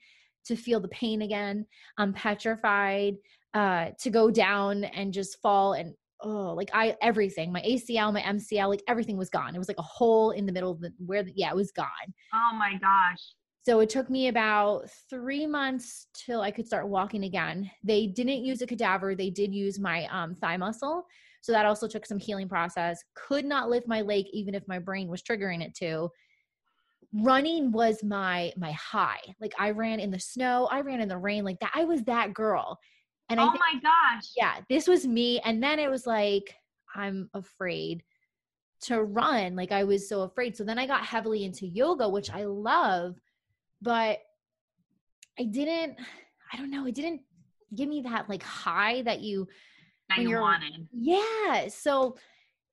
to 0.46 0.57
feel 0.57 0.81
the 0.81 0.88
pain 0.88 1.22
again. 1.22 1.66
I'm 1.98 2.12
petrified 2.12 3.16
uh 3.55 3.90
to 4.00 4.11
go 4.11 4.31
down 4.31 4.85
and 4.85 5.12
just 5.12 5.40
fall 5.40 5.74
and 5.74 5.94
oh, 6.24 6.54
like 6.54 6.70
I 6.72 6.96
everything, 7.02 7.52
my 7.52 7.62
ACL, 7.62 8.12
my 8.12 8.22
MCL, 8.22 8.68
like 8.68 8.82
everything 8.88 9.16
was 9.16 9.30
gone. 9.30 9.54
It 9.54 9.58
was 9.58 9.68
like 9.68 9.78
a 9.78 9.82
hole 9.82 10.32
in 10.32 10.46
the 10.46 10.52
middle 10.52 10.70
of 10.70 10.80
the 10.80 10.92
where 10.98 11.22
the, 11.22 11.32
yeah, 11.37 11.50
it 11.50 11.56
was 11.56 11.70
gone. 11.70 11.87
Oh 12.32 12.56
my 12.56 12.72
gosh. 12.80 13.34
So 13.64 13.80
it 13.80 13.88
took 13.88 14.10
me 14.10 14.28
about 14.28 14.90
three 15.08 15.46
months 15.46 16.08
till 16.12 16.42
I 16.42 16.50
could 16.50 16.66
start 16.66 16.88
walking 16.88 17.24
again. 17.24 17.70
They 17.82 18.06
didn't 18.06 18.44
use 18.44 18.60
a 18.60 18.66
cadaver, 18.66 19.14
they 19.14 19.30
did 19.30 19.54
use 19.54 19.78
my 19.78 20.06
um, 20.06 20.34
thigh 20.34 20.56
muscle. 20.56 21.04
So 21.40 21.52
that 21.52 21.66
also 21.66 21.87
took 21.87 22.06
some 22.06 22.18
healing 22.18 22.48
process. 22.48 23.02
Could 23.14 23.44
not 23.44 23.68
lift 23.68 23.87
my 23.87 24.00
leg 24.00 24.24
even 24.32 24.54
if 24.54 24.66
my 24.66 24.78
brain 24.78 25.08
was 25.08 25.22
triggering 25.22 25.62
it 25.62 25.74
to. 25.76 26.08
Running 27.12 27.70
was 27.70 28.02
my 28.02 28.52
my 28.56 28.72
high. 28.72 29.20
Like 29.40 29.54
I 29.58 29.70
ran 29.70 30.00
in 30.00 30.10
the 30.10 30.18
snow, 30.18 30.68
I 30.70 30.80
ran 30.80 31.00
in 31.00 31.08
the 31.08 31.18
rain 31.18 31.44
like 31.44 31.60
that. 31.60 31.72
I 31.74 31.84
was 31.84 32.02
that 32.04 32.34
girl. 32.34 32.78
And 33.28 33.40
oh 33.40 33.44
I 33.44 33.50
think, 33.50 33.60
my 33.60 33.80
gosh. 33.80 34.30
Yeah, 34.37 34.60
this 34.68 34.87
was 34.87 35.06
me. 35.06 35.40
And 35.40 35.62
then 35.62 35.78
it 35.78 35.90
was 35.90 36.06
like, 36.06 36.54
I'm 36.94 37.28
afraid 37.34 38.02
to 38.82 39.02
run. 39.02 39.56
Like 39.56 39.72
I 39.72 39.84
was 39.84 40.08
so 40.08 40.22
afraid. 40.22 40.56
So 40.56 40.64
then 40.64 40.78
I 40.78 40.87
got 40.87 41.04
heavily 41.04 41.44
into 41.44 41.66
yoga, 41.66 42.08
which 42.08 42.30
I 42.30 42.44
love, 42.44 43.16
but 43.80 44.18
I 45.38 45.44
didn't, 45.44 45.98
I 46.52 46.56
don't 46.56 46.70
know, 46.70 46.87
it 46.87 46.94
didn't 46.94 47.22
give 47.74 47.88
me 47.88 48.02
that 48.02 48.28
like 48.28 48.42
high 48.42 49.02
that 49.02 49.20
you 49.20 49.48
that 50.10 50.20
you 50.20 50.38
wanted. 50.38 50.87
Yeah. 50.92 51.68
So 51.68 52.16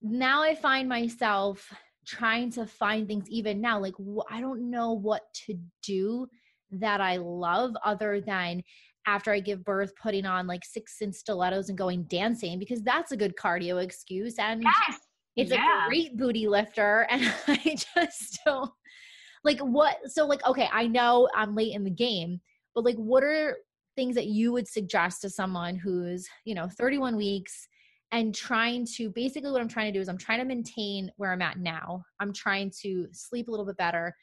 now 0.01 0.43
I 0.43 0.55
find 0.55 0.89
myself 0.89 1.71
trying 2.05 2.51
to 2.51 2.65
find 2.65 3.07
things 3.07 3.29
even 3.29 3.61
now 3.61 3.79
like 3.79 3.93
I 4.29 4.41
don't 4.41 4.69
know 4.69 4.93
what 4.93 5.21
to 5.45 5.57
do 5.83 6.27
that 6.71 6.99
I 6.99 7.17
love 7.17 7.73
other 7.85 8.21
than 8.21 8.63
after 9.07 9.31
I 9.31 9.39
give 9.39 9.63
birth, 9.63 9.91
putting 10.01 10.25
on 10.25 10.47
like 10.47 10.63
six 10.63 11.01
inch 11.01 11.15
stilettos 11.15 11.69
and 11.69 11.77
going 11.77 12.03
dancing 12.03 12.59
because 12.59 12.81
that's 12.81 13.11
a 13.11 13.17
good 13.17 13.35
cardio 13.35 13.83
excuse. 13.83 14.35
And 14.37 14.63
yes. 14.63 14.99
it's 15.35 15.51
yeah. 15.51 15.85
a 15.85 15.87
great 15.87 16.17
booty 16.17 16.47
lifter. 16.47 17.07
And 17.09 17.33
I 17.47 17.75
just 17.75 18.39
don't 18.45 18.71
like 19.43 19.59
what. 19.59 19.97
So, 20.07 20.25
like, 20.25 20.45
okay, 20.45 20.69
I 20.71 20.87
know 20.87 21.29
I'm 21.35 21.55
late 21.55 21.73
in 21.73 21.83
the 21.83 21.89
game, 21.89 22.39
but 22.75 22.85
like, 22.85 22.97
what 22.97 23.23
are 23.23 23.57
things 23.95 24.15
that 24.15 24.27
you 24.27 24.51
would 24.53 24.67
suggest 24.67 25.21
to 25.21 25.29
someone 25.29 25.75
who's, 25.75 26.27
you 26.45 26.55
know, 26.55 26.69
31 26.77 27.15
weeks? 27.15 27.67
and 28.11 28.35
trying 28.35 28.85
to 28.97 29.09
basically 29.09 29.51
what 29.51 29.61
I'm 29.61 29.69
trying 29.69 29.91
to 29.91 29.97
do 29.97 30.01
is 30.01 30.09
I'm 30.09 30.17
trying 30.17 30.39
to 30.39 30.45
maintain 30.45 31.09
where 31.15 31.31
I'm 31.31 31.41
at 31.41 31.59
now. 31.59 32.03
I'm 32.19 32.33
trying 32.33 32.71
to 32.81 33.07
sleep 33.13 33.47
a 33.47 33.51
little 33.51 33.65
bit 33.65 33.77
better. 33.77 34.13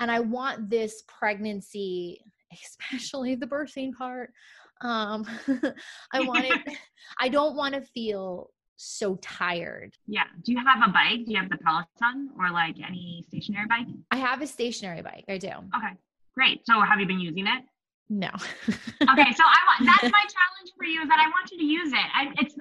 And 0.00 0.10
I 0.10 0.20
want 0.20 0.70
this 0.70 1.02
pregnancy 1.08 2.20
especially 2.52 3.34
the 3.34 3.46
birthing 3.46 3.92
part. 3.92 4.32
Um, 4.80 5.26
I 6.12 6.20
wanted, 6.20 6.58
I 7.20 7.28
don't 7.28 7.56
want 7.56 7.74
to 7.74 7.80
feel 7.80 8.50
so 8.76 9.16
tired. 9.16 9.94
Yeah. 10.06 10.24
Do 10.44 10.52
you 10.52 10.58
have 10.58 10.88
a 10.88 10.92
bike? 10.92 11.26
Do 11.26 11.32
you 11.32 11.38
have 11.38 11.50
the 11.50 11.58
Peloton 11.58 12.30
or 12.38 12.50
like 12.50 12.76
any 12.86 13.24
stationary 13.28 13.66
bike? 13.66 13.86
I 14.10 14.16
have 14.16 14.40
a 14.40 14.46
stationary 14.46 15.02
bike. 15.02 15.24
I 15.28 15.38
do. 15.38 15.48
Okay. 15.48 15.94
Great. 16.34 16.64
So 16.64 16.80
have 16.80 17.00
you 17.00 17.06
been 17.06 17.20
using 17.20 17.46
it? 17.46 17.64
No. 18.08 18.28
okay. 18.28 19.32
So 19.34 19.44
I 19.44 19.58
want, 19.66 19.84
that's 19.84 20.02
my 20.12 20.24
challenge 20.24 20.72
for 20.76 20.84
you 20.84 21.02
is 21.02 21.08
that 21.08 21.18
I 21.18 21.28
want 21.28 21.50
you 21.50 21.58
to 21.58 21.64
use 21.64 21.92
it. 21.92 22.06
I, 22.14 22.32
it's, 22.38 22.54
it's 22.54 22.56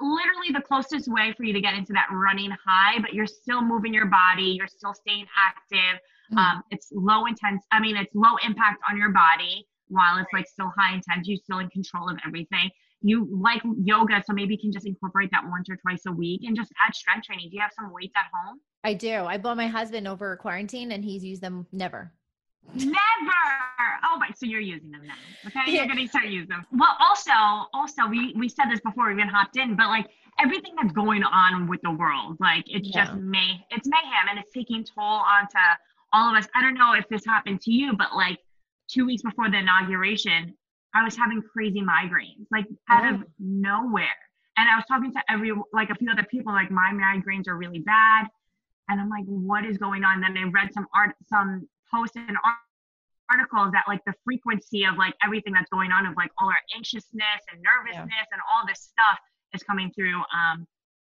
literally 0.00 0.52
the 0.52 0.60
closest 0.60 1.08
way 1.08 1.32
for 1.36 1.44
you 1.44 1.52
to 1.52 1.60
get 1.60 1.74
into 1.74 1.92
that 1.92 2.08
running 2.12 2.50
high, 2.64 2.98
but 3.00 3.14
you're 3.14 3.26
still 3.26 3.62
moving 3.62 3.92
your 3.92 4.06
body, 4.06 4.56
you're 4.58 4.68
still 4.68 4.94
staying 4.94 5.26
active. 5.36 6.00
Mm-hmm. 6.32 6.38
Um, 6.38 6.62
it's 6.70 6.88
low 6.92 7.26
intense. 7.26 7.64
I 7.72 7.80
mean, 7.80 7.96
it's 7.96 8.14
low 8.14 8.36
impact 8.44 8.82
on 8.88 8.96
your 8.96 9.10
body 9.10 9.66
while 9.88 10.18
it's 10.18 10.32
like 10.32 10.46
still 10.46 10.72
high 10.76 10.94
intense. 10.94 11.28
You're 11.28 11.38
still 11.38 11.58
in 11.58 11.68
control 11.70 12.08
of 12.08 12.18
everything. 12.26 12.70
You 13.02 13.28
like 13.30 13.62
yoga, 13.82 14.22
so 14.26 14.32
maybe 14.32 14.54
you 14.54 14.60
can 14.60 14.72
just 14.72 14.86
incorporate 14.86 15.30
that 15.30 15.44
once 15.46 15.68
or 15.70 15.76
twice 15.76 16.02
a 16.06 16.12
week 16.12 16.40
and 16.44 16.56
just 16.56 16.72
add 16.84 16.94
strength 16.94 17.26
training. 17.26 17.48
Do 17.50 17.56
you 17.56 17.62
have 17.62 17.72
some 17.78 17.92
weights 17.92 18.14
at 18.16 18.24
home? 18.32 18.58
I 18.82 18.94
do. 18.94 19.24
I 19.24 19.38
bought 19.38 19.56
my 19.56 19.68
husband 19.68 20.08
over 20.08 20.36
quarantine, 20.36 20.92
and 20.92 21.04
he's 21.04 21.24
used 21.24 21.42
them 21.42 21.66
never. 21.72 22.12
Never. 22.74 22.96
Oh, 24.04 24.18
but 24.18 24.36
so 24.38 24.46
you're 24.46 24.60
using 24.60 24.90
them 24.90 25.06
now. 25.06 25.14
Okay, 25.46 25.72
you're 25.72 25.86
gonna 25.86 26.06
start 26.08 26.26
using 26.26 26.48
them. 26.48 26.66
Well, 26.72 26.96
also, 27.00 27.68
also, 27.72 28.06
we 28.08 28.34
we 28.36 28.48
said 28.48 28.66
this 28.70 28.80
before 28.80 29.06
we 29.06 29.14
even 29.14 29.28
hopped 29.28 29.56
in, 29.56 29.76
but 29.76 29.88
like 29.88 30.06
everything 30.38 30.74
that's 30.80 30.92
going 30.92 31.22
on 31.22 31.66
with 31.66 31.80
the 31.82 31.90
world, 31.90 32.36
like 32.40 32.64
it's 32.66 32.88
yeah. 32.88 33.06
just 33.06 33.18
may 33.18 33.64
it's 33.70 33.88
mayhem, 33.88 34.28
and 34.30 34.38
it's 34.38 34.52
taking 34.52 34.84
toll 34.84 35.02
onto 35.04 35.58
all 36.12 36.30
of 36.30 36.36
us, 36.36 36.48
I 36.54 36.62
don't 36.62 36.74
know 36.74 36.94
if 36.94 37.08
this 37.08 37.24
happened 37.24 37.60
to 37.62 37.72
you, 37.72 37.94
but 37.96 38.14
like 38.16 38.38
two 38.88 39.06
weeks 39.06 39.22
before 39.22 39.50
the 39.50 39.58
inauguration, 39.58 40.54
I 40.94 41.04
was 41.04 41.16
having 41.16 41.42
crazy 41.42 41.82
migraines, 41.82 42.46
like 42.50 42.66
out 42.88 43.12
of 43.12 43.20
oh. 43.20 43.24
nowhere. 43.38 44.06
And 44.56 44.68
I 44.68 44.76
was 44.76 44.84
talking 44.88 45.12
to 45.12 45.20
every, 45.28 45.52
like 45.72 45.90
a 45.90 45.94
few 45.94 46.10
other 46.10 46.26
people, 46.30 46.52
like 46.52 46.70
my 46.70 46.90
migraines 46.92 47.46
are 47.48 47.56
really 47.56 47.80
bad. 47.80 48.26
And 48.88 49.00
I'm 49.00 49.10
like, 49.10 49.24
what 49.26 49.66
is 49.66 49.76
going 49.76 50.04
on? 50.04 50.24
And 50.24 50.36
then 50.36 50.44
I 50.44 50.48
read 50.48 50.72
some 50.72 50.86
art, 50.94 51.14
some 51.28 51.68
posts 51.92 52.16
and 52.16 52.36
articles 53.30 53.72
that 53.72 53.84
like 53.88 54.04
the 54.06 54.14
frequency 54.24 54.84
of 54.84 54.96
like 54.96 55.14
everything 55.24 55.52
that's 55.52 55.70
going 55.70 55.90
on 55.90 56.06
of 56.06 56.14
like 56.16 56.30
all 56.38 56.48
our 56.48 56.62
anxiousness 56.74 57.42
and 57.52 57.62
nervousness 57.62 58.06
yeah. 58.10 58.32
and 58.32 58.40
all 58.52 58.66
this 58.66 58.80
stuff 58.80 59.18
is 59.54 59.62
coming 59.62 59.90
through 59.94 60.18
um 60.34 60.66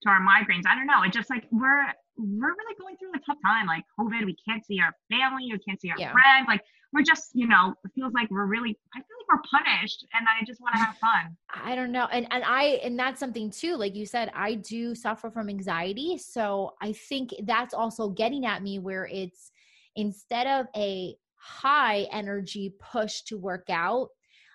to 0.04 0.10
our 0.10 0.20
migraines. 0.20 0.64
I 0.68 0.74
don't 0.74 0.86
know. 0.86 1.02
It 1.02 1.12
just 1.12 1.30
like 1.30 1.44
we're 1.50 1.86
we're 2.16 2.54
really 2.54 2.76
going 2.78 2.96
through 2.96 3.10
a 3.10 3.18
tough 3.26 3.38
time. 3.44 3.66
Like 3.66 3.84
COVID, 3.98 4.24
we 4.24 4.36
can't 4.46 4.64
see 4.64 4.80
our 4.80 4.92
family, 5.10 5.48
we 5.50 5.58
can't 5.58 5.80
see 5.80 5.90
our 5.90 5.98
yeah. 5.98 6.12
friends. 6.12 6.46
Like 6.46 6.60
we're 6.92 7.02
just, 7.02 7.30
you 7.34 7.48
know, 7.48 7.74
it 7.84 7.90
feels 7.94 8.12
like 8.12 8.30
we're 8.30 8.46
really 8.46 8.78
I 8.94 8.98
feel 8.98 9.16
like 9.18 9.42
we're 9.42 9.60
punished 9.60 10.06
and 10.14 10.26
I 10.28 10.44
just 10.44 10.60
want 10.60 10.74
to 10.76 10.80
have 10.80 10.96
fun. 10.98 11.36
I 11.64 11.74
don't 11.74 11.90
know. 11.90 12.06
And 12.12 12.26
and 12.30 12.44
I 12.44 12.80
and 12.84 12.98
that's 12.98 13.18
something 13.18 13.50
too, 13.50 13.76
like 13.76 13.96
you 13.96 14.06
said, 14.06 14.30
I 14.34 14.54
do 14.54 14.94
suffer 14.94 15.30
from 15.30 15.48
anxiety. 15.48 16.18
So 16.18 16.74
I 16.80 16.92
think 16.92 17.34
that's 17.42 17.74
also 17.74 18.10
getting 18.10 18.46
at 18.46 18.62
me 18.62 18.78
where 18.78 19.06
it's 19.06 19.50
instead 19.96 20.46
of 20.46 20.66
a 20.76 21.16
high 21.36 22.06
energy 22.12 22.74
push 22.80 23.22
to 23.22 23.36
work 23.36 23.66
out, 23.68 24.08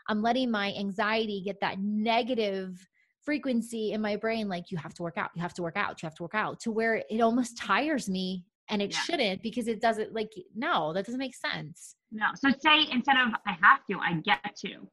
I'm 0.07 0.21
letting 0.21 0.49
my 0.49 0.73
anxiety 0.73 1.41
get 1.45 1.61
that 1.61 1.79
negative 1.79 2.85
frequency 3.23 3.91
in 3.91 4.01
my 4.01 4.15
brain 4.15 4.47
like 4.47 4.71
you 4.71 4.77
have 4.77 4.93
to 4.93 5.03
work 5.03 5.17
out 5.17 5.29
you 5.35 5.41
have 5.41 5.53
to 5.53 5.61
work 5.61 5.75
out 5.75 6.01
you 6.01 6.07
have 6.07 6.15
to 6.15 6.23
work 6.23 6.33
out 6.33 6.59
to 6.59 6.71
where 6.71 7.03
it 7.09 7.21
almost 7.21 7.57
tires 7.57 8.09
me 8.09 8.43
and 8.69 8.81
it 8.81 8.91
yeah. 8.91 8.99
shouldn't 9.01 9.43
because 9.43 9.67
it 9.67 9.81
doesn't 9.81 10.13
like 10.13 10.31
no 10.55 10.93
that 10.93 11.05
doesn't 11.05 11.19
make 11.19 11.35
sense. 11.35 11.95
No 12.11 12.27
so 12.35 12.49
say 12.59 12.87
instead 12.91 13.17
of 13.17 13.33
i 13.45 13.51
have 13.61 13.85
to 13.89 13.99
i 13.99 14.13
get 14.21 14.55
to. 14.61 14.87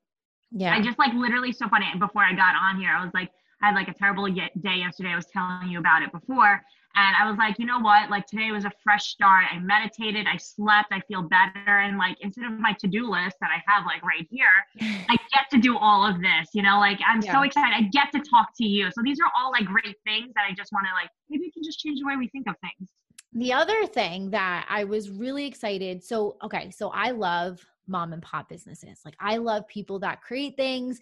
Yeah. 0.50 0.74
I 0.74 0.80
just 0.80 0.98
like 0.98 1.12
literally 1.14 1.52
so 1.52 1.68
funny 1.68 1.87
before 1.98 2.22
i 2.22 2.32
got 2.35 2.54
on 2.56 2.78
here 2.78 2.90
i 2.90 3.02
was 3.02 3.12
like 3.14 3.30
i 3.62 3.68
had 3.68 3.74
like 3.74 3.88
a 3.88 3.94
terrible 3.94 4.26
day 4.26 4.76
yesterday 4.76 5.11
i 5.11 5.16
was 5.16 5.26
telling 5.32 5.68
you 5.68 5.78
about 5.78 6.02
it 6.02 6.12
before 6.12 6.61
and 6.96 7.14
I 7.20 7.28
was 7.28 7.37
like, 7.37 7.59
you 7.59 7.66
know 7.66 7.78
what? 7.78 8.09
Like 8.09 8.26
today 8.26 8.50
was 8.52 8.64
a 8.64 8.72
fresh 8.82 9.09
start. 9.09 9.44
I 9.52 9.59
meditated, 9.59 10.26
I 10.26 10.38
slept, 10.38 10.88
I 10.92 11.00
feel 11.00 11.22
better. 11.22 11.78
And 11.80 11.98
like 11.98 12.16
instead 12.22 12.46
of 12.46 12.52
my 12.52 12.72
to 12.80 12.87
do 12.87 13.11
list 13.11 13.37
that 13.42 13.50
I 13.50 13.62
have 13.70 13.85
like 13.85 14.02
right 14.02 14.26
here, 14.30 14.46
I 14.80 15.16
get 15.35 15.50
to 15.52 15.59
do 15.59 15.76
all 15.76 16.06
of 16.06 16.22
this, 16.22 16.48
you 16.54 16.62
know, 16.62 16.78
like 16.78 16.98
I'm 17.06 17.20
yeah. 17.20 17.32
so 17.32 17.42
excited. 17.42 17.74
I 17.76 17.82
get 17.92 18.12
to 18.12 18.30
talk 18.30 18.48
to 18.56 18.64
you. 18.64 18.90
So 18.92 19.02
these 19.04 19.18
are 19.20 19.30
all 19.38 19.52
like 19.52 19.66
great 19.66 19.94
things 20.06 20.32
that 20.35 20.44
I 20.50 20.54
just 20.54 20.72
want 20.72 20.87
to 20.87 20.92
like, 20.94 21.11
maybe 21.28 21.42
we 21.42 21.50
can 21.50 21.62
just 21.62 21.80
change 21.80 22.00
the 22.00 22.06
way 22.06 22.16
we 22.16 22.28
think 22.28 22.48
of 22.48 22.54
things. 22.62 22.90
The 23.35 23.52
other 23.52 23.87
thing 23.87 24.30
that 24.30 24.64
I 24.70 24.85
was 24.85 25.11
really 25.11 25.44
excited. 25.46 26.02
So, 26.02 26.38
okay, 26.42 26.70
so 26.70 26.88
I 26.88 27.11
love 27.11 27.61
mom 27.87 28.14
and 28.14 28.22
pop 28.22 28.48
businesses. 28.48 29.00
Like 29.04 29.16
I 29.20 29.37
love 29.37 29.68
people 29.68 29.98
that 29.98 30.22
create 30.22 30.56
things. 30.56 30.98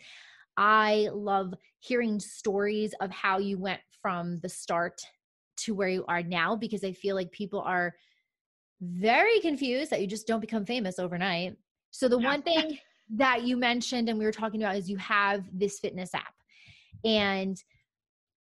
I 0.57 1.09
love 1.13 1.55
hearing 1.79 2.19
stories 2.19 2.95
of 3.01 3.13
how 3.13 3.39
you 3.39 3.59
went 3.59 3.81
from 4.03 4.41
the 4.41 4.49
start 4.49 5.01
to 5.59 5.75
where 5.75 5.89
you 5.89 6.05
are 6.09 6.23
now 6.23 6.57
because 6.57 6.85
I 6.85 6.93
feel 6.93 7.15
like 7.15 7.31
people 7.33 7.61
are 7.61 7.95
very 8.81 9.41
confused 9.41 9.91
that 9.91 10.01
you 10.01 10.07
just 10.07 10.27
don't 10.27 10.41
become 10.41 10.67
famous 10.67 10.99
overnight. 10.99 11.57
So 11.91 12.09
the 12.09 12.19
yeah. 12.19 12.29
one 12.29 12.43
thing 12.43 12.79
that 13.11 13.45
you 13.45 13.57
mentioned 13.57 14.09
and 14.09 14.19
we 14.19 14.25
were 14.25 14.33
talking 14.33 14.63
about 14.63 14.77
is 14.77 14.91
you 14.91 14.97
have 14.99 15.45
this 15.53 15.79
fitness 15.79 16.15
app. 16.15 16.35
And 17.05 17.63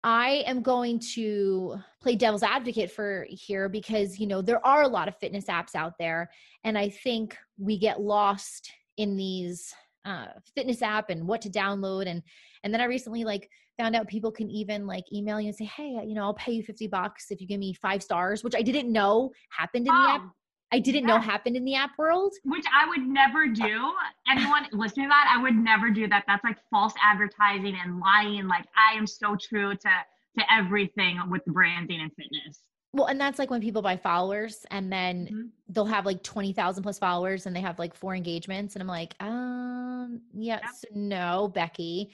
I 0.02 0.44
am 0.46 0.62
going 0.62 0.98
to 1.14 1.76
play 2.00 2.16
devil's 2.16 2.42
advocate 2.42 2.90
for 2.90 3.26
here 3.28 3.68
because 3.68 4.18
you 4.18 4.26
know 4.26 4.40
there 4.40 4.64
are 4.66 4.82
a 4.82 4.88
lot 4.88 5.08
of 5.08 5.18
fitness 5.18 5.44
apps 5.46 5.74
out 5.74 5.98
there 5.98 6.30
and 6.64 6.78
I 6.78 6.88
think 6.88 7.36
we 7.58 7.78
get 7.78 8.00
lost 8.00 8.70
in 8.96 9.16
these 9.16 9.74
uh, 10.06 10.28
fitness 10.54 10.80
app 10.80 11.10
and 11.10 11.28
what 11.28 11.42
to 11.42 11.50
download 11.50 12.06
and 12.06 12.22
and 12.64 12.72
then 12.72 12.80
I 12.80 12.84
recently 12.84 13.24
like 13.24 13.50
found 13.80 13.96
out 13.96 14.06
people 14.06 14.30
can 14.30 14.50
even 14.50 14.86
like 14.86 15.04
email 15.12 15.40
you 15.40 15.48
and 15.48 15.56
say, 15.56 15.64
Hey, 15.64 15.98
you 16.06 16.14
know, 16.14 16.22
I'll 16.22 16.34
pay 16.34 16.52
you 16.52 16.62
50 16.62 16.86
bucks 16.88 17.26
if 17.30 17.40
you 17.40 17.46
give 17.46 17.58
me 17.58 17.72
five 17.72 18.02
stars, 18.02 18.44
which 18.44 18.54
I 18.54 18.62
didn't 18.62 18.92
know 18.92 19.30
happened 19.56 19.86
in 19.86 19.92
oh, 19.92 20.02
the 20.02 20.10
app. 20.10 20.20
Oh, 20.24 20.30
I 20.72 20.78
didn't 20.78 21.08
yeah. 21.08 21.14
know 21.14 21.20
happened 21.20 21.56
in 21.56 21.64
the 21.64 21.74
app 21.74 21.90
world. 21.98 22.32
Which 22.44 22.64
I 22.72 22.86
would 22.86 23.02
never 23.02 23.46
do. 23.46 23.92
Anyone 24.30 24.66
listening 24.72 25.06
to 25.06 25.10
that, 25.10 25.34
I 25.34 25.42
would 25.42 25.56
never 25.56 25.90
do 25.90 26.06
that. 26.08 26.24
That's 26.26 26.44
like 26.44 26.58
false 26.70 26.94
advertising 27.02 27.76
and 27.82 27.98
lying. 27.98 28.46
Like 28.46 28.66
I 28.76 28.96
am 28.96 29.06
so 29.06 29.36
true 29.36 29.74
to 29.74 29.90
to 30.38 30.52
everything 30.52 31.18
with 31.28 31.44
branding 31.46 32.00
and 32.00 32.10
fitness. 32.12 32.60
Well, 32.92 33.06
and 33.06 33.20
that's 33.20 33.38
like 33.38 33.50
when 33.50 33.60
people 33.60 33.82
buy 33.82 33.96
followers 33.96 34.66
and 34.70 34.92
then 34.92 35.26
mm-hmm. 35.26 35.42
they'll 35.68 35.86
have 35.86 36.06
like 36.06 36.22
20,000 36.22 36.82
plus 36.82 36.98
followers 36.98 37.46
and 37.46 37.54
they 37.54 37.60
have 37.60 37.78
like 37.78 37.94
four 37.94 38.14
engagements. 38.14 38.74
And 38.74 38.82
I'm 38.82 38.88
like, 38.88 39.14
um, 39.20 40.20
yes, 40.34 40.84
no, 40.92 41.50
Becky. 41.54 42.10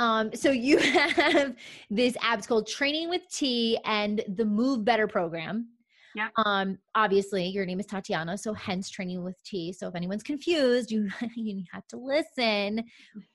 Um, 0.00 0.34
so 0.34 0.50
you 0.50 0.78
have 0.78 1.54
this 1.90 2.16
app 2.22 2.44
called 2.46 2.66
Training 2.66 3.10
with 3.10 3.22
T 3.30 3.78
and 3.84 4.24
the 4.28 4.44
Move 4.44 4.84
Better 4.84 5.06
program. 5.06 5.68
Yeah. 6.16 6.28
Um, 6.44 6.78
obviously 6.96 7.46
your 7.46 7.64
name 7.66 7.78
is 7.78 7.86
Tatiana, 7.86 8.36
so 8.36 8.52
hence 8.54 8.90
training 8.90 9.22
with 9.22 9.40
T. 9.44 9.72
So 9.72 9.86
if 9.86 9.94
anyone's 9.94 10.24
confused, 10.24 10.90
you 10.90 11.08
you 11.36 11.62
have 11.72 11.86
to 11.88 11.98
listen. 11.98 12.82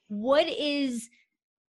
What 0.07 0.47
is 0.47 1.07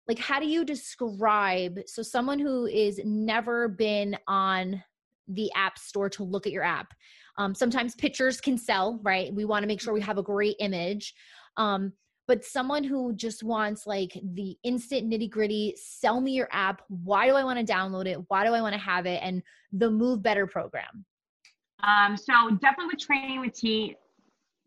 like 0.10 0.20
how 0.20 0.40
do 0.40 0.48
you 0.48 0.66
describe 0.66 1.80
so 1.86 2.02
someone 2.02 2.40
who 2.40 2.66
is 2.66 3.00
never 3.06 3.68
been 3.70 4.18
on 4.28 4.84
the 5.28 5.52
app 5.56 5.78
store 5.78 6.10
to 6.10 6.24
look 6.24 6.48
at 6.48 6.52
your 6.52 6.64
app 6.64 6.96
um, 7.38 7.54
sometimes 7.54 7.94
pictures 7.94 8.42
can 8.42 8.58
sell 8.58 9.00
right 9.04 9.32
we 9.36 9.46
want 9.46 9.62
to 9.62 9.68
make 9.68 9.80
sure 9.80 9.94
we 9.94 10.02
have 10.02 10.18
a 10.18 10.24
great 10.24 10.56
image 10.60 11.14
um, 11.58 11.94
but 12.30 12.46
someone 12.46 12.84
who 12.84 13.12
just 13.14 13.44
wants 13.44 13.88
like 13.88 14.14
the 14.36 14.56
instant 14.64 15.12
nitty 15.12 15.30
gritty 15.30 15.76
sell 15.76 16.22
me 16.22 16.32
your 16.32 16.48
app 16.52 16.84
why 16.88 17.28
do 17.28 17.34
i 17.34 17.44
want 17.44 17.60
to 17.60 17.74
download 17.74 18.06
it 18.06 18.20
why 18.28 18.46
do 18.46 18.54
i 18.54 18.62
want 18.62 18.74
to 18.74 18.80
have 18.80 19.08
it 19.08 19.20
and 19.24 19.42
the 19.74 19.90
move 19.90 20.22
better 20.22 20.46
program 20.46 21.04
um, 21.82 22.16
so 22.16 22.52
definitely 22.62 22.94
with 22.94 23.00
training 23.00 23.42
with 23.42 23.54
t 23.54 23.96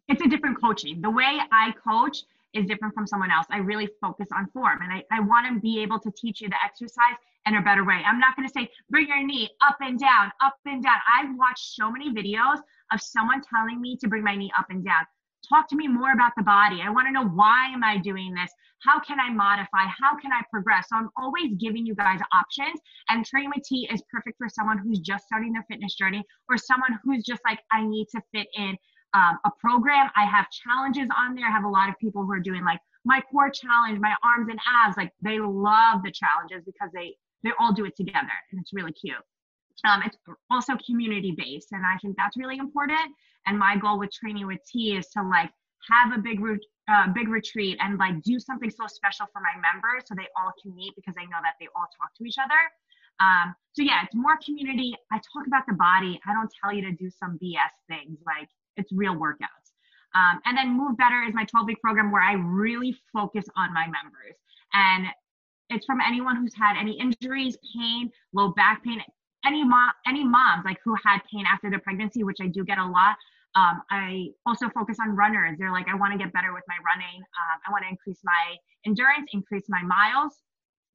it's 0.09 0.21
a 0.21 0.29
different 0.29 0.61
coaching 0.61 1.01
the 1.01 1.11
way 1.11 1.39
i 1.53 1.73
coach 1.89 2.25
is 2.55 2.67
different 2.67 2.95
from 2.95 3.07
someone 3.07 3.31
else. 3.31 3.47
I 3.51 3.59
really 3.59 3.89
focus 4.01 4.29
on 4.35 4.47
form 4.53 4.81
and 4.83 4.93
I, 4.93 5.05
I 5.11 5.21
want 5.21 5.47
to 5.53 5.61
be 5.61 5.83
able 5.83 5.99
to 6.01 6.11
teach 6.11 6.41
you 6.41 6.49
the 6.49 6.63
exercise 6.63 7.17
in 7.47 7.57
a 7.57 7.63
better 7.63 7.85
way. 7.85 8.03
I'm 8.07 8.19
not 8.19 8.37
going 8.37 8.47
to 8.47 8.53
say, 8.53 8.71
bring 8.91 9.09
your 9.09 9.25
knee 9.25 9.49
up 9.67 9.77
and 9.81 9.99
down, 9.99 10.31
up 10.43 10.57
and 10.67 10.83
down. 10.83 10.99
I've 11.19 11.35
watched 11.37 11.75
so 11.75 11.91
many 11.91 12.11
videos 12.11 12.59
of 12.93 13.01
someone 13.01 13.43
telling 13.43 13.81
me 13.81 13.97
to 13.97 14.09
bring 14.09 14.23
my 14.23 14.37
knee 14.37 14.53
up 14.57 14.67
and 14.71 14.85
down. 14.85 15.05
Talk 15.49 15.69
to 15.69 15.77
me 15.77 15.89
more 15.89 16.13
about 16.13 16.33
the 16.37 16.43
body. 16.43 16.81
I 16.83 16.91
want 16.91 17.09
to 17.09 17.13
know 17.13 17.27
why 17.27 17.67
am 17.67 17.83
I 17.83 17.99
doing 17.99 18.33
this? 18.33 18.51
How 18.79 19.01
can 19.01 19.19
I 19.21 19.31
modify? 19.31 19.87
How 19.87 20.17
can 20.17 20.33
I 20.33 20.43
progress? 20.51 20.89
So 20.89 20.97
I'm 20.97 21.11
always 21.17 21.55
giving 21.59 21.87
you 21.87 21.95
guys 21.95 22.21
options. 22.33 22.81
And 23.09 23.25
Training 23.25 23.51
with 23.55 23.65
T 23.65 23.89
is 23.93 24.03
perfect 24.11 24.39
for 24.39 24.49
someone 24.49 24.79
who's 24.79 25.01
just 25.01 25.25
starting 25.25 25.53
their 25.53 25.65
fitness 25.69 25.95
journey 25.95 26.25
or 26.49 26.57
someone 26.57 26.99
who's 27.05 27.25
just 27.25 27.43
like, 27.45 27.61
I 27.71 27.85
need 27.85 28.07
to 28.13 28.21
fit 28.33 28.49
in 28.55 28.77
um, 29.15 29.39
a 29.45 29.51
program. 29.61 30.11
I 30.17 30.25
have 30.25 30.47
challenges 30.51 31.09
on 31.17 31.35
there. 31.35 31.47
I 31.47 31.51
have 31.51 31.65
a 31.65 31.69
lot 31.69 31.89
of 31.89 31.99
people 32.01 32.25
who 32.25 32.33
are 32.33 32.41
doing 32.41 32.65
like 32.65 32.81
my 33.05 33.21
core 33.31 33.51
challenge, 33.51 33.99
my 34.01 34.15
arms 34.23 34.49
and 34.49 34.59
abs. 34.67 34.97
Like 34.97 35.13
they 35.23 35.39
love 35.39 36.03
the 36.03 36.13
challenges 36.13 36.65
because 36.65 36.91
they 36.95 37.17
they 37.45 37.51
all 37.59 37.73
do 37.73 37.85
it 37.85 37.97
together, 37.97 38.31
and 38.51 38.61
it's 38.61 38.73
really 38.73 38.93
cute. 38.93 39.17
Um, 39.85 40.03
it's 40.05 40.17
also 40.51 40.75
community 40.87 41.35
based, 41.37 41.73
and 41.73 41.85
I 41.85 41.99
think 41.99 42.17
that's 42.17 42.37
really 42.37 42.59
important. 42.59 43.11
And 43.47 43.59
my 43.59 43.77
goal 43.77 43.99
with 43.99 44.13
training 44.13 44.47
with 44.47 44.61
T 44.71 44.97
is 44.97 45.09
to 45.09 45.23
like 45.23 45.51
have 45.91 46.13
a 46.17 46.19
big 46.19 46.41
root, 46.41 46.65
uh, 46.89 47.09
big 47.13 47.29
retreat 47.29 47.77
and 47.81 47.99
like 47.99 48.23
do 48.23 48.39
something 48.39 48.71
so 48.71 48.87
special 48.87 49.27
for 49.33 49.43
my 49.43 49.55
members 49.61 50.05
so 50.07 50.15
they 50.15 50.29
all 50.37 50.53
can 50.63 50.75
meet 50.75 50.95
because 50.95 51.15
I 51.19 51.25
know 51.25 51.39
that 51.43 51.55
they 51.59 51.67
all 51.75 51.87
talk 51.99 52.15
to 52.19 52.25
each 52.25 52.37
other. 52.39 52.61
Um, 53.21 53.55
so 53.73 53.83
yeah, 53.83 54.03
it's 54.05 54.15
more 54.15 54.39
community. 54.45 54.95
I 55.11 55.17
talk 55.17 55.47
about 55.47 55.65
the 55.67 55.75
body. 55.75 56.21
I 56.27 56.33
don't 56.33 56.51
tell 56.63 56.73
you 56.73 56.83
to 56.83 56.93
do 56.93 57.11
some 57.11 57.39
BS 57.43 57.75
things 57.89 58.19
like 58.27 58.49
it's 58.77 58.93
real 58.93 59.15
workouts. 59.15 59.73
Um, 60.15 60.41
and 60.45 60.57
then 60.57 60.77
Move 60.77 60.97
Better 60.97 61.23
is 61.27 61.35
my 61.35 61.45
12 61.45 61.67
week 61.67 61.81
program 61.81 62.11
where 62.11 62.23
I 62.23 62.35
really 62.35 62.97
focus 63.13 63.45
on 63.57 63.73
my 63.73 63.85
members. 63.85 64.37
And 64.75 65.07
it's 65.71 65.87
from 65.87 66.01
anyone 66.01 66.37
who's 66.37 66.55
had 66.55 66.79
any 66.79 66.99
injuries, 66.99 67.57
pain, 67.75 68.11
low 68.33 68.49
back 68.49 68.85
pain, 68.85 69.03
any 69.45 69.65
mom, 69.65 69.93
any 70.07 70.25
moms 70.25 70.65
like 70.65 70.79
who 70.85 70.95
had 71.05 71.21
pain 71.31 71.45
after 71.53 71.71
their 71.71 71.81
pregnancy, 71.81 72.25
which 72.25 72.39
I 72.41 72.47
do 72.47 72.65
get 72.65 72.79
a 72.79 72.87
lot. 72.87 73.17
Um, 73.55 73.83
I 73.91 74.29
also 74.47 74.69
focus 74.71 74.97
on 75.01 75.15
runners. 75.15 75.59
They're 75.59 75.73
like, 75.73 75.87
I 75.89 75.95
want 75.95 76.13
to 76.13 76.19
get 76.19 76.33
better 76.33 76.55
with 76.55 76.65
my 76.69 76.77
running. 76.87 77.21
Um, 77.21 77.61
I 77.67 77.71
want 77.71 77.85
to 77.85 77.91
increase 77.91 78.21
my 78.25 78.57
endurance, 78.87 79.29
increase 79.33 79.65
my 79.69 79.83
miles. 79.83 80.39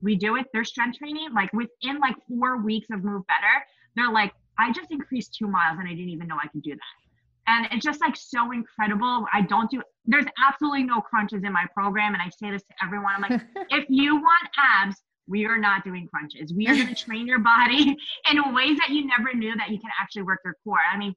We 0.02 0.16
do 0.16 0.38
it. 0.38 0.48
They're 0.54 0.64
strength 0.64 0.98
training. 0.98 1.34
Like 1.34 1.54
within 1.54 2.00
like 2.00 2.16
four 2.28 2.62
weeks 2.64 2.88
of 2.92 3.04
Move 3.04 3.26
Better, 3.28 3.64
they're 3.96 4.12
like, 4.12 4.34
I 4.58 4.72
just 4.72 4.90
increased 4.90 5.36
two 5.36 5.48
miles 5.48 5.78
and 5.80 5.88
I 5.88 5.92
didn't 5.92 6.10
even 6.10 6.28
know 6.28 6.38
I 6.42 6.48
could 6.48 6.64
do 6.64 6.72
that 6.72 7.08
and 7.48 7.68
it's 7.72 7.84
just 7.84 8.02
like 8.02 8.16
so 8.16 8.52
incredible 8.52 9.26
i 9.34 9.42
don't 9.42 9.72
do 9.72 9.82
there's 10.06 10.26
absolutely 10.46 10.84
no 10.84 11.02
crunches 11.02 11.44
in 11.44 11.52
my 11.52 11.66
program 11.74 12.14
and 12.14 12.22
i 12.22 12.30
say 12.30 12.52
this 12.52 12.64
to 12.64 12.74
everyone 12.84 13.12
i'm 13.16 13.22
like 13.22 13.42
if 13.70 13.86
you 13.90 14.16
want 14.16 14.50
abs 14.58 15.02
we 15.28 15.46
are 15.46 15.58
not 15.58 15.84
doing 15.84 16.08
crunches. 16.08 16.54
We 16.54 16.68
are 16.68 16.76
going 16.76 16.88
to 16.88 16.96
train 16.96 17.28
your 17.28 17.40
body 17.40 17.96
in 18.32 18.54
ways 18.54 18.78
that 18.80 18.90
you 18.90 19.06
never 19.06 19.34
knew 19.34 19.56
that 19.56 19.70
you 19.70 19.80
can 19.80 19.92
actually 20.00 20.24
work 20.24 20.40
your 20.44 20.56
core. 20.64 20.80
I 20.92 20.98
mean 20.98 21.14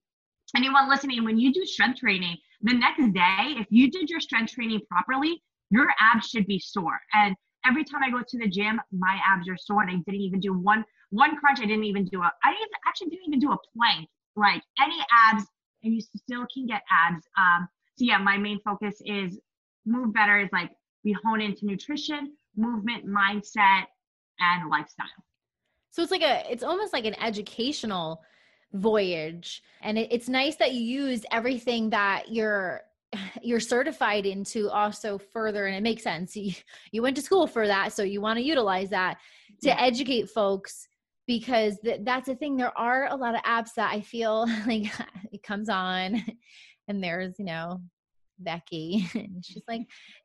anyone 0.57 0.89
listening 0.89 1.25
when 1.25 1.39
you 1.39 1.53
do 1.53 1.65
strength 1.65 2.01
training 2.01 2.37
the 2.63 2.73
next 2.73 3.13
day 3.15 3.55
if 3.57 3.69
you 3.71 3.89
did 3.89 4.11
your 4.11 4.19
strength 4.19 4.53
training 4.53 4.81
properly 4.91 5.41
your 5.71 5.87
abs 6.01 6.29
should 6.29 6.47
be 6.47 6.59
sore. 6.59 7.01
And 7.15 7.37
every 7.65 7.85
time 7.85 8.03
i 8.03 8.11
go 8.11 8.23
to 8.27 8.39
the 8.39 8.49
gym 8.49 8.81
my 8.91 9.21
abs 9.25 9.49
are 9.49 9.57
sore 9.57 9.83
and 9.83 9.91
i 9.91 9.95
didn't 9.95 10.23
even 10.23 10.41
do 10.41 10.53
one 10.53 10.85
one 11.11 11.37
crunch. 11.37 11.59
I 11.61 11.67
didn't 11.67 11.85
even 11.85 12.05
do 12.07 12.23
a 12.23 12.33
i 12.45 12.53
didn't, 12.53 12.71
actually 12.87 13.11
didn't 13.11 13.27
even 13.29 13.41
do 13.41 13.53
a 13.53 13.59
plank. 13.77 14.09
Like 14.37 14.63
any 14.81 14.99
abs 15.29 15.45
and 15.83 15.95
you 15.95 16.01
still 16.01 16.47
can 16.53 16.67
get 16.67 16.83
abs. 16.91 17.25
Um, 17.37 17.69
so 17.97 18.05
yeah, 18.05 18.19
my 18.19 18.37
main 18.37 18.61
focus 18.65 19.01
is 19.05 19.39
move 19.87 20.13
better 20.13 20.41
is 20.41 20.49
like 20.53 20.71
we 21.05 21.17
hone 21.25 21.41
into 21.41 21.67
nutrition, 21.67 22.35
movement, 22.57 23.07
mindset, 23.07 23.87
and 24.41 24.71
lifestyle. 24.71 25.07
So 25.91 26.03
it's 26.03 26.11
like 26.11 26.23
a, 26.23 26.51
it's 26.51 26.63
almost 26.63 26.93
like 26.93 27.05
an 27.05 27.21
educational 27.21 28.23
voyage, 28.73 29.63
and 29.83 29.99
it, 29.99 30.09
it's 30.13 30.29
nice 30.29 30.57
that 30.57 30.73
you 30.73 30.81
use 30.81 31.25
everything 31.33 31.91
that 31.91 32.31
you're 32.31 32.83
you're 33.43 33.61
certified 33.61 34.27
into 34.27 34.71
also 34.71 35.19
further 35.19 35.67
and 35.67 35.77
it 35.77 35.83
makes 35.83 36.03
sense 36.03 36.37
you, 36.37 36.53
you 36.93 37.03
went 37.03 37.17
to 37.17 37.23
school 37.23 37.47
for 37.47 37.67
that 37.67 37.93
so 37.93 38.03
you 38.03 38.21
want 38.21 38.39
to 38.39 38.45
utilize 38.45 38.91
that 38.91 39.19
to 39.61 39.69
yeah. 39.69 39.77
educate 39.81 40.29
folks 40.31 40.89
because 41.27 41.79
th- 41.81 42.01
that's 42.05 42.27
the 42.27 42.35
thing 42.35 42.57
there 42.57 42.77
are 42.79 43.07
a 43.11 43.17
lot 43.17 43.35
of 43.35 43.43
apps 43.43 43.75
that 43.75 43.93
i 43.93 44.01
feel 44.01 44.47
like 44.67 44.85
it 45.33 45.43
comes 45.43 45.69
on 45.69 46.23
and 46.89 47.03
there's 47.03 47.39
you 47.39 47.45
know 47.45 47.81
becky 48.39 49.07
and 49.15 49.45
she's 49.45 49.63
like 49.69 49.83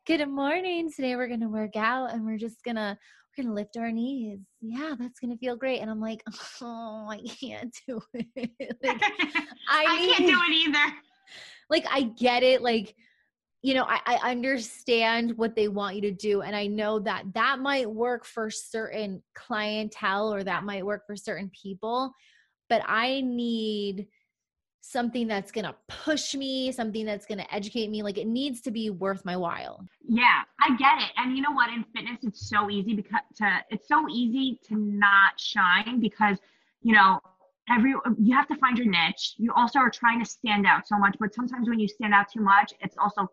good 0.07 0.25
morning 0.27 0.89
today 0.89 1.15
we're 1.15 1.27
gonna 1.27 1.49
work 1.49 1.75
out 1.75 2.13
and 2.13 2.25
we're 2.25 2.37
just 2.37 2.63
gonna 2.63 2.97
we're 3.37 3.43
gonna 3.43 3.55
lift 3.55 3.77
our 3.77 3.91
knees. 3.91 4.39
Yeah 4.61 4.95
that's 4.97 5.19
gonna 5.19 5.37
feel 5.37 5.55
great. 5.55 5.79
And 5.79 5.89
i'm 5.89 6.01
like 6.01 6.23
oh 6.61 7.07
i 7.09 7.19
can't 7.39 7.73
do 7.87 8.01
it. 8.13 8.77
Like, 8.83 9.01
I, 9.69 9.85
I 9.87 10.15
can't 10.17 10.27
do 10.27 10.39
it 10.47 10.67
either. 10.67 10.93
Like 11.69 11.85
i 11.91 12.03
get 12.03 12.43
it 12.43 12.61
like 12.61 12.95
you 13.61 13.73
know 13.73 13.85
I, 13.85 13.99
I, 14.05 14.31
understand 14.31 15.35
what 15.37 15.55
they 15.55 15.67
want 15.69 15.95
you 15.95 16.01
to 16.03 16.11
do 16.11 16.43
and 16.43 16.55
i 16.55 16.67
know 16.67 16.99
that 16.99 17.23
that 17.33 17.57
might 17.57 17.89
work 17.89 18.23
for 18.23 18.51
certain 18.51 19.23
clientele 19.33 20.31
or 20.31 20.43
that 20.43 20.63
might 20.63 20.85
work 20.85 21.01
for 21.07 21.15
certain 21.15 21.49
people 21.59 22.11
but 22.69 22.83
i 22.85 23.21
need 23.21 24.05
something 24.91 25.27
that's 25.27 25.51
going 25.51 25.65
to 25.65 25.75
push 25.87 26.35
me 26.35 26.71
something 26.71 27.05
that's 27.05 27.25
going 27.25 27.37
to 27.37 27.53
educate 27.53 27.89
me 27.89 28.03
like 28.03 28.17
it 28.17 28.27
needs 28.27 28.61
to 28.61 28.71
be 28.71 28.89
worth 28.89 29.25
my 29.25 29.35
while. 29.35 29.83
Yeah 30.07 30.41
i 30.61 30.75
get 30.77 31.01
it. 31.01 31.11
And 31.17 31.35
you 31.35 31.41
know 31.41 31.51
what? 31.51 31.69
In 31.69 31.83
fitness 31.95 32.19
it's 32.23 32.49
so 32.49 32.69
easy 32.69 32.93
because 32.93 33.21
to 33.37 33.63
it's 33.69 33.87
so 33.87 34.07
easy 34.09 34.59
to 34.67 34.75
not 34.75 35.39
shine 35.39 35.99
because 35.99 36.37
you 36.81 36.93
know 36.93 37.19
every 37.69 37.95
you 38.19 38.35
have 38.35 38.47
to 38.47 38.55
find 38.57 38.77
your 38.77 38.87
niche. 38.87 39.33
You 39.37 39.51
also 39.55 39.79
are 39.79 39.89
trying 39.89 40.23
to 40.23 40.29
stand 40.29 40.65
out 40.65 40.87
so 40.87 40.97
much 40.97 41.15
but 41.19 41.33
sometimes 41.33 41.67
when 41.67 41.79
you 41.79 41.87
stand 41.87 42.13
out 42.13 42.27
too 42.31 42.41
much 42.41 42.73
it's 42.79 42.95
also 42.97 43.29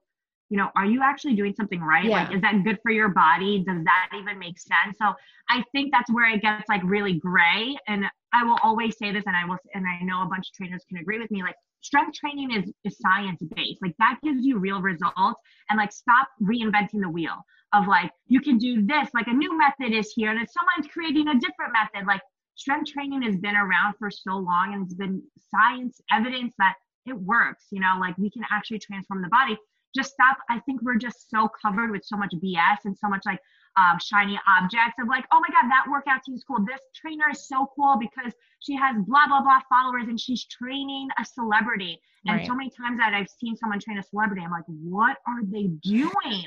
you 0.53 0.59
know, 0.59 0.69
are 0.77 0.85
you 0.85 1.01
actually 1.03 1.35
doing 1.35 1.55
something 1.57 1.81
right? 1.81 2.05
Yeah. 2.05 2.25
Like, 2.25 2.35
is 2.35 2.43
that 2.43 2.63
good 2.63 2.79
for 2.83 2.93
your 2.93 3.09
body? 3.09 3.65
Does 3.67 3.83
that 3.85 4.11
even 4.15 4.39
make 4.39 4.59
sense? 4.59 4.99
So 4.99 5.15
I 5.49 5.65
think 5.73 5.91
that's 5.91 6.13
where 6.13 6.29
it 6.29 6.43
gets 6.43 6.69
like 6.69 6.83
really 6.85 7.15
gray. 7.15 7.75
And 7.89 8.05
I 8.35 8.45
will 8.45 8.59
always 8.63 8.99
say 8.99 9.13
this, 9.13 9.25
and 9.25 9.35
I 9.35 9.47
will, 9.47 9.57
and 9.73 9.87
I 9.89 10.05
know 10.05 10.21
a 10.21 10.27
bunch 10.27 10.51
of 10.51 10.55
trainers 10.55 10.85
can 10.87 10.99
agree 10.99 11.19
with 11.19 11.31
me. 11.31 11.43
Like, 11.43 11.55
strength 11.81 12.19
training 12.19 12.53
is, 12.53 12.71
is 12.85 12.99
science 12.99 13.41
based. 13.57 13.81
Like, 13.81 13.95
that 13.99 14.19
gives 14.23 14.45
you 14.45 14.59
real 14.59 14.83
results. 14.83 15.41
And 15.71 15.79
like, 15.79 15.91
stop 15.91 16.29
reinventing 16.43 17.01
the 17.01 17.09
wheel 17.09 17.39
of 17.73 17.87
like, 17.87 18.11
you 18.27 18.43
can 18.43 18.59
do 18.59 18.85
this. 18.85 19.09
Like, 19.15 19.29
a 19.29 19.33
new 19.33 19.57
method 19.57 19.97
is 19.97 20.13
here, 20.15 20.31
and 20.33 20.43
if 20.43 20.51
someone's 20.51 20.93
creating 20.93 21.29
a 21.29 21.41
different 21.41 21.73
method, 21.73 22.07
like, 22.07 22.21
strength 22.57 22.93
training 22.93 23.23
has 23.23 23.37
been 23.37 23.57
around 23.57 23.95
for 23.99 24.11
so 24.11 24.37
long, 24.37 24.75
and 24.75 24.85
it's 24.85 24.95
been 24.95 25.23
science 25.51 25.99
evidence 26.11 26.53
that 26.59 26.75
it 27.07 27.17
works. 27.19 27.69
You 27.71 27.81
know, 27.81 27.97
like, 27.99 28.19
we 28.19 28.29
can 28.29 28.43
actually 28.51 28.81
transform 28.81 29.23
the 29.23 29.29
body 29.29 29.57
just 29.95 30.13
stop. 30.13 30.39
I 30.49 30.61
think 30.61 30.83
we're 30.83 30.97
just 30.97 31.31
so 31.31 31.49
covered 31.61 31.91
with 31.91 32.05
so 32.05 32.17
much 32.17 32.33
BS 32.43 32.79
and 32.85 32.97
so 32.97 33.09
much 33.09 33.23
like 33.27 33.41
um, 33.77 33.99
shiny 33.99 34.39
objects 34.47 34.97
of 35.01 35.09
like, 35.09 35.25
oh 35.33 35.41
my 35.41 35.49
God, 35.49 35.71
that 35.71 35.85
workout 35.91 36.23
team's 36.25 36.45
cool. 36.45 36.65
This 36.67 36.81
trainer 36.95 37.31
is 37.31 37.49
so 37.49 37.69
cool 37.75 37.97
because 37.99 38.33
she 38.61 38.77
has 38.77 38.97
blah, 39.07 39.27
blah, 39.27 39.43
blah 39.43 39.61
followers 39.69 40.09
and 40.09 40.21
she's 40.21 40.45
training 40.47 41.09
a 41.19 41.25
celebrity. 41.25 41.99
And 42.27 42.39
right. 42.39 42.47
so 42.47 42.55
many 42.55 42.71
times 42.71 42.99
that 42.99 43.15
I've 43.15 43.29
seen 43.29 43.57
someone 43.57 43.81
train 43.81 43.99
a 43.99 44.03
celebrity, 44.03 44.43
I'm 44.45 44.51
like, 44.51 44.65
what 44.67 45.17
are 45.27 45.43
they 45.45 45.69
doing? 45.83 46.45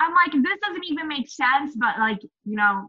I'm 0.00 0.12
like, 0.12 0.32
this 0.32 0.58
doesn't 0.66 0.84
even 0.84 1.06
make 1.06 1.28
sense, 1.28 1.76
but 1.76 1.98
like, 1.98 2.20
you 2.44 2.56
know, 2.56 2.88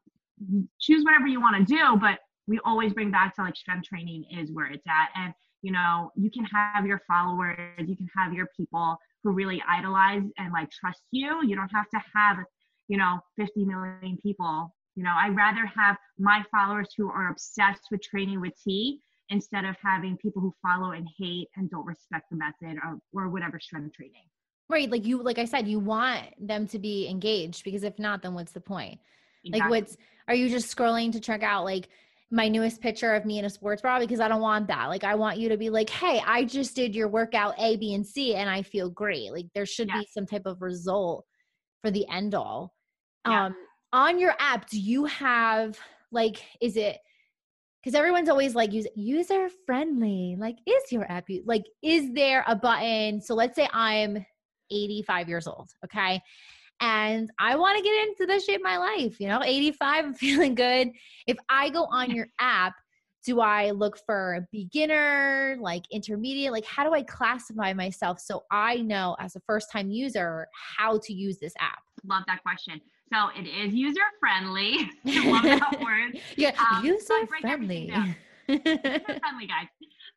choose 0.80 1.04
whatever 1.04 1.28
you 1.28 1.40
want 1.40 1.56
to 1.68 1.74
do. 1.74 1.98
But 2.00 2.20
we 2.48 2.60
always 2.64 2.94
bring 2.94 3.12
back 3.12 3.36
to 3.36 3.42
like 3.42 3.56
strength 3.56 3.88
training 3.88 4.26
is 4.32 4.52
where 4.52 4.68
it's 4.68 4.86
at. 4.88 5.10
And, 5.16 5.34
you 5.62 5.72
know, 5.72 6.12
you 6.16 6.32
can 6.32 6.46
have 6.46 6.86
your 6.86 7.02
followers, 7.08 7.58
you 7.86 7.96
can 7.96 8.08
have 8.18 8.34
your 8.34 8.48
people 8.58 8.98
who 9.26 9.34
really 9.34 9.62
idolize 9.68 10.24
and 10.38 10.54
like 10.54 10.72
trust 10.72 11.02
you. 11.12 11.42
You 11.46 11.58
don't 11.58 11.72
have 11.74 11.90
to 11.90 12.02
have 12.14 12.38
you 12.88 12.98
know 12.98 13.20
50 13.38 13.66
million 13.66 14.18
people 14.22 14.74
you 14.96 15.04
know 15.04 15.14
i'd 15.18 15.36
rather 15.36 15.66
have 15.66 15.98
my 16.18 16.44
followers 16.52 16.90
who 16.96 17.10
are 17.10 17.30
obsessed 17.30 17.84
with 17.92 18.02
training 18.02 18.42
with 18.42 18.54
T 18.64 19.02
instead 19.30 19.66
of 19.66 19.76
having 19.82 20.18
people 20.18 20.42
who 20.42 20.54
follow 20.62 20.92
and 20.92 21.08
hate 21.18 21.48
and 21.56 21.70
don't 21.70 21.86
respect 21.86 22.26
the 22.30 22.38
method 22.38 22.78
or, 22.84 23.00
or 23.14 23.30
whatever 23.30 23.60
strength 23.60 23.96
training 23.96 24.24
right 24.70 24.90
like 24.90 25.06
you 25.06 25.22
like 25.22 25.40
i 25.40 25.46
said 25.46 25.68
you 25.68 25.80
want 25.80 26.26
them 26.40 26.68
to 26.68 26.80
be 26.80 27.08
engaged 27.08 27.64
because 27.64 27.84
if 27.84 27.98
not 28.00 28.22
then 28.22 28.34
what's 28.34 28.52
the 28.52 28.62
point 28.62 29.00
exactly. 29.44 29.60
like 29.60 29.70
what's 29.70 29.98
are 30.28 30.36
you 30.36 30.50
just 30.50 30.76
scrolling 30.76 31.12
to 31.12 31.20
check 31.20 31.44
out 31.44 31.66
like 31.66 31.90
my 32.32 32.48
newest 32.48 32.82
picture 32.82 33.14
of 33.14 33.26
me 33.26 33.40
in 33.40 33.46
a 33.46 33.50
sports 33.50 33.82
bra 33.82 34.00
because 34.00 34.20
I 34.20 34.28
don't 34.28 34.42
want 34.42 34.68
that. 34.68 34.88
Like 34.88 35.04
I 35.04 35.16
want 35.16 35.38
you 35.38 35.50
to 35.50 35.58
be 35.58 35.70
like, 35.70 35.90
"Hey, 35.90 36.22
I 36.26 36.44
just 36.44 36.76
did 36.76 36.96
your 36.96 37.08
workout 37.08 37.56
A, 37.60 37.78
B, 37.78 37.94
and 37.94 38.06
C 38.06 38.36
and 38.36 38.50
I 38.50 38.62
feel 38.62 38.90
great." 38.90 39.32
Like 39.32 39.46
there 39.54 39.66
should 39.66 39.88
be 39.88 40.08
some 40.12 40.26
type 40.26 40.46
of 40.46 40.62
result 40.62 41.26
for 41.82 41.92
the 41.92 42.08
end 42.10 42.36
all. 42.36 42.74
Yeah. 43.28 43.46
Um 43.46 43.56
on 43.94 44.20
your 44.20 44.34
app, 44.40 44.70
do 44.70 44.80
you 44.80 45.06
have 45.06 45.80
like 46.12 46.44
is 46.62 46.78
it 46.78 46.98
because 47.84 47.96
everyone's 47.96 48.30
always 48.30 48.56
like 48.56 48.74
use 48.74 48.88
user 48.96 49.48
friendly 49.66 50.36
like 50.40 50.56
is 50.66 50.92
your 50.92 51.10
app 51.12 51.26
like 51.46 51.64
is 51.84 52.12
there 52.14 52.44
a 52.48 52.56
button 52.56 53.22
so 53.22 53.36
let's 53.36 53.56
say 53.56 53.70
i'm 53.74 54.26
85 54.72 55.30
years 55.30 55.46
old 55.46 55.70
okay 55.84 56.20
and 56.82 57.30
I 57.40 57.56
want 57.56 57.78
to 57.78 57.84
get 57.84 58.08
into 58.08 58.26
the 58.26 58.40
shape 58.40 58.62
of 58.62 58.64
my 58.64 58.78
life. 58.78 59.20
You 59.20 59.28
know, 59.28 59.42
85, 59.44 60.06
I'm 60.06 60.14
feeling 60.16 60.56
good. 60.56 60.92
If 61.28 61.38
I 61.50 61.70
go 61.70 61.86
on 61.86 62.12
your 62.12 62.28
app, 62.40 62.74
do 63.26 63.42
I 63.42 63.72
look 63.72 63.98
for 64.06 64.48
beginner, 64.52 65.58
like 65.60 65.84
intermediate? 65.92 66.52
Like, 66.52 66.66
how 66.66 66.84
do 66.84 66.94
I 66.94 67.02
classify 67.02 67.74
myself 67.74 68.20
so 68.20 68.44
I 68.52 68.78
know 68.78 69.16
as 69.20 69.36
a 69.36 69.40
first 69.48 69.72
time 69.72 69.90
user 69.90 70.48
how 70.78 71.00
to 71.00 71.14
use 71.14 71.40
this 71.40 71.54
app? 71.60 71.80
Love 72.06 72.24
that 72.28 72.44
question. 72.44 72.80
So 73.12 73.30
it 73.36 73.48
is 73.48 73.74
user 73.74 74.02
friendly. 74.20 74.78
love 75.06 75.44
that 75.44 75.80
word. 75.82 76.20
Yeah, 76.36 76.52
um, 76.60 76.86
user 76.86 77.04
so 77.04 77.26
friendly. 77.42 77.92
user 78.48 78.64
friendly, 78.64 79.48
guys. 79.48 79.68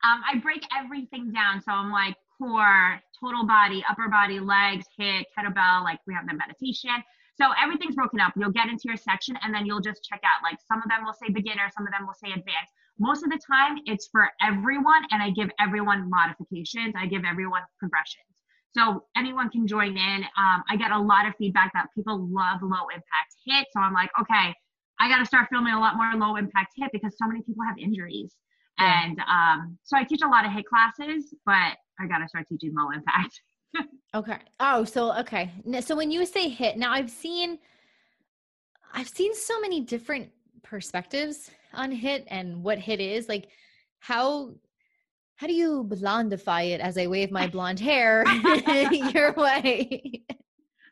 Um, 0.04 0.22
I 0.30 0.38
break 0.42 0.62
everything 0.78 1.32
down. 1.32 1.62
So 1.62 1.72
I'm 1.72 1.90
like, 1.90 2.14
core, 2.38 3.00
total 3.18 3.46
body, 3.46 3.84
upper 3.90 4.08
body, 4.08 4.40
legs, 4.40 4.86
HIIT, 4.98 5.24
kettlebell, 5.36 5.82
like 5.84 5.98
we 6.06 6.14
have 6.14 6.26
the 6.26 6.34
meditation. 6.34 7.02
So 7.34 7.50
everything's 7.62 7.94
broken 7.94 8.20
up. 8.20 8.32
You'll 8.36 8.50
get 8.50 8.68
into 8.68 8.84
your 8.86 8.96
section 8.96 9.38
and 9.42 9.54
then 9.54 9.66
you'll 9.66 9.80
just 9.80 10.02
check 10.02 10.20
out. 10.24 10.42
Like 10.42 10.58
some 10.66 10.82
of 10.82 10.88
them 10.88 11.04
will 11.04 11.14
say 11.14 11.32
beginner, 11.32 11.70
some 11.76 11.86
of 11.86 11.92
them 11.92 12.06
will 12.06 12.14
say 12.14 12.32
advanced. 12.32 12.72
Most 12.98 13.22
of 13.22 13.30
the 13.30 13.38
time, 13.38 13.78
it's 13.86 14.08
for 14.10 14.28
everyone, 14.42 15.04
and 15.12 15.22
I 15.22 15.30
give 15.30 15.50
everyone 15.60 16.10
modifications. 16.10 16.94
I 16.98 17.06
give 17.06 17.22
everyone 17.24 17.62
progressions. 17.78 18.42
So 18.70 19.04
anyone 19.16 19.50
can 19.50 19.66
join 19.68 19.96
in. 19.96 20.24
Um, 20.36 20.64
I 20.68 20.76
get 20.76 20.90
a 20.90 20.98
lot 20.98 21.26
of 21.26 21.34
feedback 21.38 21.72
that 21.74 21.86
people 21.94 22.28
love 22.28 22.58
low 22.60 22.88
impact 22.92 23.36
HIIT. 23.48 23.64
So 23.72 23.80
I'm 23.80 23.94
like, 23.94 24.10
okay, 24.20 24.52
I 24.98 25.08
got 25.08 25.18
to 25.18 25.26
start 25.26 25.48
filming 25.50 25.74
a 25.74 25.80
lot 25.80 25.96
more 25.96 26.10
low 26.16 26.36
impact 26.36 26.74
HIIT 26.78 26.90
because 26.92 27.16
so 27.16 27.28
many 27.28 27.40
people 27.42 27.64
have 27.64 27.78
injuries. 27.78 28.34
Yeah. 28.78 29.02
And 29.02 29.18
um, 29.20 29.78
so 29.82 29.96
I 29.96 30.04
teach 30.04 30.22
a 30.22 30.28
lot 30.28 30.44
of 30.44 30.52
HIIT 30.52 30.64
classes, 30.64 31.34
but 31.44 31.76
I 32.00 32.06
got 32.08 32.18
to 32.18 32.28
start 32.28 32.46
teaching 32.48 32.74
low 32.74 32.90
impact. 32.90 33.40
okay. 34.14 34.38
Oh, 34.60 34.84
so 34.84 35.16
okay. 35.18 35.50
So 35.80 35.96
when 35.96 36.10
you 36.10 36.24
say 36.26 36.54
HIIT, 36.54 36.76
now 36.76 36.92
I've 36.92 37.10
seen 37.10 37.58
I've 38.92 39.08
seen 39.08 39.34
so 39.34 39.60
many 39.60 39.80
different 39.80 40.30
perspectives 40.62 41.50
on 41.74 41.92
HIIT 41.92 42.24
and 42.28 42.62
what 42.62 42.78
HIIT 42.78 43.00
is. 43.00 43.28
Like 43.28 43.48
how 44.00 44.54
how 45.36 45.46
do 45.46 45.52
you 45.52 45.84
blondify 45.88 46.70
it 46.70 46.80
as 46.80 46.98
I 46.98 47.06
wave 47.06 47.30
my 47.30 47.46
blonde 47.54 47.80
hair 47.80 48.24
your 49.14 49.32
way? 49.34 50.24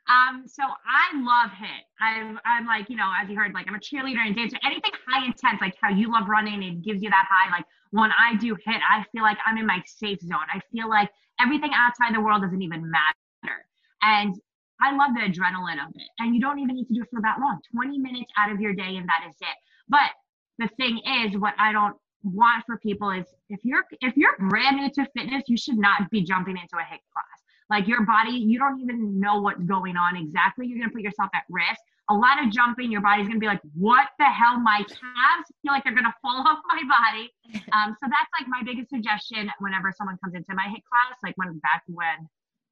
Um, 0.09 0.45
so 0.47 0.63
I 0.63 1.19
love 1.19 1.51
HIIT. 1.51 1.83
I'm, 2.01 2.39
I'm 2.45 2.67
like, 2.67 2.89
you 2.89 2.97
know, 2.97 3.11
as 3.21 3.29
you 3.29 3.37
heard, 3.37 3.53
like 3.55 3.67
I'm 3.69 3.75
a 3.75 3.79
cheerleader 3.79 4.25
and 4.25 4.37
dancer. 4.37 4.57
Anything 4.65 4.93
high 5.07 5.25
intense, 5.25 5.61
like 5.61 5.75
how 5.81 5.91
you 5.91 6.13
love 6.13 6.29
running, 6.29 6.63
it 6.63 6.83
gives 6.83 7.03
you 7.03 7.11
that 7.11 7.27
high. 7.29 7.51
Like 7.51 7.65
when 7.91 8.11
I 8.13 8.37
do 8.37 8.55
HIIT, 8.55 8.81
I 8.89 9.05
feel 9.11 9.23
like 9.23 9.39
I'm 9.45 9.59
in 9.59 9.67
my 9.67 9.83
safe 9.87 10.21
zone. 10.21 10.47
I 10.53 10.61
feel 10.73 10.89
like 10.89 11.11
everything 11.41 11.71
outside 11.75 12.15
the 12.15 12.21
world 12.21 12.43
doesn't 12.43 12.63
even 12.63 12.89
matter. 12.91 13.57
And 14.03 14.35
I 14.81 14.95
love 14.95 15.11
the 15.15 15.23
adrenaline 15.23 15.83
of 15.85 15.91
it. 15.95 16.09
And 16.19 16.35
you 16.35 16.41
don't 16.41 16.59
even 16.59 16.77
need 16.77 16.87
to 16.87 16.95
do 16.95 17.03
it 17.03 17.09
for 17.11 17.21
that 17.23 17.41
long 17.41 17.61
20 17.75 17.99
minutes 17.99 18.31
out 18.37 18.53
of 18.53 18.61
your 18.61 18.75
day, 18.75 18.97
and 18.97 19.09
that 19.09 19.25
is 19.29 19.35
it. 19.41 19.57
But 19.89 20.11
the 20.59 20.69
thing 20.77 21.01
is, 21.25 21.37
what 21.39 21.55
I 21.59 21.73
don't 21.73 21.97
want 22.23 22.65
for 22.67 22.79
people 22.79 23.11
is 23.11 23.25
if 23.49 23.61
you're 23.65 23.85
if 24.01 24.17
you're 24.17 24.37
brand 24.49 24.77
new 24.77 24.91
to 24.91 25.07
fitness, 25.17 25.45
you 25.49 25.57
should 25.57 25.79
not 25.79 26.11
be 26.11 26.23
jumping 26.23 26.57
into 26.57 26.77
a 26.77 26.87
HIIT 26.87 27.03
class. 27.13 27.36
Like 27.69 27.89
your 27.89 28.05
body, 28.07 28.33
you 28.33 28.59
don't 28.59 28.81
even 28.81 29.19
know 29.19 29.41
what's 29.41 29.63
going 29.63 29.97
on 29.97 30.17
exactly. 30.17 30.67
You're 30.67 30.79
gonna 30.79 30.93
put 30.93 31.03
yourself 31.03 31.31
at 31.35 31.43
risk 31.49 31.81
a 32.09 32.15
lot 32.15 32.43
of 32.43 32.51
jumping, 32.51 32.93
your 32.93 33.01
body's 33.01 33.27
gonna 33.27 33.41
be 33.41 33.47
like, 33.47 33.61
what 33.75 34.09
the 34.19 34.25
hell? 34.25 34.61
My 34.61 34.79
calves 34.79 35.51
feel 35.63 35.73
like 35.73 35.83
they're 35.85 35.95
gonna 35.95 36.15
fall 36.23 36.47
off 36.47 36.59
my 36.69 36.83
body. 36.89 37.33
Um, 37.73 37.97
so 38.01 38.09
that's 38.09 38.31
like 38.39 38.49
my 38.49 38.63
biggest 38.65 38.91
suggestion 38.91 39.51
whenever 39.61 39.93
someone 39.97 40.17
comes 40.23 40.35
into 40.35 40.55
my 40.55 40.65
HIIT 40.65 40.83
class, 40.91 41.19
like 41.23 41.37
when 41.37 41.59
back 41.59 41.83
when 41.87 42.29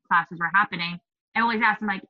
classes 0.08 0.38
were 0.38 0.50
happening, 0.54 0.98
I 1.36 1.40
always 1.40 1.60
ask 1.62 1.80
them 1.80 1.88
like, 1.88 2.02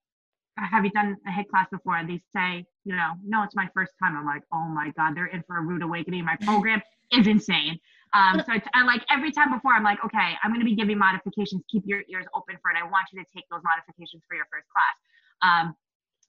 have 0.57 0.85
you 0.85 0.91
done 0.91 1.17
a 1.27 1.31
HIIT 1.31 1.49
class 1.49 1.69
before? 1.71 1.97
And 1.97 2.09
they 2.09 2.21
say, 2.35 2.67
you 2.85 2.95
know, 2.95 3.13
no, 3.27 3.43
it's 3.43 3.55
my 3.55 3.69
first 3.75 3.93
time. 4.03 4.17
I'm 4.17 4.25
like, 4.25 4.43
oh 4.53 4.69
my 4.69 4.93
God, 4.97 5.15
they're 5.15 5.27
in 5.27 5.43
for 5.47 5.59
a 5.59 5.61
rude 5.61 5.83
awakening. 5.83 6.25
My 6.25 6.37
program 6.43 6.81
is 7.13 7.27
insane. 7.27 7.79
Um, 8.15 8.41
so 8.47 8.55
it's, 8.55 8.67
I 8.75 8.85
like 8.85 9.03
every 9.11 9.33
time 9.33 9.53
before, 9.53 9.75
I'm 9.75 9.83
like, 9.83 9.99
okay, 10.05 10.35
I'm 10.43 10.51
going 10.51 10.61
to 10.61 10.65
be 10.65 10.77
giving 10.77 10.97
modifications. 10.97 11.63
Keep 11.71 11.83
your 11.87 12.03
ears 12.09 12.27
open 12.33 12.57
for 12.63 12.71
it. 12.71 12.77
I 12.81 12.85
want 12.85 13.07
you 13.13 13.21
to 13.21 13.27
take 13.35 13.45
those 13.51 13.61
modifications 13.65 14.23
for 14.29 14.37
your 14.37 14.47
first 14.53 14.67
class. 14.71 14.97
Um, 15.43 15.77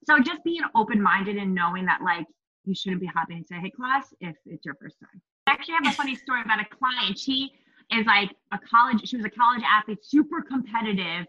so 0.04 0.20
just 0.20 0.44
being 0.44 0.62
open 0.76 1.02
minded 1.02 1.38
and 1.38 1.54
knowing 1.54 1.86
that 1.86 2.02
like 2.02 2.26
you 2.66 2.74
shouldn't 2.74 3.02
be 3.02 3.08
hopping 3.08 3.38
into 3.38 3.54
a 3.54 3.58
HIIT 3.58 3.74
class 3.74 4.14
if 4.20 4.36
it's 4.46 4.66
your 4.66 4.76
first 4.76 4.98
time. 5.00 5.22
I 5.48 5.52
actually 5.52 5.76
have 5.76 5.94
a 5.94 5.96
funny 5.96 6.16
story 6.16 6.42
about 6.44 6.60
a 6.60 6.66
client. 6.66 7.18
She 7.18 7.52
is 7.92 8.06
like 8.08 8.36
a 8.52 8.58
college, 8.58 9.08
she 9.08 9.18
was 9.18 9.26
a 9.26 9.30
college 9.30 9.62
athlete, 9.64 10.00
super 10.04 10.42
competitive. 10.42 11.28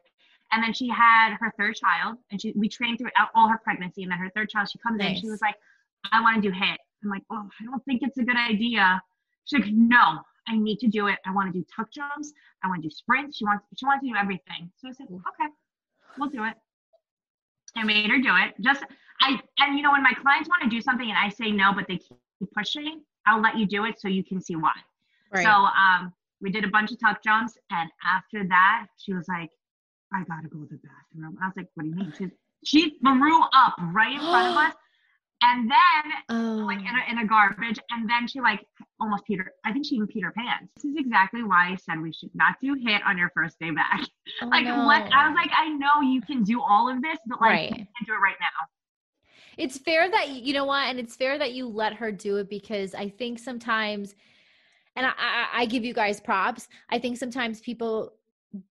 And 0.53 0.63
then 0.63 0.73
she 0.73 0.89
had 0.89 1.37
her 1.39 1.53
third 1.59 1.75
child 1.75 2.17
and 2.31 2.41
she 2.41 2.55
we 2.57 2.69
trained 2.69 2.99
through 2.99 3.11
all 3.35 3.49
her 3.49 3.61
pregnancy. 3.63 4.05
And 4.05 4.13
then 4.13 4.19
her 4.19 4.31
third 4.35 4.49
child, 4.49 4.71
she 4.71 4.79
comes 4.79 4.99
nice. 4.99 5.17
in, 5.17 5.23
she 5.23 5.29
was 5.29 5.41
like, 5.43 5.57
I 6.13 6.21
want 6.23 6.43
to 6.43 6.51
do 6.51 6.55
HIIT. 6.55 6.77
I'm 7.05 7.11
like, 7.11 7.23
oh, 7.31 7.49
I 7.61 7.65
don't 7.65 7.85
think 7.85 8.01
it's 8.03 8.17
a 8.17 8.23
good 8.23 8.37
idea. 8.37 9.01
She's 9.45 9.61
like, 9.61 9.71
no, 9.73 10.21
I 10.49 10.57
need 10.57 10.79
to 10.81 10.89
do 10.89 11.09
it. 11.09 11.19
I 11.27 11.33
want 11.33 11.53
to 11.53 11.59
do 11.59 11.65
tuck 11.75 11.91
jumps. 11.91 12.33
I 12.63 12.69
want 12.69 12.83
to 12.83 12.89
do 12.89 12.95
sprints. 12.95 13.37
She 13.37 13.45
wants 13.45 13.65
she 13.77 13.85
wants 13.85 14.05
to 14.05 14.11
do 14.11 14.17
everything. 14.17 14.71
So 14.77 14.89
I 14.89 14.93
said, 14.93 15.07
okay, 15.11 15.51
we'll 16.19 16.31
do 16.31 16.45
it. 16.45 16.55
I 17.77 17.85
made 17.85 18.11
her 18.11 18.19
do 18.19 18.31
it. 18.37 18.55
Just 18.61 18.85
I 19.21 19.41
and 19.59 19.77
you 19.77 19.83
know 19.83 19.93
when 19.93 20.03
my 20.03 20.13
clients 20.23 20.49
want 20.49 20.63
to 20.63 20.69
do 20.69 20.81
something 20.81 21.09
and 21.09 21.19
I 21.19 21.29
say 21.29 21.51
no, 21.51 21.73
but 21.73 21.87
they 21.89 21.99
keep 21.99 22.19
pushing, 22.57 23.03
I'll 23.27 23.41
let 23.41 23.59
you 23.59 23.67
do 23.67 23.85
it 23.85 24.01
so 24.01 24.09
you 24.09 24.25
can 24.25 24.41
see 24.41 24.57
why. 24.57 24.73
Right. 25.33 25.45
So 25.45 25.51
um, 25.51 26.13
we 26.41 26.51
did 26.51 26.65
a 26.65 26.69
bunch 26.69 26.93
of 26.93 27.01
tuck 27.01 27.23
jumps, 27.23 27.59
and 27.71 27.91
after 28.05 28.47
that, 28.49 28.87
she 28.99 29.13
was 29.13 29.27
like, 29.29 29.51
"I 30.13 30.23
gotta 30.25 30.49
go 30.49 30.61
to 30.65 30.69
the 30.69 30.79
bathroom." 30.79 31.39
I 31.43 31.47
was 31.47 31.55
like, 31.57 31.69
"What 31.75 31.85
do 31.85 31.91
you 31.91 31.97
mean?" 31.97 32.13
She 32.17 32.31
she 32.65 32.99
threw 33.01 33.43
up 33.43 33.75
right 33.93 34.13
in 34.13 34.21
front 34.21 34.53
of 34.53 34.57
us, 34.65 34.75
and 35.47 35.71
then 35.71 36.13
oh. 36.31 36.65
like 36.65 36.79
in 36.79 36.87
a, 36.87 36.91
oh. 36.91 37.13
in 37.13 37.19
a 37.19 37.27
garbage 37.27 37.79
and 37.91 38.09
then 38.09 38.27
she 38.27 38.41
like 38.41 38.61
almost 39.01 39.25
peter 39.27 39.53
i 39.65 39.73
think 39.73 39.87
she 39.87 39.95
even 39.97 40.07
peter 40.07 40.33
pants 40.37 40.73
this 40.77 40.85
is 40.85 40.97
exactly 40.97 41.43
why 41.43 41.71
i 41.71 41.77
said 41.77 42.01
we 42.01 42.13
should 42.13 42.31
not 42.35 42.57
do 42.61 42.75
HIIT 42.75 43.01
on 43.07 43.17
your 43.17 43.31
first 43.35 43.59
day 43.59 43.71
back 43.71 44.01
oh, 44.43 44.47
like 44.51 44.65
no. 44.65 44.87
let 44.87 45.13
i 45.13 45.29
was 45.29 45.37
like 45.37 45.51
i 45.57 45.69
know 45.69 46.01
you 46.01 46.21
can 46.21 46.43
do 46.43 46.61
all 46.61 46.89
of 46.91 47.01
this 47.03 47.19
but 47.27 47.41
like 47.41 47.51
right. 47.51 47.71
you 47.71 47.77
can't 47.77 48.07
do 48.07 48.13
it 48.13 48.23
right 48.23 48.37
now 48.41 48.67
it's 49.57 49.79
fair 49.79 50.11
that 50.11 50.31
you 50.31 50.53
know 50.53 50.65
what 50.65 50.89
and 50.89 50.99
it's 50.99 51.17
fair 51.17 51.39
that 51.39 51.53
you 51.53 51.67
let 51.67 51.95
her 51.95 52.11
do 52.11 52.37
it 52.37 52.51
because 52.51 52.95
i 52.95 53.09
think 53.09 53.39
sometimes 53.39 54.15
and 54.97 55.05
I, 55.05 55.11
I, 55.19 55.47
I 55.63 55.67
give 55.67 55.85
you 55.85 55.95
guys 55.95 56.21
props 56.21 56.69
i 56.91 56.99
think 56.99 57.17
sometimes 57.17 57.61
people 57.61 58.13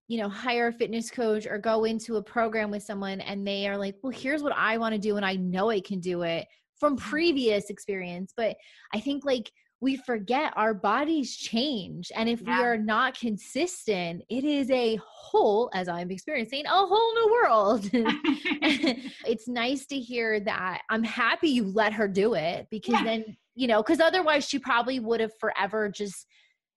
you 0.08 0.20
know 0.20 0.30
hire 0.30 0.68
a 0.68 0.74
fitness 0.74 1.12
coach 1.12 1.46
or 1.46 1.58
go 1.58 1.84
into 1.84 2.16
a 2.16 2.22
program 2.22 2.72
with 2.72 2.84
someone 2.84 3.22
and 3.22 3.46
they 3.46 3.68
are 3.68 3.78
like 3.78 3.96
well 4.02 4.12
here's 4.12 4.42
what 4.42 4.54
i 4.56 4.78
want 4.78 4.94
to 4.94 5.00
do 5.00 5.18
and 5.18 5.26
i 5.26 5.36
know 5.36 5.70
i 5.70 5.80
can 5.80 6.00
do 6.00 6.24
it 6.24 6.48
from 6.80 6.96
previous 6.96 7.70
experience 7.70 8.34
but 8.36 8.56
i 8.94 9.00
think 9.00 9.26
like 9.26 9.52
we 9.82 9.98
forget 9.98 10.54
our 10.56 10.74
bodies 10.74 11.36
change 11.36 12.12
and 12.16 12.30
if 12.30 12.42
yeah. 12.42 12.58
we 12.58 12.64
are 12.64 12.78
not 12.78 13.18
consistent 13.18 14.24
it 14.30 14.44
is 14.44 14.70
a 14.72 15.00
whole 15.06 15.70
as 15.74 15.88
i'm 15.88 16.12
experiencing 16.12 16.66
a 16.66 16.70
whole 16.70 17.14
new 17.16 17.32
world 17.32 17.90
it's 17.94 19.48
nice 19.48 19.86
to 19.86 20.00
hear 20.00 20.40
that 20.40 20.82
i'm 20.90 21.04
happy 21.04 21.50
you 21.50 21.66
let 21.66 21.94
her 21.94 22.08
do 22.08 22.34
it 22.34 22.68
because 22.72 22.94
yeah. 22.94 23.04
then 23.04 23.38
you 23.54 23.68
know 23.68 23.82
because 23.84 24.00
otherwise 24.00 24.48
she 24.48 24.60
probably 24.60 25.00
would 25.00 25.20
have 25.20 25.34
forever 25.40 25.90
just 25.90 26.26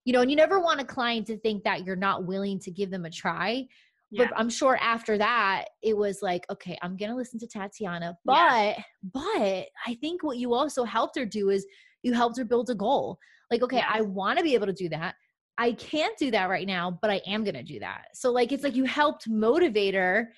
you 0.08 0.14
know, 0.14 0.22
and 0.22 0.30
you 0.30 0.38
never 0.38 0.58
want 0.58 0.80
a 0.80 0.86
client 0.86 1.26
to 1.26 1.36
think 1.36 1.64
that 1.64 1.84
you're 1.84 1.94
not 1.94 2.24
willing 2.24 2.58
to 2.60 2.70
give 2.70 2.90
them 2.90 3.04
a 3.04 3.10
try. 3.10 3.66
Yeah. 4.10 4.24
But 4.24 4.38
I'm 4.38 4.48
sure 4.48 4.78
after 4.80 5.18
that, 5.18 5.66
it 5.82 5.96
was 5.96 6.20
like, 6.22 6.46
okay, 6.50 6.78
I'm 6.82 6.96
gonna 6.96 7.16
listen 7.16 7.38
to 7.40 7.46
Tatiana. 7.46 8.16
But 8.24 8.34
yeah. 8.34 8.82
but 9.12 9.66
I 9.86 9.94
think 10.00 10.22
what 10.22 10.38
you 10.38 10.54
also 10.54 10.84
helped 10.84 11.18
her 11.18 11.26
do 11.26 11.50
is 11.50 11.66
you 12.02 12.14
helped 12.14 12.38
her 12.38 12.44
build 12.44 12.70
a 12.70 12.74
goal. 12.74 13.18
Like, 13.50 13.62
okay, 13.62 13.82
I 13.86 14.02
want 14.02 14.38
to 14.38 14.44
be 14.44 14.54
able 14.54 14.66
to 14.66 14.72
do 14.72 14.88
that. 14.90 15.14
I 15.58 15.72
can't 15.72 16.16
do 16.18 16.30
that 16.30 16.48
right 16.48 16.66
now, 16.66 16.98
but 17.02 17.10
I 17.10 17.20
am 17.26 17.44
gonna 17.44 17.62
do 17.62 17.80
that. 17.80 18.06
So 18.14 18.30
like 18.30 18.52
it's 18.52 18.64
like 18.64 18.76
you 18.76 18.84
helped 18.84 19.28
motivate 19.28 19.94
her 19.94 20.30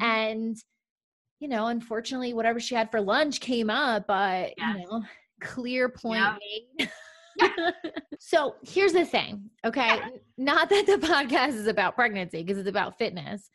mm-hmm. 0.00 0.06
and 0.06 0.56
you 1.40 1.48
know, 1.48 1.66
unfortunately, 1.66 2.32
whatever 2.32 2.60
she 2.60 2.74
had 2.74 2.90
for 2.90 3.00
lunch 3.00 3.40
came 3.40 3.68
up, 3.68 4.06
but 4.06 4.52
you 4.56 4.84
know, 4.84 5.02
clear 5.42 5.88
point. 5.88 6.22
so 8.18 8.56
here's 8.62 8.92
the 8.92 9.04
thing, 9.04 9.50
okay? 9.64 10.00
Not 10.38 10.68
that 10.70 10.86
the 10.86 10.96
podcast 11.06 11.54
is 11.54 11.66
about 11.66 11.94
pregnancy 11.94 12.42
because 12.42 12.58
it's 12.58 12.68
about 12.68 12.98
fitness. 12.98 13.50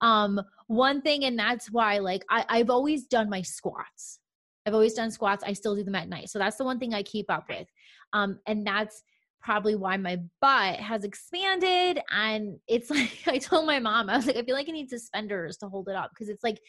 Um, 0.00 0.40
one 0.66 1.00
thing, 1.00 1.24
and 1.24 1.38
that's 1.38 1.70
why, 1.70 1.98
like, 1.98 2.24
I, 2.28 2.44
I've 2.48 2.70
always 2.70 3.04
done 3.06 3.30
my 3.30 3.42
squats. 3.42 4.18
I've 4.66 4.74
always 4.74 4.94
done 4.94 5.10
squats. 5.10 5.44
I 5.44 5.52
still 5.52 5.76
do 5.76 5.84
them 5.84 5.94
at 5.94 6.08
night. 6.08 6.28
So 6.28 6.38
that's 6.38 6.56
the 6.56 6.64
one 6.64 6.78
thing 6.78 6.94
I 6.94 7.02
keep 7.02 7.30
up 7.30 7.46
with. 7.48 7.66
Um, 8.12 8.38
and 8.46 8.66
that's 8.66 9.02
probably 9.40 9.74
why 9.74 9.96
my 9.96 10.18
butt 10.40 10.76
has 10.76 11.04
expanded. 11.04 12.00
And 12.10 12.58
it's 12.68 12.90
like, 12.90 13.22
I 13.26 13.38
told 13.38 13.66
my 13.66 13.78
mom, 13.78 14.08
I 14.08 14.16
was 14.16 14.26
like, 14.26 14.36
I 14.36 14.42
feel 14.42 14.54
like 14.54 14.68
I 14.68 14.72
need 14.72 14.90
suspenders 14.90 15.56
to 15.58 15.68
hold 15.68 15.88
it 15.88 15.96
up 15.96 16.10
because 16.10 16.28
it's 16.28 16.44
like, 16.44 16.60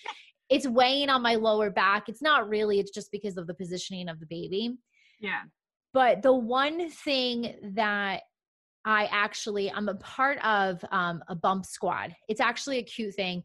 it's 0.50 0.68
weighing 0.68 1.10
on 1.10 1.22
my 1.22 1.36
lower 1.36 1.70
back. 1.70 2.10
It's 2.10 2.22
not 2.22 2.50
really, 2.50 2.80
it's 2.80 2.92
just 2.92 3.12
because 3.12 3.38
of 3.38 3.48
the 3.48 3.54
positioning 3.54 4.10
of 4.10 4.20
the 4.20 4.26
baby. 4.26 4.76
Yeah. 5.20 5.42
But 5.94 6.22
the 6.24 6.34
one 6.34 6.90
thing 6.90 7.56
that 7.76 8.24
I 8.84 9.06
actually, 9.12 9.72
I'm 9.72 9.88
a 9.90 9.96
part 9.96 10.44
of 10.44 10.84
um, 10.92 11.24
a 11.28 11.36
bump 11.36 11.66
squad. 11.66 12.16
It's 12.28 12.42
actually 12.42 12.80
a 12.80 12.84
cute 12.84 13.16
thing. 13.16 13.44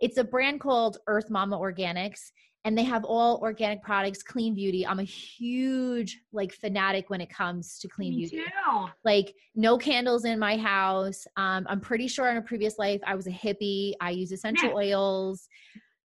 It's 0.00 0.16
a 0.16 0.24
brand 0.24 0.60
called 0.60 0.98
Earth 1.06 1.30
Mama 1.30 1.56
Organics, 1.58 2.32
and 2.64 2.76
they 2.76 2.82
have 2.82 3.04
all 3.04 3.38
organic 3.42 3.82
products, 3.82 4.22
clean 4.22 4.54
beauty. 4.54 4.86
I'm 4.86 4.98
a 4.98 5.04
huge 5.04 6.18
like 6.32 6.52
fanatic 6.52 7.10
when 7.10 7.20
it 7.20 7.30
comes 7.30 7.78
to 7.80 7.88
clean 7.88 8.10
Me 8.16 8.16
beauty 8.26 8.36
too. 8.44 8.86
like 9.04 9.34
no 9.54 9.76
candles 9.78 10.24
in 10.24 10.38
my 10.38 10.56
house. 10.56 11.24
Um, 11.36 11.66
I'm 11.68 11.80
pretty 11.80 12.08
sure 12.08 12.28
in 12.30 12.36
a 12.38 12.42
previous 12.42 12.78
life 12.78 13.00
I 13.06 13.14
was 13.14 13.26
a 13.26 13.30
hippie. 13.30 13.92
I 14.00 14.10
use 14.10 14.32
essential 14.32 14.70
Yeah. 14.70 14.74
oils. 14.96 15.48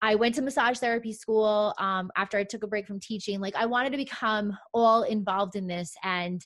I 0.01 0.15
went 0.15 0.35
to 0.35 0.41
massage 0.41 0.77
therapy 0.77 1.11
school 1.13 1.73
um, 1.79 2.11
after 2.15 2.37
I 2.37 2.43
took 2.43 2.63
a 2.63 2.67
break 2.67 2.85
from 2.85 2.99
teaching. 2.99 3.39
Like 3.39 3.55
I 3.55 3.65
wanted 3.65 3.91
to 3.91 3.97
become 3.97 4.55
all 4.73 5.03
involved 5.03 5.55
in 5.55 5.67
this, 5.67 5.93
and 6.03 6.45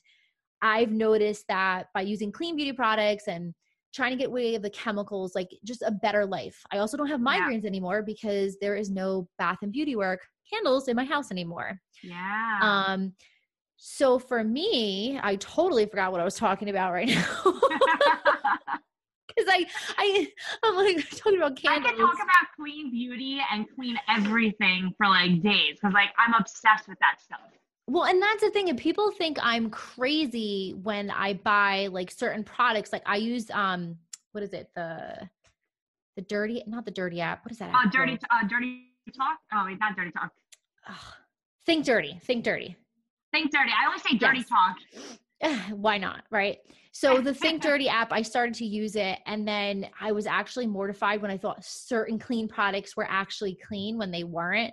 I've 0.62 0.92
noticed 0.92 1.44
that 1.48 1.86
by 1.92 2.02
using 2.02 2.32
clean 2.32 2.56
beauty 2.56 2.72
products 2.72 3.28
and 3.28 3.52
trying 3.94 4.12
to 4.12 4.16
get 4.16 4.28
away 4.28 4.54
of 4.54 4.62
the 4.62 4.70
chemicals, 4.70 5.34
like 5.34 5.50
just 5.64 5.82
a 5.82 5.90
better 5.90 6.24
life. 6.24 6.58
I 6.72 6.78
also 6.78 6.96
don't 6.96 7.08
have 7.08 7.20
Yeah. 7.20 7.40
migraines 7.40 7.66
anymore 7.66 8.02
because 8.02 8.56
there 8.60 8.74
is 8.74 8.90
no 8.90 9.28
Bath 9.38 9.58
and 9.62 9.72
Body 9.72 9.96
Work 9.96 10.20
candles 10.50 10.88
in 10.88 10.96
my 10.96 11.04
house 11.04 11.30
anymore. 11.30 11.78
Yeah. 12.02 12.58
Um, 12.62 13.12
so 13.76 14.18
for 14.18 14.44
me, 14.44 15.18
I 15.22 15.36
totally 15.36 15.84
forgot 15.86 16.12
what 16.12 16.20
I 16.20 16.24
was 16.24 16.36
talking 16.36 16.70
about 16.70 16.92
right 16.92 17.08
now. 17.08 17.36
Because 19.36 19.50
I, 19.50 19.66
I, 19.98 20.28
I'm 20.62 20.76
like 20.76 21.08
talking 21.10 21.38
about 21.38 21.56
candles. 21.56 21.86
I 21.86 21.90
can 21.90 21.98
talk 21.98 22.14
about 22.14 22.48
clean 22.56 22.90
beauty 22.90 23.40
and 23.50 23.66
clean 23.74 23.98
everything 24.08 24.92
for 24.96 25.06
like 25.08 25.42
days 25.42 25.76
because 25.80 25.94
like 25.94 26.10
I'm 26.18 26.34
obsessed 26.34 26.88
with 26.88 26.98
that 27.00 27.20
stuff. 27.20 27.40
well, 27.86 28.04
and 28.04 28.20
that's 28.20 28.42
the 28.42 28.50
thing. 28.50 28.68
And 28.68 28.78
people 28.78 29.10
think 29.10 29.38
I'm 29.40 29.70
crazy 29.70 30.74
when 30.82 31.10
I 31.10 31.34
buy 31.34 31.88
like 31.90 32.10
certain 32.10 32.44
products. 32.44 32.92
Like 32.92 33.02
I 33.06 33.16
use, 33.16 33.50
um, 33.50 33.96
what 34.32 34.44
is 34.44 34.52
it? 34.52 34.70
The, 34.74 35.28
the 36.16 36.22
dirty, 36.22 36.62
not 36.66 36.84
the 36.84 36.90
dirty 36.90 37.20
app. 37.20 37.44
What 37.44 37.52
is 37.52 37.58
that? 37.58 37.74
Uh, 37.74 37.88
dirty, 37.90 38.18
uh, 38.30 38.46
dirty 38.48 38.88
talk. 39.16 39.38
Oh, 39.54 39.64
wait, 39.66 39.78
not 39.80 39.96
dirty 39.96 40.10
talk. 40.10 40.30
Ugh. 40.88 40.94
Think 41.64 41.84
dirty. 41.86 42.18
Think 42.24 42.44
dirty. 42.44 42.76
Think 43.32 43.50
dirty. 43.50 43.70
I 43.70 43.86
always 43.86 44.02
say 44.02 44.16
dirty 44.18 44.38
Yes. 44.40 44.48
talk. 44.48 44.76
why 45.76 45.98
not 45.98 46.22
right 46.30 46.58
so 46.92 47.20
the 47.20 47.34
think 47.34 47.62
dirty 47.62 47.88
app 47.88 48.12
i 48.12 48.22
started 48.22 48.54
to 48.54 48.64
use 48.64 48.96
it 48.96 49.18
and 49.26 49.46
then 49.46 49.86
i 50.00 50.12
was 50.12 50.26
actually 50.26 50.66
mortified 50.66 51.20
when 51.20 51.30
i 51.30 51.36
thought 51.36 51.64
certain 51.64 52.18
clean 52.18 52.46
products 52.46 52.96
were 52.96 53.06
actually 53.10 53.58
clean 53.66 53.98
when 53.98 54.10
they 54.10 54.24
weren't 54.24 54.72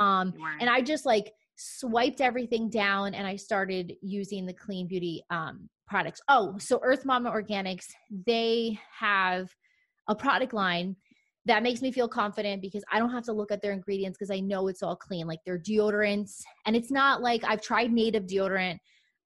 um 0.00 0.32
You 0.34 0.42
weren't. 0.42 0.60
and 0.62 0.70
i 0.70 0.80
just 0.80 1.06
like 1.06 1.32
swiped 1.56 2.20
everything 2.20 2.68
down 2.70 3.14
and 3.14 3.26
i 3.26 3.36
started 3.36 3.92
using 4.02 4.46
the 4.46 4.54
clean 4.54 4.86
beauty 4.86 5.22
um 5.30 5.68
products 5.86 6.20
oh 6.28 6.56
so 6.58 6.80
earth 6.82 7.04
mama 7.04 7.30
organics 7.30 7.86
they 8.26 8.78
have 8.98 9.54
a 10.08 10.14
product 10.14 10.52
line 10.52 10.96
that 11.46 11.62
makes 11.62 11.80
me 11.80 11.90
feel 11.90 12.08
confident 12.08 12.60
because 12.60 12.84
I 12.92 12.98
don't 12.98 13.12
have 13.12 13.24
to 13.24 13.32
look 13.32 13.50
at 13.50 13.62
their 13.62 13.72
ingredients 13.72 14.18
because 14.18 14.30
I 14.30 14.40
know 14.40 14.68
it's 14.68 14.82
all 14.82 14.96
clean. 14.96 15.26
Like 15.26 15.40
their 15.46 15.58
deodorants, 15.58 16.42
and 16.66 16.76
it's 16.76 16.90
not 16.90 17.22
like 17.22 17.42
I've 17.44 17.62
tried 17.62 17.92
native 17.92 18.24
deodorant, 18.24 18.78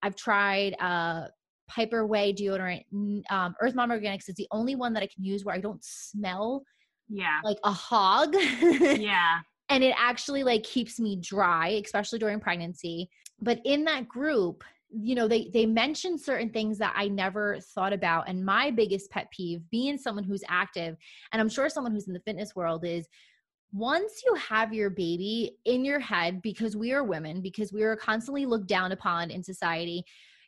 I've 0.03 0.15
tried 0.15 0.75
uh, 0.81 1.27
PiperWai 1.71 2.37
deodorant. 2.37 2.85
Um, 3.31 3.55
Earth 3.61 3.75
Mama 3.75 3.99
Organics 3.99 4.29
is 4.29 4.35
the 4.37 4.49
only 4.51 4.75
one 4.75 4.93
that 4.95 5.03
I 5.03 5.09
can 5.13 5.25
use 5.25 5.45
where 5.45 5.55
I 5.55 5.61
don't 5.61 5.83
smell 5.85 6.63
yeah. 7.09 7.41
like 7.45 7.59
a 7.65 7.73
hog, 7.73 8.35
Yeah. 8.61 9.41
and 9.69 9.85
it 9.85 9.95
actually 9.99 10.43
like 10.43 10.63
keeps 10.63 10.99
me 10.99 11.17
dry, 11.21 11.81
especially 11.85 12.19
during 12.19 12.41
pregnancy. 12.41 13.09
But 13.41 13.61
in 13.65 13.85
that 13.85 14.09
group, 14.09 14.65
you 14.91 15.15
know, 15.15 15.27
they 15.27 15.51
they 15.53 15.67
mention 15.67 16.17
certain 16.19 16.51
things 16.51 16.79
that 16.79 16.95
I 16.97 17.09
never 17.09 17.59
thought 17.75 17.93
about. 17.93 18.29
And 18.29 18.45
my 18.45 18.71
biggest 18.71 19.11
pet 19.11 19.29
peeve, 19.31 19.61
being 19.71 19.99
someone 19.99 20.25
who's 20.25 20.45
active, 20.49 20.97
and 21.33 21.41
I'm 21.41 21.49
sure 21.49 21.69
someone 21.69 21.93
who's 21.93 22.07
in 22.07 22.15
the 22.15 22.21
fitness 22.21 22.55
world 22.55 22.85
is 22.85 23.09
once 23.73 24.23
you 24.25 24.35
have 24.37 24.73
your 24.73 24.89
baby 24.89 25.57
in 25.65 25.85
your 25.85 25.99
head, 25.99 26.41
because 26.43 26.77
we 26.77 26.93
are 26.93 27.03
women, 27.03 27.41
because 27.41 27.73
we 27.73 27.83
are 27.83 27.97
constantly 27.97 28.47
looked 28.47 28.69
down 28.69 28.93
upon 28.93 29.33
in 29.33 29.43
society, 29.43 30.05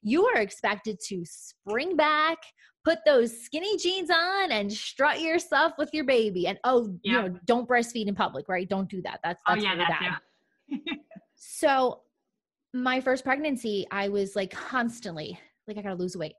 you 0.07 0.27
are 0.27 0.41
expected 0.41 1.01
to 1.09 1.25
spring 1.25 1.97
back, 1.97 2.39
put 2.85 2.99
those 3.05 3.43
skinny 3.43 3.77
jeans 3.77 4.09
on, 4.11 4.53
and 4.53 4.73
strut 4.73 5.21
yourself 5.21 5.73
with 5.79 5.91
your 5.93 6.05
baby. 6.05 6.47
And 6.47 6.59
oh, 6.65 6.97
you 7.03 7.13
know, 7.13 7.29
don't 7.45 7.69
breastfeed 7.69 8.07
in 8.07 8.15
public, 8.15 8.49
right? 8.49 8.69
Don't 8.69 8.89
do 8.89 9.03
that. 9.03 9.19
That's 9.25 9.41
Oh 9.49 9.55
that's 9.55 9.65
yeah, 9.65 9.73
really 9.73 9.85
that 9.89 10.21
bad. 10.71 10.79
too. 10.79 11.01
So, 11.39 12.01
my 12.73 13.01
first 13.01 13.25
pregnancy, 13.25 13.87
I 13.91 14.09
was 14.09 14.35
like 14.35 14.51
constantly 14.51 15.39
like, 15.67 15.79
I 15.79 15.83
gotta 15.83 15.97
lose 15.97 16.17
weight. 16.17 16.35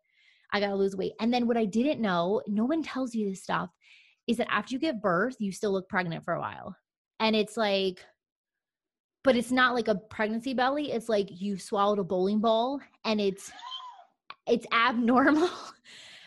I 0.53 0.59
gotta 0.59 0.75
lose 0.75 0.95
weight. 0.95 1.13
And 1.19 1.33
then 1.33 1.47
what 1.47 1.57
I 1.57 1.65
didn't 1.65 2.01
know, 2.01 2.41
no 2.47 2.65
one 2.65 2.81
tells 2.81 3.13
you 3.13 3.29
this 3.29 3.43
stuff, 3.43 3.69
is 4.27 4.37
that 4.37 4.51
after 4.51 4.73
you 4.73 4.79
give 4.79 5.01
birth, 5.01 5.35
you 5.39 5.51
still 5.51 5.71
look 5.71 5.89
pregnant 5.89 6.23
for 6.23 6.33
a 6.35 6.39
while. 6.39 6.75
And 7.19 7.35
it's 7.35 7.57
like, 7.57 8.03
but 9.27 9.35
it's 9.35 9.51
not 9.51 9.75
like 9.75 9.89
a 9.89 9.95
pregnancy 9.95 10.53
belly. 10.53 10.93
It's 10.93 11.09
like 11.09 11.27
you 11.29 11.59
swallowed 11.59 11.99
a 11.99 12.03
bowling 12.05 12.39
ball 12.39 12.79
and 13.03 13.19
it's 13.19 13.51
it's 14.47 14.65
abnormal. 14.71 15.49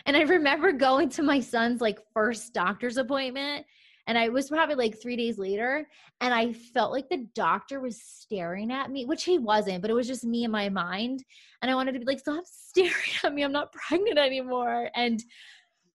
And 0.07 0.17
I 0.17 0.23
remember 0.23 0.73
going 0.73 1.11
to 1.11 1.23
my 1.23 1.41
son's 1.41 1.83
like 1.83 1.99
first 2.15 2.55
doctor's 2.55 2.97
appointment 2.97 3.67
and 4.07 4.17
I 4.17 4.31
was 4.31 4.49
probably 4.49 4.75
like 4.75 5.01
3 5.01 5.15
days 5.15 5.39
later 5.39 5.87
and 6.23 6.33
I 6.35 6.55
felt 6.55 6.91
like 6.91 7.09
the 7.11 7.29
doctor 7.35 7.81
was 7.81 8.03
staring 8.03 8.73
at 8.73 8.91
me, 8.91 9.05
which 9.05 9.25
he 9.25 9.39
wasn't, 9.39 9.83
but 9.83 9.91
it 9.91 9.95
was 9.95 10.09
just 10.09 10.25
me 10.25 10.45
in 10.45 10.51
my 10.51 10.71
mind. 10.71 11.23
And 11.61 11.71
I 11.71 11.75
wanted 11.75 11.93
to 11.93 12.01
be 12.01 12.07
like, 12.07 12.19
stop 12.19 12.45
staring 12.47 13.13
at 13.23 13.33
me. 13.33 13.45
I'm 13.45 13.53
not 13.53 13.73
pregnant 13.73 14.19
anymore. 14.19 14.91
And 14.95 15.23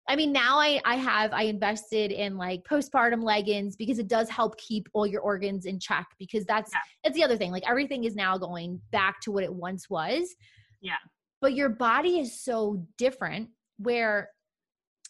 I 0.07 0.15
mean, 0.15 0.31
now 0.31 0.59
I, 0.59 0.79
I 0.85 0.95
have, 0.95 1.33
I 1.33 1.43
invested 1.43 2.11
in 2.11 2.37
like 2.37 2.63
postpartum 2.63 3.23
leggings 3.23 3.75
because 3.75 3.97
it 3.97 4.07
does 4.07 4.29
help 4.29 4.55
keep 4.57 4.87
all 4.93 5.07
your 5.07 5.21
organs 5.21 5.65
in 5.65 5.79
check 5.79 6.05
because 6.19 6.45
that's, 6.45 6.71
Yeah. 6.73 6.79
that's 7.03 7.15
the 7.15 7.23
other 7.23 7.37
thing. 7.37 7.51
Like 7.51 7.67
everything 7.67 8.03
is 8.03 8.15
now 8.15 8.37
going 8.37 8.79
back 8.91 9.19
to 9.21 9.31
what 9.31 9.43
it 9.43 9.53
once 9.53 9.89
was. 9.89 10.35
Yeah. 10.81 10.93
But 11.41 11.53
your 11.53 11.69
body 11.69 12.19
is 12.19 12.39
so 12.39 12.85
different 12.97 13.49
where 13.77 14.29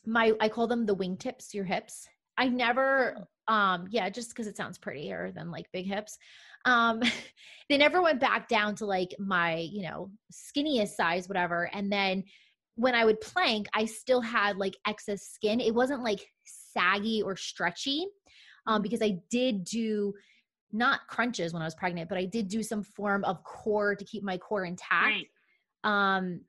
my, 0.05 0.33
I 0.39 0.47
call 0.47 0.67
them 0.67 0.85
the 0.85 0.95
wingtips, 0.95 1.53
your 1.53 1.65
hips. 1.65 2.07
I 2.37 2.47
never, 2.47 3.27
um, 3.47 3.87
yeah, 3.89 4.09
just 4.09 4.29
because 4.29 4.47
it 4.47 4.55
sounds 4.57 4.77
prettier 4.77 5.31
than 5.35 5.51
like 5.51 5.65
big 5.73 5.87
hips. 5.87 6.17
Um, 6.63 7.01
they 7.69 7.77
never 7.77 8.01
went 8.01 8.21
back 8.21 8.47
down 8.47 8.75
to 8.75 8.85
like 8.85 9.13
my, 9.19 9.57
you 9.57 9.83
know, 9.83 10.09
skinniest 10.31 10.95
size, 10.95 11.27
whatever. 11.27 11.69
And 11.73 11.91
then 11.91 12.23
when 12.75 12.95
I 12.95 13.05
would 13.05 13.21
plank, 13.21 13.67
I 13.73 13.85
still 13.85 14.21
had 14.21 14.57
like 14.57 14.75
excess 14.85 15.23
skin. 15.23 15.59
It 15.59 15.73
wasn't 15.73 16.03
like 16.03 16.27
saggy 16.43 17.21
or 17.21 17.35
stretchy 17.35 18.05
um, 18.67 18.81
because 18.81 19.01
I 19.01 19.17
did 19.29 19.63
do 19.63 20.13
not 20.71 21.07
crunches 21.07 21.53
when 21.53 21.61
I 21.61 21.65
was 21.65 21.75
pregnant, 21.75 22.09
but 22.09 22.17
I 22.17 22.25
did 22.25 22.47
do 22.49 22.61
some 22.61 22.83
form 22.83 23.23
of 23.23 23.43
core 23.43 23.95
to 23.95 24.03
keep 24.05 24.23
my 24.23 24.37
core 24.37 24.65
intact 24.65 25.05
Great. 25.05 25.29
um 25.83 26.41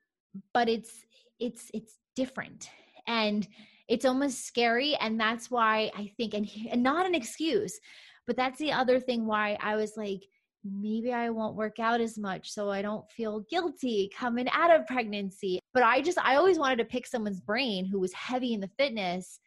but 0.53 0.69
it's 0.69 1.05
it's 1.39 1.69
it's 1.73 1.97
different 2.15 2.69
and 3.07 3.47
it's 3.87 4.05
almost 4.05 4.45
scary 4.45 4.95
and 4.95 5.19
that's 5.19 5.49
why 5.49 5.91
i 5.95 6.11
think 6.17 6.33
and, 6.33 6.49
and 6.71 6.83
not 6.83 7.05
an 7.05 7.15
excuse 7.15 7.79
but 8.25 8.35
that's 8.35 8.59
the 8.59 8.71
other 8.71 8.99
thing 8.99 9.25
why 9.25 9.57
i 9.61 9.75
was 9.75 9.95
like 9.97 10.23
maybe 10.71 11.11
i 11.13 11.29
won't 11.29 11.55
work 11.55 11.79
out 11.79 12.01
as 12.01 12.17
much 12.17 12.51
so 12.51 12.69
i 12.69 12.81
don't 12.81 13.09
feel 13.11 13.41
guilty 13.49 14.09
coming 14.17 14.47
out 14.51 14.73
of 14.73 14.85
pregnancy 14.87 15.59
but 15.73 15.83
i 15.83 16.01
just 16.01 16.17
i 16.19 16.35
always 16.35 16.57
wanted 16.59 16.77
to 16.77 16.85
pick 16.85 17.05
someone's 17.07 17.39
brain 17.41 17.85
who 17.85 17.99
was 17.99 18.13
heavy 18.13 18.53
in 18.53 18.59
the 18.59 18.69
fitness 18.77 19.39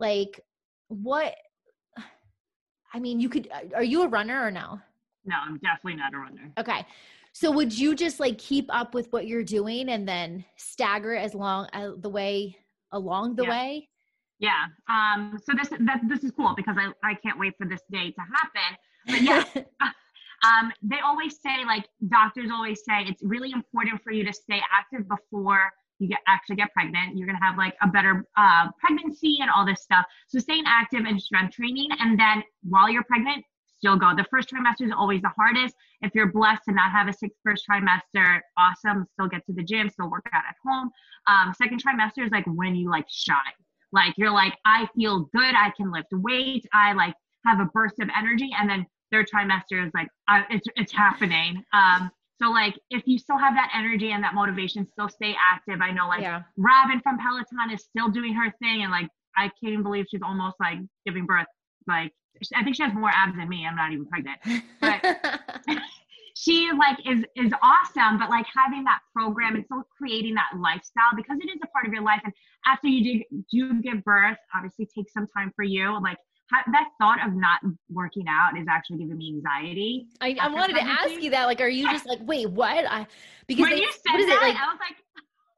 like 0.00 0.40
what 0.88 1.34
i 2.94 2.98
mean 2.98 3.18
you 3.20 3.28
could 3.28 3.48
are 3.74 3.84
you 3.84 4.02
a 4.02 4.08
runner 4.08 4.44
or 4.44 4.50
no 4.50 4.80
No, 5.24 5.36
I'm 5.46 5.58
definitely 5.58 5.94
not 6.02 6.14
a 6.14 6.18
runner. 6.18 6.50
Okay. 6.58 6.84
So 7.32 7.50
would 7.52 7.72
you 7.72 7.94
just 7.94 8.18
like 8.18 8.36
keep 8.38 8.66
up 8.70 8.92
with 8.92 9.06
what 9.12 9.28
you're 9.28 9.44
doing 9.44 9.88
and 9.88 10.06
then 10.06 10.44
stagger 10.56 11.14
as 11.14 11.32
long 11.32 11.68
as 11.72 11.92
the 12.00 12.08
way 12.10 12.56
along 12.90 13.36
the 13.36 13.44
Yeah. 13.44 13.50
way? 13.50 13.88
Yeah. 14.40 14.64
Um, 14.90 15.38
so 15.44 15.52
this 15.56 15.68
that 15.70 16.00
this 16.08 16.24
is 16.24 16.32
cool 16.32 16.54
because 16.56 16.76
I, 16.76 16.90
I 17.08 17.14
can't 17.14 17.38
wait 17.38 17.54
for 17.56 17.66
this 17.68 17.80
day 17.90 18.10
to 18.10 18.20
happen. 18.36 18.70
But 19.06 19.22
yeah, 19.22 19.44
um, 20.42 20.72
they 20.82 20.98
always 21.04 21.40
say 21.40 21.64
like 21.64 21.86
doctors 22.08 22.50
always 22.52 22.80
say 22.84 23.04
it's 23.06 23.22
really 23.22 23.52
important 23.52 24.02
for 24.02 24.12
you 24.12 24.24
to 24.24 24.32
stay 24.32 24.60
active 24.72 25.08
before 25.08 25.70
you 25.98 26.08
get 26.08 26.18
actually 26.26 26.56
get 26.56 26.72
pregnant. 26.72 27.16
You're 27.16 27.26
gonna 27.26 27.44
have 27.44 27.56
like 27.56 27.74
a 27.80 27.86
better 27.86 28.26
uh, 28.36 28.68
pregnancy 28.80 29.38
and 29.40 29.50
all 29.50 29.64
this 29.64 29.82
stuff. 29.82 30.04
So 30.28 30.38
staying 30.38 30.64
active 30.66 31.04
and 31.06 31.20
strength 31.20 31.54
training, 31.54 31.88
and 32.00 32.18
then 32.18 32.42
while 32.62 32.90
you're 32.90 33.04
pregnant, 33.04 33.44
still 33.82 33.96
go. 33.96 34.14
The 34.16 34.24
first 34.30 34.48
trimester 34.48 34.86
is 34.86 34.92
always 34.96 35.22
the 35.22 35.30
hardest. 35.30 35.74
If 36.02 36.12
you're 36.14 36.30
blessed 36.32 36.62
to 36.68 36.72
not 36.72 36.90
have 36.90 37.08
a 37.08 37.12
sick 37.12 37.32
first 37.44 37.64
trimester, 37.68 38.40
awesome. 38.56 39.06
Still 39.12 39.28
get 39.28 39.44
to 39.46 39.52
the 39.52 39.62
gym, 39.62 39.90
still 39.90 40.10
work 40.10 40.26
out 40.32 40.42
at 40.48 40.56
home. 40.64 40.90
Um, 41.26 41.52
second 41.56 41.82
trimester 41.82 42.24
is 42.24 42.30
like 42.30 42.46
when 42.46 42.74
you 42.74 42.90
like 42.90 43.06
shine. 43.08 43.38
Like 43.92 44.14
you're 44.16 44.32
like, 44.32 44.54
I 44.64 44.88
feel 44.96 45.28
good. 45.34 45.54
I 45.54 45.70
can 45.76 45.92
lift 45.92 46.08
weights. 46.12 46.66
I 46.72 46.92
like 46.94 47.14
have 47.44 47.60
a 47.60 47.66
burst 47.66 47.98
of 48.00 48.08
energy. 48.16 48.50
And 48.58 48.68
then 48.70 48.86
third 49.12 49.28
trimester 49.32 49.86
is 49.86 49.92
like, 49.94 50.08
uh, 50.28 50.42
it's, 50.50 50.66
it's 50.76 50.92
happening. 50.92 51.62
Um, 51.72 52.10
so 52.42 52.50
like 52.50 52.74
if 52.90 53.02
you 53.06 53.18
still 53.18 53.38
have 53.38 53.54
that 53.54 53.70
energy 53.74 54.10
and 54.10 54.24
that 54.24 54.34
motivation, 54.34 54.86
still 54.90 55.08
stay 55.08 55.36
active. 55.52 55.80
I 55.80 55.92
know 55.92 56.08
like 56.08 56.22
yeah. 56.22 56.42
Robin 56.56 57.00
from 57.00 57.18
Peloton 57.18 57.70
is 57.72 57.84
still 57.84 58.08
doing 58.08 58.34
her 58.34 58.52
thing 58.60 58.82
and 58.82 58.90
like 58.90 59.08
I 59.36 59.44
can't 59.44 59.72
even 59.72 59.82
believe 59.84 60.06
she's 60.10 60.22
almost 60.22 60.56
like 60.58 60.78
giving 61.06 61.24
birth. 61.24 61.46
Like 61.86 62.12
I 62.56 62.64
think 62.64 62.74
she 62.74 62.82
has 62.82 62.92
more 62.94 63.10
abs 63.10 63.36
than 63.36 63.48
me. 63.48 63.64
I'm 63.64 63.76
not 63.76 63.92
even 63.92 64.06
pregnant. 64.06 64.40
But 64.80 65.04
she 66.34 66.70
like 66.72 66.98
is 67.06 67.24
is 67.36 67.52
awesome 67.62 68.18
but 68.18 68.30
like 68.30 68.46
having 68.54 68.82
that 68.84 69.00
program 69.14 69.54
and 69.54 69.64
still 69.66 69.84
creating 69.96 70.34
that 70.34 70.48
lifestyle 70.58 71.12
because 71.14 71.36
it 71.40 71.48
is 71.48 71.60
a 71.62 71.66
part 71.68 71.86
of 71.86 71.92
your 71.92 72.02
life 72.02 72.20
and 72.24 72.32
after 72.66 72.88
you 72.88 73.22
do 73.28 73.42
do 73.52 73.82
give 73.82 74.02
birth 74.02 74.38
obviously 74.54 74.86
takes 74.86 75.12
some 75.12 75.28
time 75.36 75.52
for 75.54 75.62
you 75.62 76.00
like 76.02 76.16
that 76.50 76.88
thought 77.00 77.26
of 77.26 77.34
not 77.34 77.60
working 77.90 78.26
out 78.28 78.58
is 78.58 78.66
actually 78.68 78.98
giving 78.98 79.16
me 79.16 79.34
anxiety. 79.36 80.06
I, 80.20 80.36
I 80.40 80.48
wanted 80.48 80.74
to 80.74 80.82
ask 80.82 81.10
you 81.20 81.30
that. 81.30 81.46
Like, 81.46 81.60
are 81.60 81.68
you 81.68 81.90
just 81.90 82.06
like, 82.06 82.18
wait, 82.22 82.50
what? 82.50 82.84
I 82.90 83.06
because 83.46 83.62
when 83.62 83.70
they, 83.70 83.80
you 83.80 83.92
said 83.92 84.28
that, 84.28 84.38
like, 84.42 84.56
I 84.56 84.66
was 84.66 84.78
like, 84.80 84.96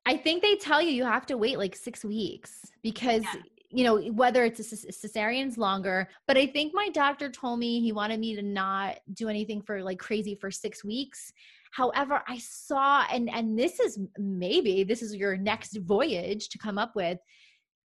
I 0.07 0.17
think 0.17 0.43
they 0.43 0.57
tell 0.57 0.81
you 0.81 0.91
you 0.91 1.05
have 1.05 1.27
to 1.27 1.37
wait 1.37 1.59
like 1.59 1.75
six 1.75 2.05
weeks 2.05 2.53
because 2.83 3.23
yeah 3.23 3.41
you 3.75 3.83
know, 3.83 4.01
whether 4.13 4.45
it's 4.45 4.61
a 4.61 4.77
cesarean's 4.93 5.59
longer. 5.59 6.09
But 6.29 6.37
I 6.37 6.47
think 6.47 6.73
my 6.73 6.91
doctor 6.91 7.29
told 7.29 7.59
me 7.59 7.81
he 7.81 7.91
wanted 7.91 8.21
me 8.21 8.37
to 8.37 8.43
not 8.43 8.99
do 9.15 9.29
anything 9.29 9.63
for 9.63 9.83
like 9.83 9.99
crazy 9.99 10.37
for 10.37 10.49
six 10.49 10.85
weeks. 10.85 11.33
However, 11.73 12.23
I 12.29 12.39
saw, 12.39 13.05
and 13.13 13.29
and 13.29 13.59
this 13.59 13.81
is 13.81 13.99
maybe 14.17 14.85
this 14.85 15.03
is 15.03 15.17
your 15.17 15.37
next 15.37 15.77
voyage 15.79 16.51
to 16.51 16.59
come 16.59 16.79
up 16.79 16.95
with, 16.95 17.19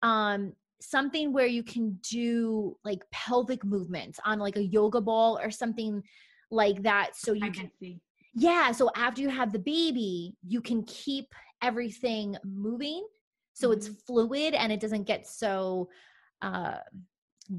um, 0.02 0.54
something 0.90 1.34
where 1.34 1.48
you 1.48 1.64
can 1.64 2.00
do 2.10 2.78
like 2.84 3.02
pelvic 3.12 3.64
movements 3.64 4.20
on 4.26 4.40
like 4.40 4.56
a 4.58 4.64
yoga 4.64 5.02
ball 5.02 5.40
or 5.42 5.52
something 5.52 6.02
like 6.52 6.84
that. 6.84 7.12
So 7.16 7.34
you 7.34 7.46
I 7.46 7.50
can, 7.50 7.72
see. 7.80 8.00
Yeah. 8.34 8.72
So 8.72 8.90
after 8.96 9.22
you 9.22 9.30
have 9.30 9.52
the 9.52 9.60
baby, 9.60 10.36
you 10.46 10.62
can 10.62 10.84
keep 10.84 11.34
everything 11.62 12.36
moving 12.44 13.06
so 13.56 13.72
it's 13.72 13.88
mm-hmm. 13.88 13.98
fluid 14.06 14.54
and 14.54 14.72
it 14.72 14.80
doesn't 14.80 15.04
get 15.04 15.28
so 15.28 15.90
uh 16.42 16.76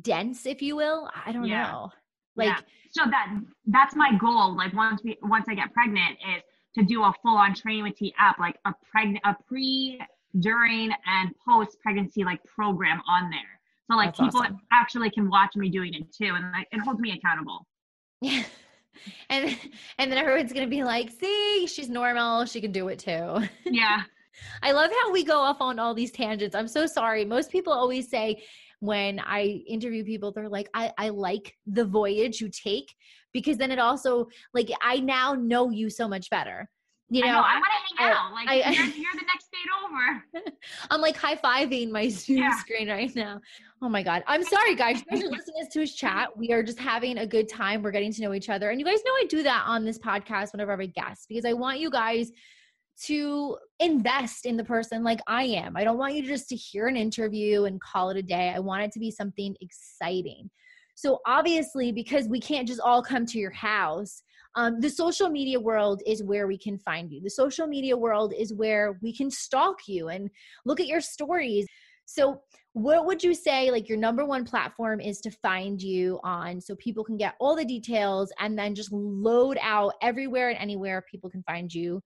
dense 0.03 0.47
if 0.47 0.63
you 0.63 0.77
will 0.77 1.09
i 1.25 1.33
don't 1.33 1.47
yeah. 1.47 1.71
know 1.71 1.91
like 2.37 2.49
yeah. 2.49 2.61
so 2.91 3.03
that 3.11 3.35
that's 3.67 3.97
my 3.97 4.11
goal 4.19 4.57
like 4.57 4.73
once 4.75 5.01
we 5.03 5.17
once 5.23 5.47
i 5.49 5.55
get 5.55 5.73
pregnant 5.73 6.17
is 6.37 6.43
to 6.75 6.85
do 6.85 7.03
a 7.03 7.13
full 7.23 7.37
on 7.37 7.55
training 7.55 7.85
with 7.85 7.97
T 7.97 8.15
app 8.19 8.39
like 8.39 8.59
a 8.67 8.75
pregnant 8.91 9.21
a 9.25 9.35
pre 9.49 9.99
during 10.41 10.91
and 11.07 11.31
post 11.47 11.79
pregnancy 11.81 12.25
like 12.25 12.43
program 12.45 13.01
on 13.09 13.31
there 13.31 13.41
so 13.91 13.97
like 13.97 14.09
that's 14.09 14.21
people 14.21 14.41
awesome. 14.41 14.61
actually 14.73 15.11
can 15.11 15.31
watch 15.31 15.55
me 15.57 15.69
doing 15.69 15.95
it 15.95 16.13
too 16.13 16.35
and 16.35 16.53
like 16.53 16.69
it 16.73 16.81
holds 16.81 17.01
me 17.01 17.13
accountable 17.13 17.67
yeah 18.21 18.43
and 19.31 19.57
and 19.99 20.11
then 20.11 20.19
everyone's 20.19 20.53
gonna 20.53 20.67
be 20.67 20.83
like 20.83 21.11
see 21.11 21.67
she's 21.67 21.89
normal 21.89 22.45
she 22.45 22.61
can 22.61 22.73
do 22.73 22.89
it 22.89 22.99
too 22.99 23.41
yeah 23.67 24.03
I 24.63 24.73
love 24.73 24.91
how 25.03 25.13
we 25.13 25.25
go 25.25 25.39
off 25.39 25.61
on 25.61 25.79
all 25.79 25.95
these 25.95 26.13
tangents. 26.13 26.55
I'm 26.55 26.69
so 26.69 26.87
sorry. 26.87 27.25
Most 27.25 27.51
people 27.51 27.73
always 27.73 28.09
say 28.09 28.43
when 28.81 29.21
I 29.21 29.63
interview 29.67 30.05
people, 30.05 30.33
they're 30.33 30.49
like, 30.49 30.69
I, 30.75 30.93
I 30.99 31.09
like 31.11 31.57
the 31.67 31.85
voyage 31.85 32.41
you 32.41 32.51
take 32.51 32.95
because 33.33 33.57
then 33.57 33.71
it 33.71 33.79
also, 33.79 34.29
like, 34.53 34.71
I 34.83 34.99
now 34.99 35.35
know 35.35 35.71
you 35.71 35.91
so 35.91 36.09
much 36.09 36.31
better. 36.31 36.69
You 37.09 37.23
know, 37.23 37.29
I, 37.29 37.33
know, 37.33 37.39
I 37.39 37.55
want 37.55 37.65
to 37.65 38.03
hang 38.03 38.13
out. 38.13 38.33
Like, 38.33 38.49
I, 38.49 38.55
you're, 38.73 38.85
you're, 38.85 39.13
the 39.15 39.27
next 39.27 39.49
date 39.53 39.71
over. 39.85 40.57
I'm 40.91 41.01
like 41.01 41.17
high 41.17 41.37
fiving 41.37 41.91
my 41.91 42.09
Zoom 42.09 42.39
yeah. 42.39 42.57
screen 42.57 42.89
right 42.89 43.15
now. 43.15 43.41
Oh 43.81 43.89
my 43.89 44.03
God. 44.03 44.25
I'm 44.27 44.43
sorry, 44.43 44.75
guys. 44.75 44.99
You 44.99 45.05
guys 45.13 45.23
are 45.23 45.31
listening 45.31 45.69
to 45.71 45.81
his 45.81 45.95
chat. 45.95 46.37
We 46.37 46.53
are 46.53 46.65
just 46.65 46.81
having 46.81 47.19
a 47.19 47.27
good 47.27 47.49
time. 47.49 47.83
We're 47.83 47.93
getting 47.93 48.13
to 48.13 48.23
know 48.23 48.35
each 48.35 48.49
other. 48.49 48.71
And 48.71 48.81
you 48.81 48.87
guys 48.87 48.99
know 49.05 49.13
I 49.13 49.27
do 49.29 49.45
that 49.45 49.65
on 49.69 49.85
this 49.85 49.99
podcast 49.99 50.51
whenever 50.51 50.73
I 50.73 50.75
have 50.75 50.81
a 50.81 50.87
guest 50.89 51.27
because 51.29 51.45
I 51.45 51.53
want 51.53 51.79
you 51.79 51.91
guys 51.91 52.33
to 53.05 53.57
invest 53.79 54.47
in 54.47 54.57
the 54.57 54.65
person 54.65 55.05
like 55.05 55.21
I 55.27 55.45
am. 55.45 55.77
I 55.77 55.85
don't 55.85 55.99
want 55.99 56.15
you 56.15 56.23
just 56.23 56.49
to 56.49 56.57
hear 56.57 56.87
an 56.87 56.97
interview 56.97 57.65
and 57.65 57.81
call 57.81 58.11
it 58.11 58.17
a 58.17 58.23
day. 58.23 58.53
I 58.55 58.59
want 58.59 58.83
it 58.83 58.93
to 58.93 58.99
be 58.99 59.11
something 59.11 59.55
exciting. 59.61 60.51
So, 60.95 61.21
obviously, 61.27 61.93
because 61.93 62.27
we 62.27 62.41
can't 62.41 62.67
just 62.67 62.81
all 62.81 63.03
come 63.03 63.27
to 63.27 63.39
your 63.39 63.51
house, 63.51 64.23
um, 64.57 64.81
the 64.81 64.91
social 64.91 65.29
media 65.29 65.61
world 65.61 66.03
is 66.07 66.23
where 66.23 66.47
we 66.47 66.59
can 66.59 66.79
find 66.79 67.13
you. 67.13 67.21
The 67.21 67.31
social 67.31 67.67
media 67.67 67.97
world 67.97 68.33
is 68.37 68.53
where 68.53 68.99
we 69.03 69.15
can 69.15 69.31
stalk 69.31 69.87
you 69.87 70.09
and 70.09 70.31
look 70.65 70.81
at 70.81 70.87
your 70.87 71.01
stories. 71.01 71.67
So, 72.07 72.41
what 72.73 73.07
would 73.07 73.25
you 73.25 73.35
say 73.35 73.71
like 73.71 73.89
your 73.89 73.97
number 73.97 74.27
one 74.27 74.45
platform 74.45 75.01
is 75.01 75.21
to 75.21 75.31
find 75.31 75.81
you 75.81 76.21
on 76.25 76.61
so 76.61 76.77
people 76.77 77.03
can 77.03 77.17
get 77.17 77.35
all 77.41 77.57
the 77.57 77.65
details 77.65 78.31
and 78.39 78.59
then 78.59 78.75
just 78.75 78.93
load 78.93 79.57
out 79.63 79.95
everywhere 80.03 80.51
and 80.51 80.59
anywhere 80.59 81.03
people 81.11 81.31
can 81.31 81.43
find 81.45 81.73
you 81.73 82.03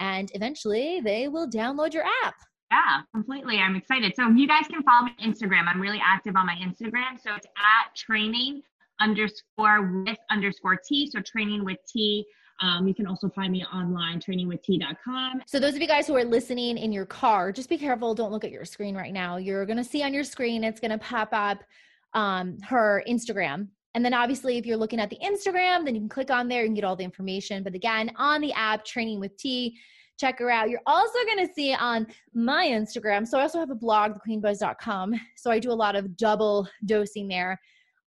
and 0.00 0.30
eventually 0.34 1.00
they 1.00 1.28
will 1.28 1.48
download 1.48 1.92
your 1.92 2.04
app. 2.24 2.34
Yeah, 2.70 3.02
completely. 3.14 3.58
I'm 3.58 3.76
excited. 3.76 4.14
So 4.14 4.28
you 4.28 4.46
guys 4.46 4.66
can 4.66 4.82
follow 4.82 5.06
me 5.06 5.14
on 5.20 5.32
Instagram. 5.32 5.66
I'm 5.66 5.80
really 5.80 6.00
active 6.04 6.36
on 6.36 6.46
my 6.46 6.56
Instagram. 6.56 7.18
So 7.22 7.34
it's 7.34 7.46
at 7.56 7.94
training 7.96 8.62
underscore 9.00 10.02
with 10.04 10.18
underscore 10.30 10.76
T. 10.76 11.10
So 11.10 11.20
training 11.20 11.64
with 11.64 11.78
T. 11.90 12.26
Um, 12.60 12.88
you 12.88 12.94
can 12.94 13.06
also 13.06 13.28
find 13.28 13.52
me 13.52 13.64
online, 13.72 14.20
trainingwitht.com. 14.20 15.42
So, 15.46 15.60
those 15.60 15.76
of 15.76 15.80
you 15.80 15.86
guys 15.86 16.08
who 16.08 16.16
are 16.16 16.24
listening 16.24 16.76
in 16.76 16.90
your 16.92 17.06
car, 17.06 17.52
just 17.52 17.68
be 17.68 17.78
careful. 17.78 18.16
Don't 18.16 18.32
look 18.32 18.44
at 18.44 18.50
your 18.50 18.64
screen 18.64 18.96
right 18.96 19.12
now. 19.12 19.36
You're 19.36 19.64
going 19.64 19.76
to 19.76 19.84
see 19.84 20.02
on 20.02 20.12
your 20.12 20.24
screen, 20.24 20.64
it's 20.64 20.80
going 20.80 20.90
to 20.90 20.98
pop 20.98 21.28
up 21.32 21.62
um, 22.14 22.58
her 22.62 23.04
Instagram. 23.08 23.68
And 23.94 24.04
then 24.04 24.12
obviously, 24.12 24.58
if 24.58 24.66
you're 24.66 24.76
looking 24.76 25.00
at 25.00 25.08
the 25.08 25.18
Instagram, 25.24 25.84
then 25.84 25.94
you 25.94 26.00
can 26.00 26.08
click 26.08 26.30
on 26.30 26.48
there 26.48 26.64
and 26.64 26.74
get 26.74 26.84
all 26.84 26.96
the 26.96 27.04
information. 27.04 27.62
But 27.62 27.74
again, 27.74 28.10
on 28.16 28.40
the 28.40 28.52
app, 28.52 28.84
Training 28.84 29.20
with 29.20 29.36
T, 29.36 29.78
check 30.18 30.38
her 30.40 30.50
out. 30.50 30.68
You're 30.68 30.80
also 30.86 31.18
going 31.24 31.46
to 31.46 31.52
see 31.52 31.72
on 31.74 32.06
my 32.34 32.66
Instagram. 32.66 33.26
So 33.26 33.38
I 33.38 33.42
also 33.42 33.60
have 33.60 33.70
a 33.70 33.74
blog, 33.74 34.12
thequeenbuzz.com. 34.26 35.14
So 35.36 35.50
I 35.50 35.58
do 35.58 35.70
a 35.70 35.72
lot 35.72 35.96
of 35.96 36.16
double 36.16 36.68
dosing 36.84 37.28
there. 37.28 37.58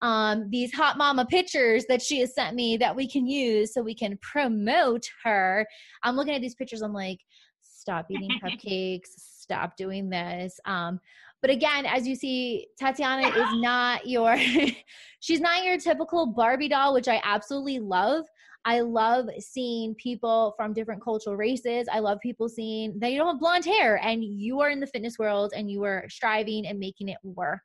Um, 0.02 0.50
these 0.50 0.74
hot 0.74 0.97
mama 0.97 1.26
pictures 1.26 1.86
that 1.89 2.02
she 2.02 2.20
has 2.22 2.34
sent 2.34 2.56
me 2.56 2.78
that 2.78 2.95
we 2.95 3.08
can 3.10 3.28
use 3.28 3.74
so 3.74 3.82
we 3.82 3.95
can 3.95 4.18
promote 4.22 5.06
her. 5.24 5.68
I'm 6.04 6.16
looking 6.16 6.34
at 6.34 6.41
these 6.41 6.56
pictures. 6.56 6.82
I'm 6.82 6.93
like, 6.93 7.20
stop 7.62 8.06
eating 8.10 8.30
cupcakes, 8.43 9.10
stop 9.18 9.76
doing 9.76 10.10
this. 10.10 10.60
Um, 10.66 11.00
but 11.41 11.52
again, 11.52 11.86
as 11.86 12.08
you 12.08 12.16
see, 12.16 12.68
Tatiana 12.80 13.28
is 13.28 13.47
not 13.62 14.08
your 14.08 14.38
she's 15.20 15.41
not 15.41 15.64
your 15.64 15.78
typical 15.78 16.28
Barbie 16.28 16.70
doll, 16.70 16.93
which 16.93 17.08
I 17.08 17.22
absolutely 17.24 17.80
love. 17.80 18.26
I 18.66 18.82
love 18.82 19.28
seeing 19.39 19.95
people 19.95 20.54
from 20.58 20.74
different 20.74 21.02
cultural 21.02 21.38
races. 21.38 21.88
I 21.91 22.00
love 22.00 22.20
people 22.22 22.50
seeing 22.50 23.00
that 23.00 23.12
you 23.12 23.18
don't 23.18 23.28
have 23.28 23.39
blonde 23.39 23.66
hair 23.66 24.00
and 24.04 24.24
you 24.24 24.60
are 24.60 24.70
in 24.70 24.82
the 24.82 24.88
fitness 24.88 25.18
world 25.18 25.54
and 25.56 25.72
you 25.72 25.84
are 25.84 26.06
striving 26.10 26.68
and 26.68 26.78
making 26.78 27.08
it 27.08 27.18
work. 27.24 27.62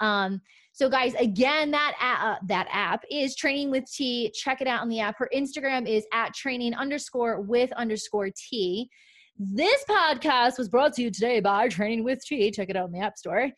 Um, 0.00 0.40
so 0.72 0.88
guys, 0.88 1.14
again, 1.14 1.70
that 1.70 1.94
uh, 2.00 2.44
that 2.46 2.66
app 2.70 3.04
is 3.10 3.36
Training 3.36 3.70
with 3.70 3.84
T. 3.92 4.30
Check 4.34 4.60
it 4.60 4.66
out 4.66 4.80
on 4.80 4.88
the 4.88 5.00
app. 5.00 5.16
Her 5.18 5.28
Instagram 5.34 5.86
is 5.86 6.06
at 6.12 6.34
training 6.34 6.74
underscore 6.74 7.42
with 7.42 7.70
underscore 7.72 8.30
T. 8.34 8.88
This 9.38 9.84
podcast 9.88 10.58
was 10.58 10.68
brought 10.68 10.94
to 10.94 11.02
you 11.02 11.10
today 11.10 11.40
by 11.40 11.68
Training 11.68 12.04
with 12.04 12.24
T. 12.24 12.50
Check 12.50 12.70
it 12.70 12.76
out 12.76 12.86
in 12.86 12.92
the 12.92 13.00
App 13.00 13.18
Store. 13.18 13.50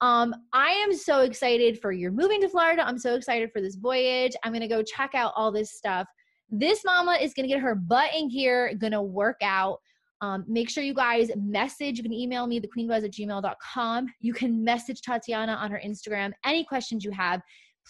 Um, 0.00 0.34
I 0.52 0.70
am 0.70 0.94
so 0.94 1.20
excited 1.20 1.78
for 1.80 1.92
your 1.92 2.10
moving 2.10 2.40
to 2.40 2.48
Florida. 2.48 2.86
I'm 2.86 2.98
so 2.98 3.14
excited 3.14 3.50
for 3.52 3.60
this 3.60 3.76
voyage. 3.76 4.32
I'm 4.42 4.52
gonna 4.52 4.66
go 4.66 4.82
check 4.82 5.14
out 5.14 5.32
all 5.36 5.52
this 5.52 5.72
stuff. 5.72 6.06
This 6.50 6.82
mama 6.84 7.18
is 7.20 7.34
gonna 7.34 7.48
get 7.48 7.60
her 7.60 7.74
butt 7.74 8.10
in 8.14 8.28
gear, 8.28 8.74
gonna 8.78 9.02
work 9.02 9.36
out. 9.42 9.78
Um, 10.22 10.44
make 10.46 10.70
sure 10.70 10.84
you 10.84 10.94
guys 10.94 11.30
message. 11.36 11.98
You 11.98 12.04
can 12.04 12.12
email 12.12 12.46
me, 12.46 12.60
thequeenbuzz 12.60 13.04
at 13.04 13.10
gmail.com. 13.10 14.06
You 14.20 14.32
can 14.32 14.62
message 14.62 15.02
Tatiana 15.02 15.52
on 15.54 15.70
her 15.72 15.82
Instagram. 15.84 16.30
Any 16.46 16.64
questions 16.64 17.04
you 17.04 17.10
have, 17.10 17.42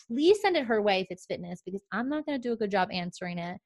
please 0.09 0.41
send 0.41 0.57
it 0.57 0.65
her 0.65 0.81
way 0.81 1.03
if 1.03 1.09
it's 1.11 1.27
fitness 1.27 1.61
because 1.65 1.83
I'm 1.93 2.09
not 2.09 2.25
going 2.25 2.41
to 2.41 2.49
do 2.49 2.55
a 2.55 2.57
good 2.57 2.71
job 2.71 2.89
answering 2.91 3.39
it. 3.39 3.61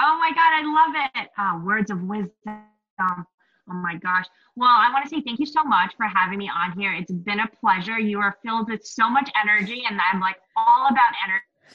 Oh 0.00 0.18
my 0.18 0.30
God, 0.30 0.52
I 0.54 0.62
love 0.64 1.10
it. 1.14 1.28
Uh, 1.38 1.64
words 1.64 1.90
of 1.90 2.02
wisdom. 2.02 2.64
Oh 2.98 3.74
my 3.74 3.96
gosh. 3.96 4.24
Well, 4.56 4.70
I 4.70 4.90
want 4.90 5.04
to 5.04 5.10
say 5.10 5.22
thank 5.26 5.38
you 5.38 5.46
so 5.46 5.62
much 5.62 5.94
for 5.98 6.06
having 6.06 6.38
me 6.38 6.48
on 6.48 6.78
here. 6.78 6.94
It's 6.94 7.12
been 7.12 7.40
a 7.40 7.48
pleasure. 7.60 7.98
You 7.98 8.18
are 8.20 8.36
filled 8.42 8.70
with 8.70 8.84
so 8.86 9.10
much 9.10 9.30
energy, 9.42 9.82
and 9.88 10.00
I'm 10.12 10.20
like 10.20 10.36
all 10.56 10.86
about 10.86 11.12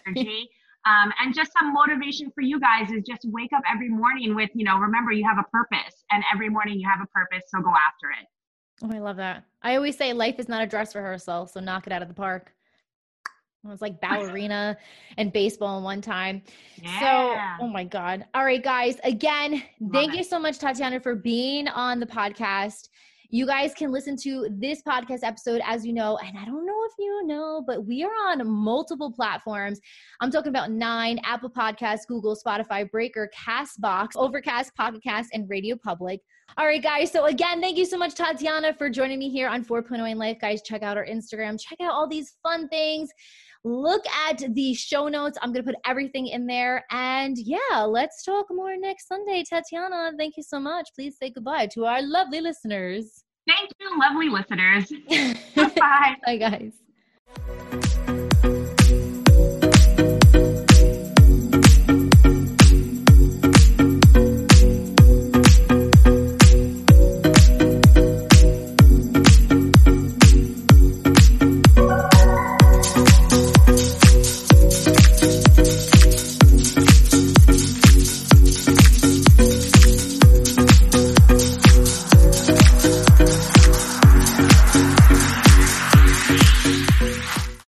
energy. 0.07 0.49
Um, 0.85 1.11
and 1.21 1.35
just 1.35 1.51
some 1.53 1.73
motivation 1.73 2.31
for 2.33 2.41
you 2.41 2.59
guys 2.59 2.89
is 2.91 3.03
just 3.07 3.21
wake 3.25 3.51
up 3.55 3.61
every 3.71 3.89
morning 3.89 4.33
with, 4.35 4.49
you 4.55 4.65
know, 4.65 4.77
remember 4.77 5.11
you 5.11 5.23
have 5.27 5.37
a 5.37 5.47
purpose, 5.51 6.03
and 6.11 6.23
every 6.33 6.49
morning 6.49 6.79
you 6.79 6.89
have 6.89 7.01
a 7.01 7.07
purpose, 7.07 7.43
so 7.49 7.61
go 7.61 7.69
after 7.69 8.09
it. 8.19 8.27
Oh, 8.83 8.95
I 8.95 8.99
love 8.99 9.17
that. 9.17 9.43
I 9.61 9.75
always 9.75 9.95
say 9.95 10.11
life 10.13 10.39
is 10.39 10.49
not 10.49 10.63
a 10.63 10.67
dress 10.67 10.95
rehearsal, 10.95 11.45
so 11.47 11.59
knock 11.59 11.85
it 11.85 11.93
out 11.93 12.01
of 12.01 12.07
the 12.07 12.15
park. 12.15 12.53
It 13.63 13.67
was 13.67 13.81
like 13.81 14.01
ballerina 14.01 14.75
and 15.17 15.31
baseball 15.31 15.77
in 15.77 15.83
one 15.83 16.01
time. 16.01 16.41
Yeah. 16.81 17.57
So, 17.59 17.63
oh 17.65 17.67
my 17.67 17.83
God. 17.83 18.25
All 18.33 18.43
right, 18.43 18.63
guys. 18.63 18.97
Again, 19.03 19.63
Love 19.79 19.91
thank 19.93 20.13
it. 20.13 20.17
you 20.17 20.23
so 20.23 20.39
much, 20.39 20.57
Tatiana, 20.57 20.99
for 20.99 21.13
being 21.13 21.67
on 21.67 21.99
the 21.99 22.07
podcast. 22.07 22.89
You 23.33 23.45
guys 23.45 23.73
can 23.73 23.93
listen 23.93 24.17
to 24.23 24.49
this 24.51 24.81
podcast 24.81 25.19
episode, 25.23 25.61
as 25.65 25.85
you 25.85 25.93
know, 25.93 26.17
and 26.17 26.37
I 26.37 26.43
don't 26.43 26.65
know 26.65 26.83
if 26.83 26.91
you 26.99 27.25
know, 27.25 27.63
but 27.65 27.85
we 27.85 28.03
are 28.03 28.09
on 28.09 28.45
multiple 28.45 29.09
platforms. 29.09 29.79
I'm 30.19 30.29
talking 30.29 30.49
about 30.49 30.69
nine 30.69 31.17
Apple 31.23 31.49
Podcasts, 31.49 32.05
Google, 32.05 32.35
Spotify, 32.35 32.91
Breaker, 32.91 33.31
Castbox, 33.33 34.09
Overcast, 34.17 34.75
Pocket 34.75 35.01
Cast, 35.01 35.29
and 35.31 35.49
Radio 35.49 35.77
Public. 35.77 36.19
All 36.57 36.65
right, 36.65 36.83
guys. 36.83 37.09
So, 37.09 37.27
again, 37.27 37.61
thank 37.61 37.77
you 37.77 37.85
so 37.85 37.97
much, 37.97 38.15
Tatiana, 38.15 38.73
for 38.73 38.89
joining 38.89 39.19
me 39.19 39.29
here 39.29 39.47
on 39.47 39.63
4.0 39.63 40.11
in 40.11 40.17
Life. 40.17 40.39
Guys, 40.41 40.61
check 40.61 40.83
out 40.83 40.97
our 40.97 41.05
Instagram, 41.05 41.57
check 41.57 41.79
out 41.79 41.93
all 41.93 42.09
these 42.09 42.35
fun 42.43 42.67
things 42.67 43.11
look 43.63 44.03
at 44.27 44.43
the 44.53 44.73
show 44.73 45.07
notes. 45.07 45.37
I'm 45.41 45.51
going 45.51 45.65
to 45.65 45.71
put 45.71 45.79
everything 45.85 46.27
in 46.27 46.47
there. 46.47 46.85
And 46.91 47.37
yeah, 47.37 47.83
let's 47.87 48.23
talk 48.23 48.47
more 48.49 48.75
next 48.77 49.07
Sunday. 49.07 49.43
Tatiana, 49.47 50.11
thank 50.17 50.37
you 50.37 50.43
so 50.43 50.59
much. 50.59 50.89
Please 50.95 51.17
say 51.21 51.31
goodbye 51.31 51.67
to 51.73 51.85
our 51.85 52.01
lovely 52.01 52.41
listeners. 52.41 53.23
Thank 53.47 53.71
you, 53.79 53.99
lovely 53.99 54.29
listeners. 54.29 54.91
Bye. 55.75 56.15
Bye, 56.25 56.37
guys. 56.37 58.17